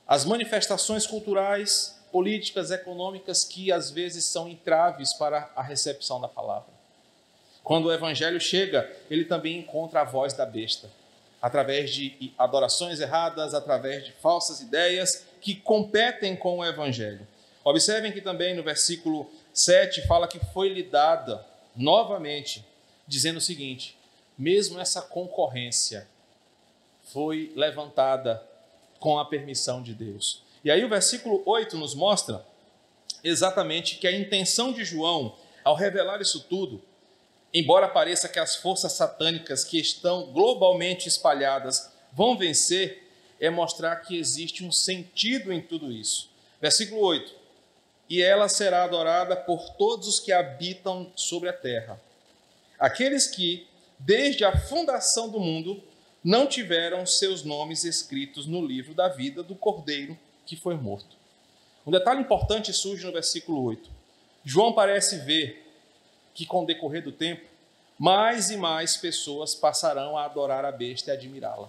as 0.07 0.26
manifestações 0.26 1.07
culturais, 1.07 1.99
políticas, 2.12 2.70
econômicas 2.70 3.42
que 3.42 3.72
às 3.72 3.90
vezes 3.90 4.26
são 4.26 4.51
entraves 4.51 5.14
para 5.14 5.51
a 5.57 5.62
recepção 5.62 6.20
da 6.20 6.28
palavra. 6.28 6.68
Quando 7.64 7.86
o 7.86 7.92
evangelho 7.92 8.38
chega, 8.38 8.86
ele 9.09 9.24
também 9.24 9.61
encontra 9.61 10.03
a 10.03 10.05
voz 10.05 10.34
da 10.34 10.44
besta, 10.44 10.90
através 11.40 11.90
de 11.90 12.34
adorações 12.36 13.01
erradas, 13.01 13.55
através 13.55 14.05
de 14.05 14.12
falsas 14.12 14.61
ideias 14.61 15.24
que 15.40 15.55
competem 15.55 16.36
com 16.36 16.59
o 16.59 16.64
evangelho. 16.66 17.26
Observem 17.64 18.12
que 18.12 18.20
também 18.20 18.55
no 18.55 18.62
versículo 18.62 19.30
7 19.55 20.07
fala 20.07 20.28
que 20.28 20.38
foi 20.53 20.68
lhe 20.68 20.82
dada 20.82 21.42
novamente, 21.74 22.62
dizendo 23.07 23.36
o 23.36 23.40
seguinte: 23.40 23.96
mesmo 24.36 24.80
essa 24.80 25.02
concorrência 25.02 26.09
foi 27.04 27.52
levantada 27.54 28.42
com 28.98 29.18
a 29.18 29.24
permissão 29.24 29.82
de 29.82 29.94
Deus. 29.94 30.42
E 30.64 30.70
aí 30.70 30.84
o 30.84 30.88
versículo 30.88 31.42
8 31.46 31.76
nos 31.76 31.94
mostra 31.94 32.44
exatamente 33.22 33.96
que 33.96 34.07
a 34.07 34.16
intenção 34.16 34.72
de 34.72 34.84
João, 34.84 35.36
ao 35.62 35.74
revelar 35.74 36.20
isso 36.20 36.40
tudo, 36.48 36.82
embora 37.52 37.88
pareça 37.88 38.28
que 38.28 38.38
as 38.38 38.57
forças 38.57 38.92
satânicas 38.92 39.64
que 39.64 39.78
estão 39.78 40.32
globalmente 40.32 41.09
espalhadas 41.09 41.92
vão 42.12 42.36
vencer, 42.36 43.04
é 43.40 43.50
mostrar 43.50 43.96
que 43.96 44.18
existe 44.18 44.64
um 44.64 44.72
sentido 44.72 45.52
em 45.52 45.61
tudo 45.61 45.92
isso. 45.92 46.30
Versículo 46.61 47.00
8: 47.02 47.34
E 48.09 48.22
ela 48.22 48.48
será 48.48 48.84
adorada 48.84 49.36
por 49.36 49.70
todos 49.76 50.09
os 50.09 50.20
que 50.20 50.32
habitam 50.32 51.12
sobre 51.14 51.48
a 51.48 51.52
terra, 51.52 52.00
aqueles 52.79 53.27
que, 53.27 53.66
desde 53.99 54.45
a 54.45 54.57
fundação 54.57 55.29
do 55.29 55.41
mundo, 55.41 55.83
não 56.22 56.47
tiveram 56.47 57.07
seus 57.07 57.45
nomes 57.45 57.85
escritos 57.85 58.47
no 58.47 58.64
livro 58.64 58.95
da 58.95 59.09
vida 59.09 59.43
do 59.43 59.55
cordeiro 59.55 60.18
que 60.45 60.57
foi 60.57 60.74
morto. 60.74 61.16
Um 61.87 61.91
detalhe 61.91 62.20
importante 62.20 62.72
surge 62.72 63.07
no 63.07 63.12
versículo 63.12 63.62
8. 63.62 63.89
João 64.45 64.72
parece 64.72 65.18
ver 65.18 65.64
que, 66.35 66.45
com 66.45 66.62
o 66.62 66.66
decorrer 66.66 67.03
do 67.03 67.12
tempo, 67.12 67.47
mais 67.99 68.51
e 68.51 68.57
mais 68.57 68.97
pessoas 68.97 69.55
passarão 69.55 70.18
a 70.18 70.24
adorar 70.24 70.64
a 70.64 70.72
besta 70.72 71.11
e 71.11 71.14
admirá-la. 71.14 71.68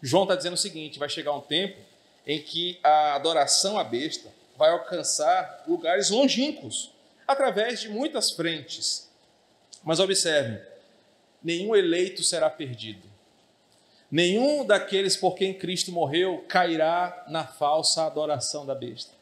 João 0.00 0.22
está 0.22 0.34
dizendo 0.34 0.54
o 0.54 0.58
seguinte: 0.58 0.98
vai 0.98 1.08
chegar 1.08 1.32
um 1.32 1.40
tempo 1.40 1.78
em 2.26 2.40
que 2.40 2.78
a 2.82 3.14
adoração 3.14 3.78
à 3.78 3.84
besta 3.84 4.28
vai 4.56 4.70
alcançar 4.70 5.64
lugares 5.66 6.10
longínquos, 6.10 6.92
através 7.26 7.80
de 7.80 7.88
muitas 7.88 8.30
frentes. 8.30 9.10
Mas 9.84 10.00
observem: 10.00 10.60
nenhum 11.42 11.74
eleito 11.74 12.22
será 12.22 12.48
perdido. 12.48 13.10
Nenhum 14.10 14.64
daqueles 14.64 15.16
por 15.16 15.34
quem 15.34 15.54
Cristo 15.54 15.90
morreu 15.90 16.44
cairá 16.46 17.24
na 17.28 17.46
falsa 17.46 18.04
adoração 18.04 18.66
da 18.66 18.74
besta. 18.74 19.12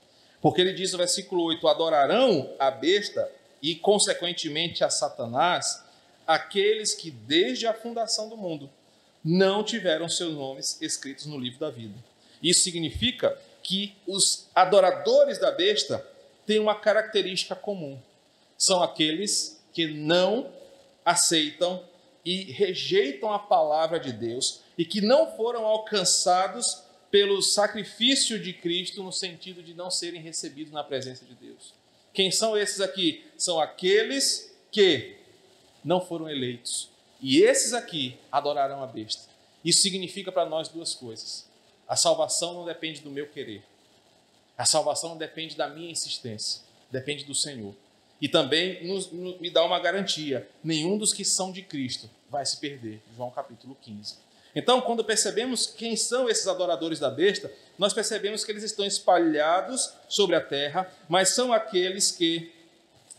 Porque 0.41 0.61
ele 0.61 0.73
diz 0.73 0.93
no 0.93 0.99
versículo 0.99 1.45
8: 1.45 1.69
adorarão 1.69 2.55
a 2.59 2.71
besta 2.71 3.31
e, 3.63 3.75
consequentemente, 3.77 4.83
a 4.83 4.91
Satanás, 4.91 5.85
aqueles 6.27 6.95
que 6.95 7.11
desde 7.11 7.67
a 7.67 7.75
fundação 7.75 8.29
do 8.29 8.37
mundo 8.37 8.71
não 9.25 9.63
tiveram 9.63 10.09
seus 10.09 10.35
nomes 10.35 10.81
escritos 10.81 11.27
no 11.27 11.39
livro 11.39 11.61
da 11.61 11.71
vida. 11.71 11.95
Isso 12.43 12.63
significa 12.63 13.39
que 13.63 13.95
os 14.07 14.49
adoradores 14.55 15.39
da 15.39 15.51
besta 15.51 16.05
têm 16.47 16.59
uma 16.59 16.75
característica 16.75 17.55
comum: 17.55 18.01
são 18.57 18.83
aqueles 18.83 19.60
que 19.73 19.87
não 19.87 20.51
aceitam 21.05 21.85
e 22.25 22.45
rejeitam 22.53 23.33
a 23.33 23.39
palavra 23.39 23.99
de 23.99 24.13
Deus 24.13 24.61
e 24.77 24.85
que 24.85 25.01
não 25.01 25.35
foram 25.37 25.65
alcançados 25.65 26.83
pelo 27.11 27.43
sacrifício 27.43 28.39
de 28.39 28.53
Cristo 28.53 29.03
no 29.03 29.13
sentido 29.13 29.63
de 29.63 29.75
não 29.75 29.91
serem 29.91 30.21
recebidos 30.21 30.73
na 30.73 30.85
presença 30.85 31.25
de 31.25 31.35
Deus. 31.35 31.75
Quem 32.13 32.31
são 32.31 32.57
esses 32.57 32.81
aqui? 32.81 33.25
São 33.37 33.59
aqueles 33.59 34.55
que 34.71 35.17
não 35.85 36.01
foram 36.01 36.29
eleitos. 36.29 36.89
E 37.21 37.43
esses 37.43 37.73
aqui 37.73 38.17
adorarão 38.31 38.83
a 38.83 38.87
besta. 38.87 39.29
Isso 39.65 39.83
significa 39.83 40.33
para 40.33 40.49
nós 40.49 40.69
duas 40.69 40.95
coisas. 40.95 41.49
A 41.87 41.97
salvação 41.97 42.55
não 42.55 42.65
depende 42.65 43.01
do 43.01 43.11
meu 43.11 43.27
querer. 43.27 43.63
A 44.57 44.65
salvação 44.65 45.11
não 45.11 45.17
depende 45.17 45.57
da 45.57 45.69
minha 45.69 45.91
insistência. 45.91 46.63
Depende 46.91 47.25
do 47.25 47.35
Senhor. 47.35 47.75
E 48.21 48.29
também 48.29 48.87
nos, 48.87 49.11
nos, 49.11 49.41
me 49.41 49.51
dá 49.51 49.65
uma 49.65 49.79
garantia: 49.79 50.49
nenhum 50.63 50.99
dos 50.99 51.13
que 51.13 51.25
são 51.25 51.51
de 51.51 51.63
Cristo 51.63 52.11
vai 52.29 52.45
se 52.45 52.59
perder. 52.59 53.01
João 53.17 53.31
capítulo 53.31 53.77
15. 53.81 54.17
Então, 54.55 54.81
quando 54.81 55.05
percebemos 55.05 55.67
quem 55.67 55.95
são 55.97 56.29
esses 56.29 56.47
adoradores 56.49 56.99
da 56.99 57.09
besta, 57.09 57.51
nós 57.79 57.93
percebemos 57.93 58.45
que 58.45 58.51
eles 58.51 58.65
estão 58.65 58.85
espalhados 58.85 59.93
sobre 60.09 60.35
a 60.35 60.41
terra, 60.41 60.91
mas 61.09 61.31
são 61.31 61.53
aqueles 61.53 62.11
que 62.11 62.53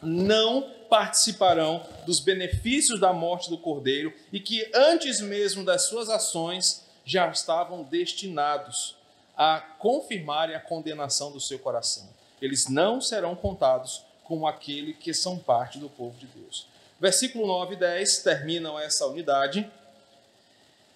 não 0.02 0.70
participarão 0.90 1.86
dos 2.06 2.20
benefícios 2.20 3.00
da 3.00 3.14
morte 3.14 3.50
do 3.50 3.58
cordeiro 3.58 4.14
e 4.32 4.40
que 4.40 4.70
antes 4.74 5.22
mesmo 5.22 5.64
das 5.64 5.84
suas 5.84 6.10
ações 6.10 6.84
já 7.06 7.30
estavam 7.30 7.84
destinados 7.84 8.96
a 9.38 9.60
confirmarem 9.80 10.56
a 10.56 10.60
condenação 10.60 11.32
do 11.32 11.40
seu 11.40 11.58
coração. 11.58 12.10
Eles 12.42 12.68
não 12.68 13.00
serão 13.00 13.36
contados 13.36 14.04
como 14.32 14.48
aquele 14.48 14.94
que 14.94 15.14
são 15.14 15.38
parte 15.38 15.78
do 15.78 15.90
povo 15.90 16.18
de 16.18 16.26
Deus. 16.26 16.66
Versículo 16.98 17.46
9 17.46 17.74
e 17.74 17.78
10 17.78 18.20
terminam 18.20 18.80
essa 18.80 19.06
unidade, 19.06 19.70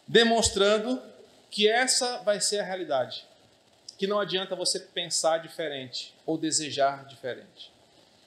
demonstrando 0.08 1.02
que 1.52 1.68
essa 1.68 2.20
vai 2.20 2.40
ser 2.40 2.60
a 2.60 2.64
realidade. 2.64 3.28
Que 3.98 4.08
não 4.08 4.22
adianta 4.22 4.56
você 4.56 4.80
pensar 4.80 5.40
diferente 5.40 6.14
ou 6.26 6.38
desejar 6.38 7.04
diferente. 7.08 7.74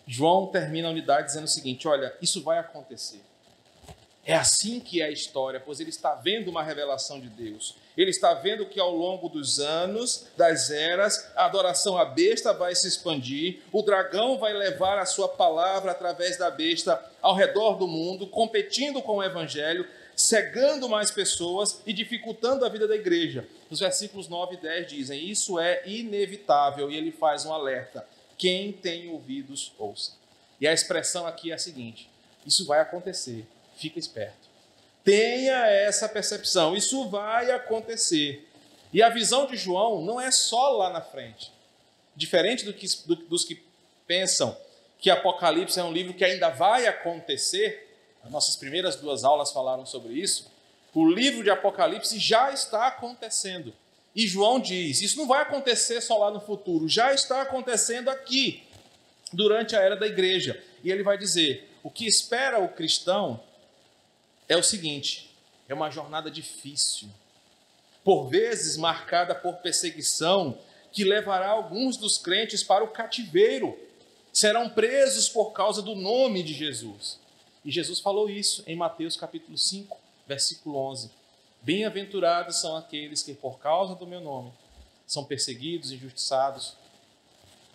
João 0.07 0.49
termina 0.49 0.89
a 0.89 0.91
unidade 0.91 1.29
dizendo 1.29 1.45
o 1.45 1.49
seguinte: 1.49 1.89
olha, 1.89 2.15
isso 2.21 2.43
vai 2.43 2.59
acontecer. 2.59 3.23
É 4.27 4.35
assim 4.35 4.79
que 4.79 5.01
é 5.01 5.07
a 5.07 5.11
história, 5.11 5.59
pois 5.59 5.81
ele 5.81 5.89
está 5.89 6.17
vendo 6.17 6.51
uma 6.51 6.63
revelação 6.63 7.19
de 7.19 7.31
Deus. 7.31 7.77
Ele 7.99 8.11
está 8.11 8.33
vendo 8.33 8.65
que 8.65 8.79
ao 8.79 8.95
longo 8.95 9.29
dos 9.29 9.59
anos, 9.59 10.29
das 10.37 10.71
eras, 10.71 11.31
a 11.35 11.47
adoração 11.47 11.99
à 11.99 12.05
besta 12.05 12.55
vai 12.55 12.73
se 12.75 12.87
expandir, 12.87 13.59
o 13.73 13.83
dragão 13.83 14.39
vai 14.39 14.53
levar 14.53 14.99
a 14.99 15.05
sua 15.05 15.29
palavra 15.29 15.91
através 15.91 16.39
da 16.39 16.49
besta 16.49 17.05
ao 17.21 17.35
redor 17.35 17.75
do 17.75 17.89
mundo, 17.89 18.29
competindo 18.29 19.03
com 19.03 19.17
o 19.17 19.23
evangelho, 19.25 19.85
cegando 20.15 20.89
mais 20.89 21.11
pessoas 21.11 21.83
e 21.85 21.93
dificultando 21.93 22.65
a 22.65 22.69
vida 22.69 22.87
da 22.87 22.95
igreja. 22.95 23.47
Os 23.69 23.81
versículos 23.81 24.29
9 24.29 24.55
e 24.55 24.59
10 24.59 24.87
dizem: 24.87 25.29
Isso 25.29 25.59
é 25.59 25.83
inevitável, 25.85 26.89
e 26.91 26.97
ele 26.97 27.11
faz 27.11 27.45
um 27.45 27.53
alerta 27.53 28.07
quem 28.39 28.71
tem 28.71 29.11
ouvidos, 29.11 29.73
ouça. 29.77 30.13
E 30.61 30.69
a 30.69 30.73
expressão 30.73 31.27
aqui 31.27 31.51
é 31.51 31.55
a 31.55 31.59
seguinte: 31.59 32.09
isso 32.47 32.65
vai 32.65 32.79
acontecer, 32.81 33.45
fica 33.77 33.99
esperto. 33.99 34.48
Tenha 35.09 35.67
essa 35.69 36.07
percepção, 36.07 36.77
isso 36.77 37.09
vai 37.09 37.51
acontecer. 37.51 38.47
E 38.93 39.03
a 39.03 39.09
visão 39.09 39.47
de 39.47 39.57
João 39.57 40.05
não 40.05 40.21
é 40.21 40.31
só 40.31 40.69
lá 40.73 40.91
na 40.91 41.01
frente. 41.01 41.51
Diferente 42.15 42.63
do 42.67 42.75
que, 42.75 42.87
do, 43.07 43.17
dos 43.17 43.43
que 43.43 43.65
pensam 44.07 44.55
que 44.99 45.09
Apocalipse 45.09 45.81
é 45.81 45.83
um 45.83 45.95
livro 45.95 46.13
que 46.13 46.27
ainda 46.27 46.51
vai 46.51 46.87
acontecer, 46.87 47.89
as 48.23 48.31
nossas 48.31 48.55
primeiras 48.55 48.97
duas 48.97 49.25
aulas 49.25 49.51
falaram 49.51 49.87
sobre 49.87 50.13
isso. 50.13 50.53
O 50.93 51.09
livro 51.09 51.43
de 51.43 51.49
Apocalipse 51.49 52.19
já 52.19 52.53
está 52.53 52.87
acontecendo. 52.89 53.73
E 54.15 54.27
João 54.27 54.61
diz: 54.61 55.01
Isso 55.01 55.17
não 55.17 55.27
vai 55.27 55.41
acontecer 55.41 56.03
só 56.03 56.19
lá 56.19 56.31
no 56.31 56.41
futuro, 56.43 56.87
já 56.87 57.15
está 57.15 57.41
acontecendo 57.41 58.11
aqui, 58.11 58.63
durante 59.33 59.75
a 59.75 59.81
era 59.81 59.97
da 59.97 60.07
igreja. 60.07 60.63
E 60.85 60.93
ele 60.93 61.03
vai 61.03 61.17
dizer: 61.17 61.67
O 61.83 61.89
que 61.89 62.07
espera 62.07 62.59
o 62.59 62.69
cristão 62.69 63.41
é 64.49 64.57
o 64.57 64.63
seguinte: 64.63 65.31
é 65.69 65.75
uma 65.75 65.91
jornada 65.91 66.31
difícil, 66.31 67.09
por 68.03 68.29
vezes 68.29 68.77
marcada 68.77 69.35
por 69.35 69.57
perseguição, 69.57 70.59
que 70.91 71.05
levará 71.05 71.49
alguns 71.49 71.97
dos 71.97 72.19
crentes 72.19 72.63
para 72.63 72.83
o 72.83 72.89
cativeiro. 72.89 73.79
Serão 74.33 74.71
presos 74.71 75.29
por 75.29 75.53
causa 75.53 75.83
do 75.83 75.95
nome 75.95 76.43
de 76.43 76.55
Jesus. 76.55 77.19
E 77.65 77.71
Jesus 77.71 77.99
falou 77.99 78.31
isso 78.31 78.63
em 78.67 78.77
Mateus 78.77 79.17
capítulo 79.17 79.59
5, 79.59 79.97
versículo 80.27 80.77
11. 80.77 81.11
Bem-aventurados 81.61 82.61
são 82.61 82.77
aqueles 82.77 83.23
que, 83.23 83.35
por 83.35 83.59
causa 83.59 83.95
do 83.95 84.07
meu 84.07 84.21
nome, 84.21 84.53
são 85.07 85.25
perseguidos, 85.25 85.91
injustiçados. 85.91 86.75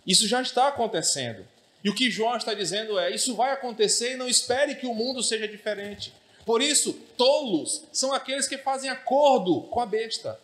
Isso 0.08 0.28
já 0.28 0.42
está 0.42 0.68
acontecendo. 0.68 1.46
E 1.84 1.90
o 1.90 1.96
que 1.96 2.10
João 2.10 2.38
está 2.38 2.54
dizendo 2.54 2.98
é: 2.98 3.14
isso 3.14 3.36
vai 3.36 3.52
acontecer 3.52 4.14
e 4.14 4.18
não 4.18 4.28
espere 4.28 4.76
que 4.76 4.88
o 4.88 4.94
mundo 4.94 5.22
seja 5.22 5.48
diferente. 5.48 6.14
Por 6.46 6.62
isso, 6.62 6.94
tolos 7.18 7.84
são 7.92 8.14
aqueles 8.14 8.48
que 8.48 8.58
fazem 8.58 8.90
acordo 8.90 9.62
com 9.62 9.80
a 9.80 9.86
besta. 9.86 10.40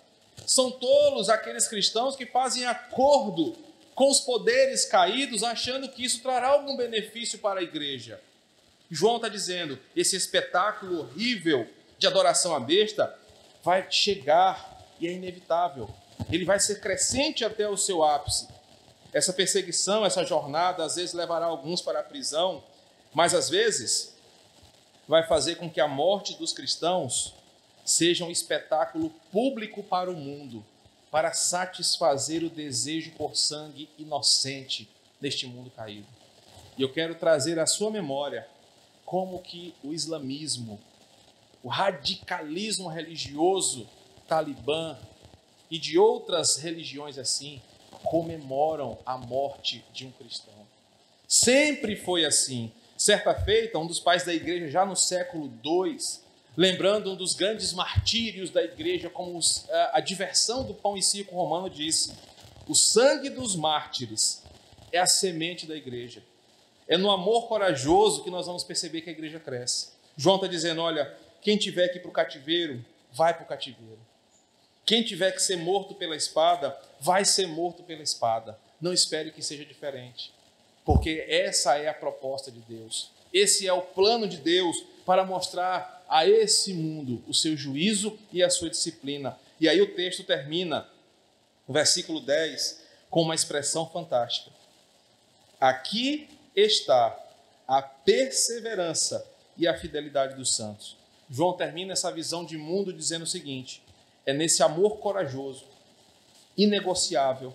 São 0.46 0.72
tolos 0.72 1.30
aqueles 1.30 1.68
cristãos 1.68 2.16
que 2.16 2.26
fazem 2.26 2.66
acordo 2.66 3.56
com 3.94 4.10
os 4.10 4.22
poderes 4.22 4.86
caídos, 4.86 5.44
achando 5.44 5.90
que 5.90 6.06
isso 6.06 6.22
trará 6.22 6.48
algum 6.48 6.78
benefício 6.78 7.38
para 7.40 7.60
a 7.60 7.64
igreja. 7.64 8.20
João 8.90 9.18
está 9.18 9.28
dizendo: 9.28 9.78
esse 9.96 10.16
espetáculo 10.16 11.02
horrível 11.02 11.68
de 11.98 12.08
adoração 12.08 12.56
à 12.56 12.60
besta 12.60 13.14
vai 13.62 13.86
chegar 13.92 14.88
e 15.00 15.08
é 15.08 15.12
inevitável. 15.12 15.90
Ele 16.32 16.46
vai 16.46 16.60
ser 16.60 16.80
crescente 16.80 17.44
até 17.44 17.68
o 17.68 17.78
seu 17.78 18.04
ápice. 18.04 18.48
Essa 19.12 19.34
perseguição, 19.34 20.06
essa 20.06 20.24
jornada, 20.24 20.84
às 20.84 20.96
vezes 20.96 21.14
levará 21.14 21.46
alguns 21.46 21.82
para 21.82 22.00
a 22.00 22.04
prisão, 22.04 22.64
mas 23.14 23.34
às 23.34 23.50
vezes 23.50 24.16
vai 25.10 25.26
fazer 25.26 25.56
com 25.56 25.68
que 25.68 25.82
a 25.82 25.88
morte 25.88 26.36
dos 26.36 26.54
cristãos 26.54 27.34
seja 27.84 28.24
um 28.24 28.30
espetáculo 28.30 29.10
público 29.32 29.82
para 29.82 30.12
o 30.12 30.16
mundo, 30.16 30.64
para 31.10 31.34
satisfazer 31.34 32.44
o 32.44 32.50
desejo 32.50 33.12
por 33.14 33.36
sangue 33.36 33.90
inocente 33.98 34.88
neste 35.20 35.48
mundo 35.48 35.72
caído. 35.72 36.06
E 36.78 36.84
eu 36.84 36.94
quero 36.94 37.16
trazer 37.16 37.58
à 37.58 37.66
sua 37.66 37.90
memória 37.90 38.48
como 39.04 39.42
que 39.42 39.74
o 39.84 39.92
islamismo, 39.92 40.80
o 41.64 41.70
radicalismo 41.70 42.88
religioso 42.88 43.90
talibã 44.28 44.96
e 45.72 45.80
de 45.80 45.98
outras 45.98 46.58
religiões 46.58 47.18
assim 47.18 47.60
comemoram 48.04 49.00
a 49.04 49.18
morte 49.18 49.84
de 49.92 50.06
um 50.06 50.12
cristão. 50.12 50.54
Sempre 51.28 51.96
foi 51.96 52.26
assim. 52.26 52.72
Certa 53.00 53.34
feita, 53.34 53.80
um 53.80 53.88
dos 53.88 53.98
pais 53.98 54.26
da 54.26 54.34
igreja, 54.34 54.70
já 54.70 54.86
no 54.86 54.94
século 54.94 55.50
II, 55.64 55.98
lembrando 56.58 57.14
um 57.14 57.16
dos 57.16 57.34
grandes 57.34 57.72
martírios 57.72 58.50
da 58.50 58.62
igreja, 58.62 59.10
como 59.10 59.40
a, 59.70 60.00
a 60.00 60.00
diversão 60.02 60.66
do 60.66 60.74
pão 60.74 60.98
e 60.98 61.02
circo 61.02 61.34
romano, 61.34 61.70
disse: 61.70 62.12
O 62.68 62.76
sangue 62.76 63.30
dos 63.30 63.56
mártires 63.56 64.44
é 64.92 65.00
a 65.00 65.08
semente 65.08 65.66
da 65.66 65.78
igreja. 65.78 66.22
É 66.90 66.98
no 66.98 67.10
amor 67.10 67.48
corajoso 67.48 68.22
que 68.22 68.30
nós 68.30 68.48
vamos 68.48 68.66
perceber 68.66 69.00
que 69.00 69.10
a 69.10 69.14
igreja 69.14 69.40
cresce. 69.40 69.92
João 70.18 70.36
está 70.36 70.48
dizendo: 70.48 70.82
olha, 70.82 71.10
quem 71.42 71.56
tiver 71.56 71.88
que 71.88 72.00
ir 72.00 72.02
para 72.02 72.10
o 72.10 72.14
cativeiro, 72.14 72.84
vai 73.14 73.34
para 73.34 73.44
o 73.44 73.48
cativeiro. 73.48 74.02
Quem 74.86 75.04
tiver 75.04 75.32
que 75.32 75.42
ser 75.42 75.56
morto 75.56 75.96
pela 75.96 76.18
espada, 76.18 76.78
vai 77.00 77.24
ser 77.24 77.48
morto 77.48 77.82
pela 77.82 78.04
espada. 78.04 78.60
Não 78.82 78.92
espere 78.92 79.32
que 79.32 79.42
seja 79.42 79.64
diferente, 79.64 80.34
porque 80.90 81.24
essa 81.30 81.78
é 81.78 81.88
a 81.88 81.94
proposta 81.94 82.52
de 82.52 82.62
Deus. 82.62 83.12
Esse 83.32 83.68
é 83.68 83.72
o 83.72 83.80
plano 83.80 84.28
de 84.28 84.38
Deus 84.38 84.76
para 85.06 85.24
mostrar 85.24 86.04
a 86.10 86.28
esse 86.28 86.74
mundo 86.74 87.24
o 87.28 87.34
seu 87.34 87.56
juízo 87.56 88.18
e 88.34 88.42
a 88.42 88.50
sua 88.50 88.72
disciplina. 88.72 89.38
E 89.60 89.70
aí 89.70 89.80
o 89.82 89.94
texto 89.94 90.24
termina, 90.24 90.90
o 91.68 91.74
versículo 91.74 92.20
10, 92.20 92.84
com 93.08 93.22
uma 93.22 93.36
expressão 93.36 93.88
fantástica. 93.88 94.50
Aqui 95.62 96.28
está 96.56 97.16
a 97.68 97.84
perseverança 97.84 99.24
e 99.56 99.68
a 99.68 99.78
fidelidade 99.78 100.34
dos 100.34 100.56
santos. 100.56 100.98
João 101.30 101.54
termina 101.54 101.94
essa 101.94 102.12
visão 102.12 102.44
de 102.44 102.58
mundo 102.58 102.92
dizendo 102.92 103.26
o 103.26 103.28
seguinte: 103.28 103.84
é 104.26 104.34
nesse 104.34 104.64
amor 104.64 104.98
corajoso, 104.98 105.66
inegociável, 106.58 107.54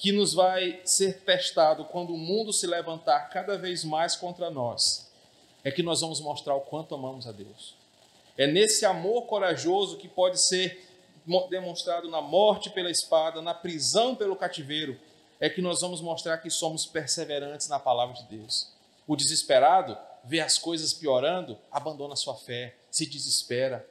que 0.00 0.12
nos 0.12 0.32
vai 0.32 0.80
ser 0.82 1.20
testado 1.24 1.84
quando 1.84 2.14
o 2.14 2.18
mundo 2.18 2.54
se 2.54 2.66
levantar 2.66 3.28
cada 3.28 3.58
vez 3.58 3.84
mais 3.84 4.16
contra 4.16 4.48
nós, 4.48 5.12
é 5.62 5.70
que 5.70 5.82
nós 5.82 6.00
vamos 6.00 6.22
mostrar 6.22 6.54
o 6.54 6.62
quanto 6.62 6.94
amamos 6.94 7.26
a 7.26 7.32
Deus. 7.32 7.76
É 8.34 8.46
nesse 8.46 8.86
amor 8.86 9.26
corajoso 9.26 9.98
que 9.98 10.08
pode 10.08 10.40
ser 10.40 10.88
demonstrado 11.50 12.08
na 12.08 12.22
morte 12.22 12.70
pela 12.70 12.90
espada, 12.90 13.42
na 13.42 13.52
prisão 13.52 14.16
pelo 14.16 14.34
cativeiro, 14.34 14.98
é 15.38 15.50
que 15.50 15.60
nós 15.60 15.82
vamos 15.82 16.00
mostrar 16.00 16.38
que 16.38 16.48
somos 16.48 16.86
perseverantes 16.86 17.68
na 17.68 17.78
palavra 17.78 18.14
de 18.14 18.24
Deus. 18.24 18.72
O 19.06 19.14
desesperado 19.14 19.98
vê 20.24 20.40
as 20.40 20.56
coisas 20.56 20.94
piorando, 20.94 21.58
abandona 21.70 22.16
sua 22.16 22.36
fé, 22.36 22.74
se 22.90 23.04
desespera. 23.04 23.86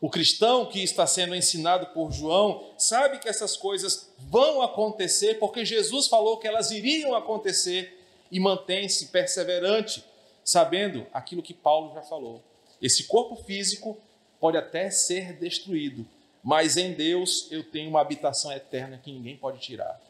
O 0.00 0.08
cristão 0.08 0.66
que 0.66 0.82
está 0.82 1.06
sendo 1.06 1.34
ensinado 1.34 1.86
por 1.88 2.12
João 2.12 2.72
sabe 2.78 3.18
que 3.18 3.28
essas 3.28 3.56
coisas 3.56 4.10
vão 4.18 4.62
acontecer 4.62 5.34
porque 5.34 5.64
Jesus 5.64 6.06
falou 6.06 6.38
que 6.38 6.46
elas 6.46 6.70
iriam 6.70 7.16
acontecer 7.16 7.98
e 8.30 8.38
mantém-se 8.38 9.06
perseverante, 9.06 10.04
sabendo 10.44 11.06
aquilo 11.12 11.42
que 11.42 11.52
Paulo 11.52 11.94
já 11.94 12.02
falou. 12.02 12.42
Esse 12.80 13.04
corpo 13.04 13.34
físico 13.42 13.98
pode 14.38 14.56
até 14.56 14.88
ser 14.88 15.32
destruído, 15.32 16.06
mas 16.44 16.76
em 16.76 16.92
Deus 16.92 17.48
eu 17.50 17.64
tenho 17.64 17.90
uma 17.90 18.00
habitação 18.00 18.52
eterna 18.52 19.00
que 19.02 19.12
ninguém 19.12 19.36
pode 19.36 19.58
tirar. 19.58 20.00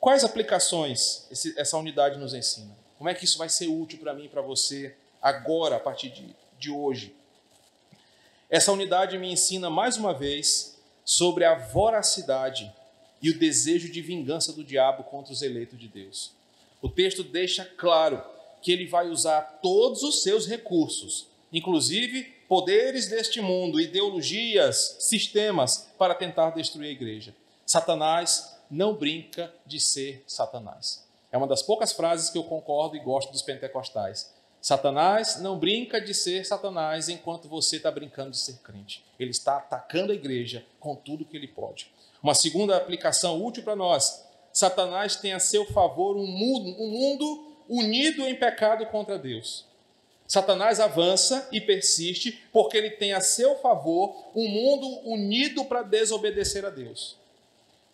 Quais 0.00 0.24
aplicações 0.24 1.28
essa 1.56 1.78
unidade 1.78 2.18
nos 2.18 2.34
ensina? 2.34 2.76
Como 2.98 3.08
é 3.08 3.14
que 3.14 3.24
isso 3.24 3.38
vai 3.38 3.48
ser 3.48 3.68
útil 3.68 4.00
para 4.00 4.14
mim 4.14 4.24
e 4.24 4.28
para 4.28 4.42
você 4.42 4.96
agora, 5.22 5.76
a 5.76 5.80
partir 5.80 6.10
de, 6.10 6.34
de 6.58 6.70
hoje? 6.70 7.14
Essa 8.48 8.72
unidade 8.72 9.18
me 9.18 9.32
ensina 9.32 9.68
mais 9.68 9.96
uma 9.96 10.14
vez 10.14 10.78
sobre 11.04 11.44
a 11.44 11.54
voracidade 11.54 12.72
e 13.20 13.30
o 13.30 13.38
desejo 13.38 13.90
de 13.90 14.00
vingança 14.00 14.52
do 14.52 14.62
diabo 14.62 15.02
contra 15.04 15.32
os 15.32 15.42
eleitos 15.42 15.78
de 15.78 15.88
Deus. 15.88 16.30
O 16.80 16.88
texto 16.88 17.24
deixa 17.24 17.64
claro 17.64 18.22
que 18.62 18.70
ele 18.70 18.86
vai 18.86 19.08
usar 19.08 19.58
todos 19.62 20.02
os 20.02 20.22
seus 20.22 20.46
recursos, 20.46 21.26
inclusive 21.52 22.22
poderes 22.48 23.08
deste 23.08 23.40
mundo, 23.40 23.80
ideologias, 23.80 24.96
sistemas, 25.00 25.88
para 25.98 26.14
tentar 26.14 26.50
destruir 26.50 26.88
a 26.88 26.92
igreja. 26.92 27.34
Satanás 27.64 28.56
não 28.70 28.94
brinca 28.94 29.52
de 29.64 29.80
ser 29.80 30.22
Satanás. 30.26 31.04
É 31.32 31.36
uma 31.36 31.48
das 31.48 31.62
poucas 31.62 31.92
frases 31.92 32.30
que 32.30 32.38
eu 32.38 32.44
concordo 32.44 32.96
e 32.96 33.00
gosto 33.00 33.32
dos 33.32 33.42
pentecostais. 33.42 34.32
Satanás 34.66 35.40
não 35.40 35.56
brinca 35.56 36.00
de 36.00 36.12
ser 36.12 36.44
Satanás 36.44 37.08
enquanto 37.08 37.48
você 37.48 37.76
está 37.76 37.88
brincando 37.88 38.32
de 38.32 38.38
ser 38.38 38.54
crente. 38.64 39.04
Ele 39.16 39.30
está 39.30 39.58
atacando 39.58 40.10
a 40.10 40.14
igreja 40.16 40.66
com 40.80 40.96
tudo 40.96 41.24
que 41.24 41.36
ele 41.36 41.46
pode. 41.46 41.88
Uma 42.20 42.34
segunda 42.34 42.76
aplicação 42.76 43.40
útil 43.40 43.62
para 43.62 43.76
nós: 43.76 44.26
Satanás 44.52 45.14
tem 45.14 45.32
a 45.32 45.38
seu 45.38 45.66
favor 45.66 46.16
um 46.16 46.26
mundo, 46.26 46.82
um 46.82 46.90
mundo 46.90 47.56
unido 47.68 48.26
em 48.26 48.34
pecado 48.34 48.84
contra 48.86 49.16
Deus. 49.16 49.64
Satanás 50.26 50.80
avança 50.80 51.48
e 51.52 51.60
persiste 51.60 52.42
porque 52.52 52.76
ele 52.76 52.90
tem 52.90 53.12
a 53.12 53.20
seu 53.20 53.54
favor 53.58 54.16
um 54.34 54.48
mundo 54.48 54.88
unido 55.08 55.64
para 55.66 55.82
desobedecer 55.84 56.64
a 56.64 56.70
Deus. 56.70 57.16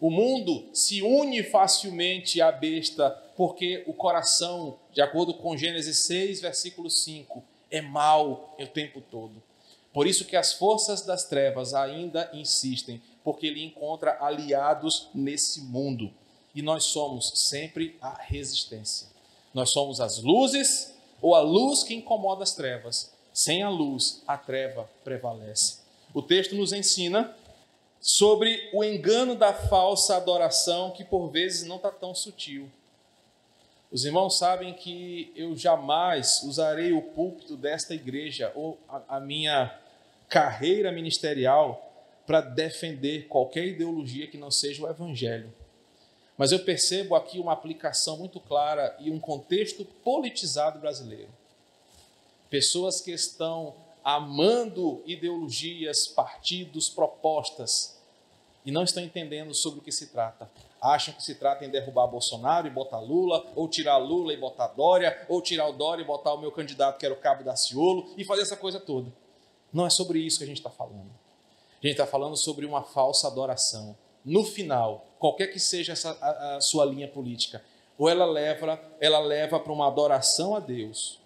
O 0.02 0.10
mundo 0.10 0.68
se 0.72 1.00
une 1.00 1.44
facilmente 1.44 2.40
à 2.40 2.50
besta 2.50 3.08
porque 3.36 3.84
o 3.86 3.94
coração, 3.94 4.76
de 4.92 5.00
acordo 5.00 5.32
com 5.32 5.56
Gênesis 5.56 6.06
6, 6.06 6.40
versículo 6.40 6.90
5, 6.90 7.40
é 7.70 7.80
mau 7.80 8.52
o 8.58 8.66
tempo 8.66 9.00
todo. 9.00 9.40
Por 9.92 10.08
isso 10.08 10.24
que 10.24 10.34
as 10.34 10.54
forças 10.54 11.02
das 11.02 11.28
trevas 11.28 11.72
ainda 11.72 12.28
insistem, 12.34 13.00
porque 13.22 13.46
ele 13.46 13.62
encontra 13.62 14.18
aliados 14.20 15.08
nesse 15.14 15.60
mundo. 15.60 16.12
E 16.52 16.62
nós 16.62 16.82
somos 16.86 17.30
sempre 17.36 17.96
a 18.00 18.20
resistência. 18.20 19.06
Nós 19.54 19.70
somos 19.70 20.00
as 20.00 20.20
luzes 20.20 20.92
ou 21.20 21.36
a 21.36 21.40
luz 21.40 21.84
que 21.84 21.94
incomoda 21.94 22.42
as 22.42 22.56
trevas. 22.56 23.12
Sem 23.32 23.62
a 23.62 23.70
luz, 23.70 24.20
a 24.26 24.36
treva 24.36 24.90
prevalece. 25.04 25.78
O 26.12 26.20
texto 26.20 26.56
nos 26.56 26.72
ensina 26.72 27.36
sobre 28.02 28.68
o 28.72 28.82
engano 28.82 29.36
da 29.36 29.54
falsa 29.54 30.16
adoração, 30.16 30.90
que 30.90 31.04
por 31.04 31.28
vezes 31.28 31.64
não 31.64 31.76
está 31.76 31.88
tão 31.88 32.12
sutil. 32.12 32.68
Os 33.92 34.04
irmãos 34.04 34.38
sabem 34.38 34.74
que 34.74 35.32
eu 35.36 35.56
jamais 35.56 36.42
usarei 36.42 36.92
o 36.92 37.00
púlpito 37.00 37.56
desta 37.56 37.94
igreja 37.94 38.50
ou 38.56 38.76
a, 38.88 39.16
a 39.16 39.20
minha 39.20 39.78
carreira 40.28 40.90
ministerial 40.90 41.90
para 42.26 42.40
defender 42.40 43.28
qualquer 43.28 43.66
ideologia 43.66 44.26
que 44.26 44.36
não 44.36 44.50
seja 44.50 44.82
o 44.82 44.90
evangelho. 44.90 45.54
Mas 46.36 46.50
eu 46.50 46.58
percebo 46.58 47.14
aqui 47.14 47.38
uma 47.38 47.52
aplicação 47.52 48.16
muito 48.16 48.40
clara 48.40 48.96
e 48.98 49.12
um 49.12 49.20
contexto 49.20 49.84
politizado 49.84 50.80
brasileiro. 50.80 51.28
Pessoas 52.50 53.00
que 53.00 53.12
estão 53.12 53.74
amando 54.04 55.02
ideologias, 55.06 56.06
partidos, 56.06 56.88
propostas 56.88 58.00
e 58.64 58.70
não 58.70 58.84
estão 58.84 59.02
entendendo 59.02 59.54
sobre 59.54 59.80
o 59.80 59.82
que 59.82 59.92
se 59.92 60.08
trata. 60.08 60.50
Acham 60.80 61.14
que 61.14 61.22
se 61.22 61.34
trata 61.34 61.64
em 61.64 61.70
derrubar 61.70 62.06
Bolsonaro 62.06 62.66
e 62.66 62.70
botar 62.70 63.00
Lula, 63.00 63.44
ou 63.54 63.68
tirar 63.68 63.98
Lula 63.98 64.32
e 64.32 64.36
botar 64.36 64.68
Dória, 64.68 65.26
ou 65.28 65.40
tirar 65.40 65.68
o 65.68 65.72
Dória 65.72 66.02
e 66.02 66.06
botar 66.06 66.34
o 66.34 66.38
meu 66.38 66.50
candidato 66.50 66.98
que 66.98 67.06
era 67.06 67.14
o 67.14 67.18
Cabo 67.18 67.44
da 67.44 67.56
Ciolo 67.56 68.12
e 68.16 68.24
fazer 68.24 68.42
essa 68.42 68.56
coisa 68.56 68.80
toda. 68.80 69.12
Não 69.72 69.86
é 69.86 69.90
sobre 69.90 70.18
isso 70.18 70.38
que 70.38 70.44
a 70.44 70.46
gente 70.46 70.58
está 70.58 70.70
falando. 70.70 71.10
A 71.82 71.86
gente 71.86 71.92
está 71.92 72.06
falando 72.06 72.36
sobre 72.36 72.66
uma 72.66 72.82
falsa 72.82 73.26
adoração. 73.26 73.96
No 74.24 74.44
final, 74.44 75.06
qualquer 75.18 75.48
que 75.48 75.58
seja 75.58 75.92
essa, 75.92 76.16
a, 76.20 76.56
a 76.56 76.60
sua 76.60 76.84
linha 76.84 77.08
política, 77.08 77.62
ou 77.98 78.08
ela 78.08 78.24
leva, 78.24 78.80
ela 79.00 79.18
leva 79.18 79.58
para 79.58 79.72
uma 79.72 79.88
adoração 79.88 80.54
a 80.54 80.60
Deus, 80.60 81.20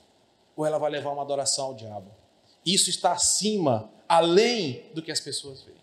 ou 0.57 0.65
ela 0.65 0.79
vai 0.79 0.91
levar 0.91 1.11
uma 1.11 1.23
adoração 1.23 1.67
ao 1.67 1.75
diabo. 1.75 2.11
Isso 2.67 2.91
está 2.91 3.13
acima, 3.13 3.89
além 4.09 4.83
do 4.93 5.01
que 5.01 5.13
as 5.13 5.21
pessoas 5.21 5.63
veem. 5.63 5.77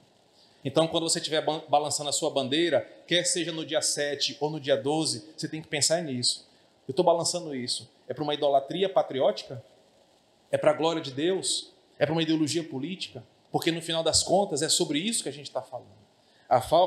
Então, 0.66 0.88
quando 0.88 1.10
você 1.10 1.20
estiver 1.20 1.42
balançando 1.70 2.10
a 2.10 2.14
sua 2.14 2.30
bandeira, 2.30 2.82
quer 3.08 3.24
seja 3.24 3.52
no 3.52 3.66
dia 3.66 3.82
7 3.82 4.38
ou 4.40 4.50
no 4.50 4.60
dia 4.60 4.76
12, 4.76 5.34
você 5.36 5.48
tem 5.48 5.62
que 5.62 5.68
pensar 5.68 6.02
nisso. 6.02 6.46
Eu 6.88 6.92
estou 6.92 7.04
balançando 7.04 7.56
isso. 7.56 7.90
É 8.08 8.14
para 8.14 8.24
uma 8.24 8.34
idolatria 8.34 8.90
patriótica? 8.90 9.64
É 10.52 10.58
para 10.58 10.72
a 10.72 10.74
glória 10.74 11.02
de 11.02 11.12
Deus? 11.12 11.72
É 11.98 12.06
para 12.06 12.14
uma 12.14 12.22
ideologia 12.22 12.64
política? 12.64 13.24
Porque 13.52 13.72
no 13.72 13.82
final 13.82 14.04
das 14.04 14.24
contas 14.24 14.62
é 14.62 14.68
sobre 14.68 15.00
isso 15.00 15.24
que 15.24 15.30
a 15.30 15.34
gente 15.34 15.48
está 15.48 15.62
falando. 15.62 16.04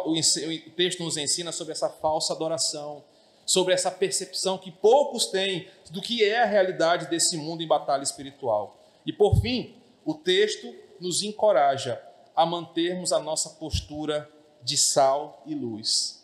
O 0.05 0.71
texto 0.71 1.03
nos 1.03 1.17
ensina 1.17 1.53
sobre 1.53 1.73
essa 1.73 1.89
falsa 1.89 2.33
adoração, 2.33 3.03
sobre 3.45 3.73
essa 3.73 3.91
percepção 3.91 4.59
que 4.59 4.71
poucos 4.71 5.27
têm 5.27 5.69
do 5.91 6.03
que 6.03 6.23
é 6.25 6.43
a 6.43 6.47
realidade 6.47 7.09
desse 7.09 7.37
mundo 7.37 7.63
em 7.63 7.67
batalha 7.67 8.03
espiritual. 8.03 8.79
E 9.05 9.13
por 9.13 9.41
fim, 9.41 9.76
o 10.07 10.15
texto 10.15 10.73
nos 11.01 11.23
encoraja 11.23 12.01
a 12.35 12.47
mantermos 12.47 13.13
a 13.13 13.19
nossa 13.19 13.51
postura 13.51 14.31
de 14.63 14.79
sal 14.79 15.43
e 15.45 15.55
luz, 15.55 16.23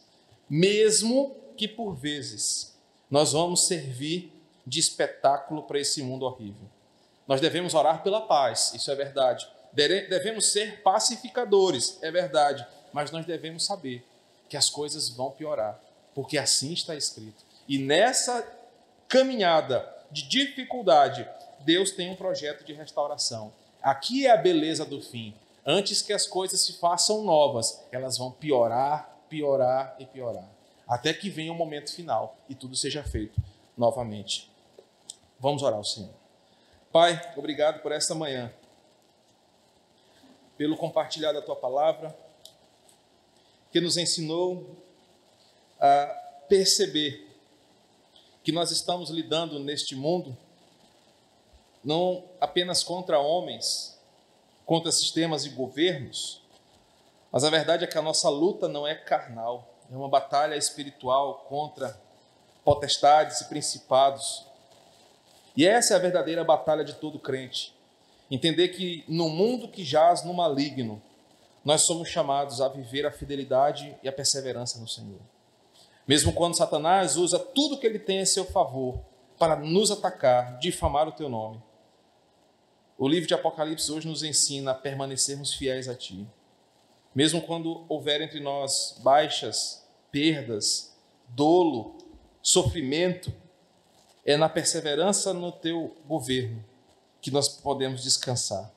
mesmo 0.49 1.37
que 1.57 1.67
por 1.67 1.95
vezes 1.95 2.75
nós 3.11 3.33
vamos 3.33 3.67
servir 3.67 4.33
de 4.67 4.79
espetáculo 4.79 5.65
para 5.65 5.81
esse 5.81 6.03
mundo 6.03 6.25
horrível. 6.25 6.69
Nós 7.27 7.41
devemos 7.41 7.75
orar 7.75 8.03
pela 8.03 8.21
paz, 8.21 8.73
isso 8.75 8.91
é 8.91 8.95
verdade. 8.95 9.47
Devemos 9.73 10.47
ser 10.47 10.83
pacificadores, 10.83 11.99
é 12.03 12.11
verdade. 12.11 12.67
Mas 12.93 13.11
nós 13.11 13.27
devemos 13.27 13.65
saber 13.65 14.07
que 14.49 14.57
as 14.57 14.69
coisas 14.71 15.09
vão 15.09 15.31
piorar, 15.31 15.81
porque 16.15 16.39
assim 16.39 16.73
está 16.73 16.95
escrito. 16.95 17.45
E 17.67 17.79
nessa 17.79 18.47
caminhada 19.09 19.89
de 20.11 20.29
dificuldade, 20.29 21.27
Deus 21.61 21.91
tem 21.91 22.11
um 22.11 22.17
projeto 22.17 22.65
de 22.65 22.73
restauração. 22.73 23.53
Aqui 23.83 24.27
é 24.27 24.31
a 24.31 24.37
beleza 24.37 24.85
do 24.85 25.01
fim. 25.01 25.35
Antes 25.67 26.03
que 26.03 26.13
as 26.13 26.27
coisas 26.27 26.61
se 26.61 26.75
façam 26.75 27.25
novas, 27.25 27.85
elas 27.91 28.17
vão 28.17 28.31
piorar, 28.31 29.25
piorar 29.29 29.97
e 29.99 30.07
piorar. 30.07 30.49
Até 30.87 31.13
que 31.13 31.31
venha 31.31 31.53
o 31.53 31.57
momento 31.57 31.93
final 31.93 32.37
e 32.49 32.55
tudo 32.55 32.77
seja 32.77 33.03
feito 33.03 33.41
novamente. 33.77 34.51
Vamos 35.39 35.63
orar 35.63 35.79
ao 35.79 35.85
Senhor. 35.85 36.11
Pai, 36.93 37.21
obrigado 37.37 37.81
por 37.81 37.91
esta 37.91 38.15
manhã, 38.15 38.53
pelo 40.57 40.77
compartilhar 40.77 41.33
da 41.33 41.41
tua 41.41 41.57
palavra, 41.57 42.17
que 43.73 43.81
nos 43.81 43.97
ensinou 43.97 44.77
a 45.81 46.07
perceber 46.49 47.29
que 48.45 48.53
nós 48.53 48.71
estamos 48.71 49.09
lidando 49.09 49.59
neste 49.59 49.97
mundo 49.97 50.37
não 51.85 52.25
apenas 52.41 52.85
contra 52.85 53.19
homens, 53.19 53.99
contra 54.65 54.93
sistemas 54.93 55.45
e 55.45 55.51
governos, 55.51 56.43
mas 57.31 57.45
a 57.45 57.51
verdade 57.51 57.85
é 57.85 57.87
que 57.87 57.97
a 57.97 58.03
nossa 58.03 58.29
luta 58.29 58.69
não 58.69 58.87
é 58.87 58.95
carnal, 58.95 59.69
é 59.91 59.97
uma 59.97 60.09
batalha 60.09 60.55
espiritual 60.55 61.47
contra 61.49 61.99
potestades 62.65 63.41
e 63.41 63.49
principados. 63.49 64.47
E 65.57 65.67
essa 65.67 65.95
é 65.95 65.97
a 65.97 66.01
verdadeira 66.01 66.45
batalha 66.45 66.85
de 66.85 66.95
todo 66.95 67.19
crente. 67.19 67.75
Entender 68.31 68.69
que 68.69 69.05
no 69.09 69.29
mundo 69.29 69.69
que 69.69 69.85
jaz 69.85 70.25
no 70.25 70.33
maligno, 70.33 71.03
nós 71.65 71.83
somos 71.83 72.09
chamados 72.09 72.61
a 72.61 72.69
viver 72.69 73.07
a 73.07 73.13
fidelidade 73.13 73.97
e 74.03 74.09
a 74.09 74.13
perseverança 74.13 74.79
no 74.79 74.89
Senhor. 74.89 75.21
Mesmo 76.07 76.33
quando 76.33 76.57
Satanás 76.57 77.17
usa 77.17 77.39
tudo 77.39 77.79
que 77.79 77.87
ele 77.87 77.99
tem 77.99 78.21
a 78.21 78.27
seu 78.27 78.45
favor 78.45 79.01
para 79.39 79.57
nos 79.57 79.91
atacar, 79.91 80.59
difamar 80.59 81.09
o 81.09 81.13
teu 81.13 81.29
nome, 81.29 81.63
o 82.99 83.09
livro 83.09 83.27
de 83.27 83.35
Apocalipse 83.35 83.91
hoje 83.91 84.07
nos 84.07 84.23
ensina 84.23 84.73
a 84.73 84.75
permanecermos 84.75 85.55
fiéis 85.55 85.89
a 85.89 85.95
Ti. 85.95 86.27
Mesmo 87.15 87.43
quando 87.43 87.85
houver 87.89 88.21
entre 88.21 88.41
nós 88.41 88.99
baixas, 89.03 89.87
perdas, 90.11 90.93
dolo, 91.29 91.99
sofrimento, 92.43 93.33
é 94.25 94.37
na 94.37 94.49
perseverança 94.49 95.33
no 95.33 95.51
Teu 95.51 95.97
governo 96.07 96.65
que 97.21 97.31
nós 97.31 97.49
podemos 97.49 98.03
descansar. 98.03 98.71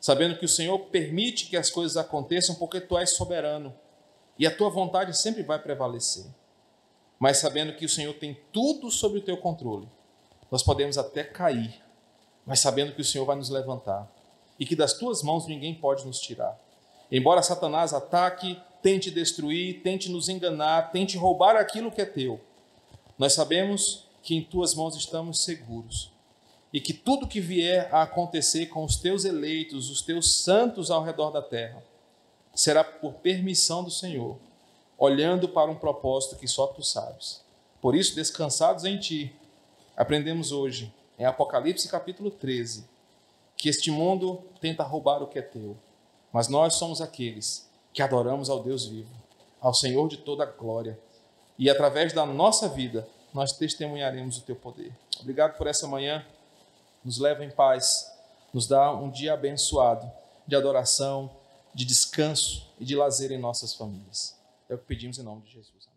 Sabendo 0.00 0.38
que 0.38 0.44
o 0.44 0.48
Senhor 0.48 0.78
permite 0.86 1.46
que 1.46 1.56
as 1.56 1.70
coisas 1.70 1.96
aconteçam 1.96 2.54
porque 2.54 2.80
Tu 2.80 2.96
és 2.96 3.10
soberano 3.10 3.74
e 4.38 4.46
a 4.46 4.54
Tua 4.54 4.70
vontade 4.70 5.16
sempre 5.16 5.42
vai 5.42 5.58
prevalecer. 5.58 6.24
Mas 7.18 7.38
sabendo 7.38 7.74
que 7.74 7.84
o 7.84 7.88
Senhor 7.88 8.14
tem 8.14 8.38
tudo 8.52 8.90
sob 8.90 9.18
o 9.18 9.22
Teu 9.22 9.36
controle, 9.36 9.88
nós 10.50 10.62
podemos 10.62 10.96
até 10.96 11.24
cair 11.24 11.82
mas 12.48 12.60
sabendo 12.60 12.94
que 12.94 13.02
o 13.02 13.04
Senhor 13.04 13.26
vai 13.26 13.36
nos 13.36 13.50
levantar 13.50 14.10
e 14.58 14.64
que 14.64 14.74
das 14.74 14.94
tuas 14.94 15.22
mãos 15.22 15.46
ninguém 15.46 15.74
pode 15.74 16.06
nos 16.06 16.18
tirar. 16.18 16.58
Embora 17.12 17.42
Satanás 17.42 17.92
ataque, 17.92 18.58
tente 18.82 19.10
destruir, 19.10 19.82
tente 19.82 20.10
nos 20.10 20.30
enganar, 20.30 20.90
tente 20.90 21.18
roubar 21.18 21.56
aquilo 21.56 21.92
que 21.92 22.00
é 22.00 22.06
teu, 22.06 22.40
nós 23.18 23.34
sabemos 23.34 24.06
que 24.22 24.34
em 24.34 24.42
tuas 24.42 24.74
mãos 24.74 24.96
estamos 24.96 25.44
seguros 25.44 26.10
e 26.72 26.80
que 26.80 26.94
tudo 26.94 27.26
que 27.26 27.40
vier 27.40 27.94
a 27.94 28.02
acontecer 28.02 28.66
com 28.66 28.82
os 28.82 28.96
teus 28.96 29.26
eleitos, 29.26 29.90
os 29.90 30.00
teus 30.00 30.32
santos 30.42 30.90
ao 30.90 31.04
redor 31.04 31.30
da 31.30 31.42
terra, 31.42 31.82
será 32.54 32.82
por 32.82 33.14
permissão 33.14 33.84
do 33.84 33.90
Senhor, 33.90 34.38
olhando 34.96 35.50
para 35.50 35.70
um 35.70 35.76
propósito 35.76 36.36
que 36.36 36.48
só 36.48 36.66
tu 36.66 36.82
sabes. 36.82 37.42
Por 37.80 37.94
isso, 37.94 38.14
descansados 38.14 38.84
em 38.84 38.98
ti, 38.98 39.34
aprendemos 39.94 40.50
hoje 40.50 40.92
em 41.18 41.24
Apocalipse 41.24 41.88
capítulo 41.88 42.30
13, 42.30 42.88
que 43.56 43.68
este 43.68 43.90
mundo 43.90 44.44
tenta 44.60 44.84
roubar 44.84 45.22
o 45.22 45.26
que 45.26 45.38
é 45.38 45.42
teu, 45.42 45.76
mas 46.32 46.48
nós 46.48 46.74
somos 46.74 47.00
aqueles 47.00 47.68
que 47.92 48.00
adoramos 48.00 48.48
ao 48.48 48.62
Deus 48.62 48.86
vivo, 48.86 49.10
ao 49.60 49.74
Senhor 49.74 50.08
de 50.08 50.18
toda 50.18 50.44
a 50.44 50.46
glória, 50.46 50.98
e 51.58 51.68
através 51.68 52.12
da 52.12 52.24
nossa 52.24 52.68
vida 52.68 53.08
nós 53.34 53.52
testemunharemos 53.52 54.38
o 54.38 54.42
teu 54.42 54.54
poder. 54.54 54.92
Obrigado 55.20 55.56
por 55.56 55.66
essa 55.66 55.88
manhã. 55.88 56.24
Nos 57.04 57.18
leva 57.18 57.44
em 57.44 57.50
paz, 57.50 58.12
nos 58.52 58.66
dá 58.66 58.92
um 58.92 59.10
dia 59.10 59.34
abençoado 59.34 60.10
de 60.46 60.54
adoração, 60.54 61.30
de 61.74 61.84
descanso 61.84 62.66
e 62.78 62.84
de 62.84 62.94
lazer 62.94 63.32
em 63.32 63.38
nossas 63.38 63.74
famílias. 63.74 64.36
É 64.68 64.74
o 64.74 64.78
que 64.78 64.84
pedimos 64.84 65.18
em 65.18 65.22
nome 65.22 65.42
de 65.42 65.52
Jesus. 65.52 65.88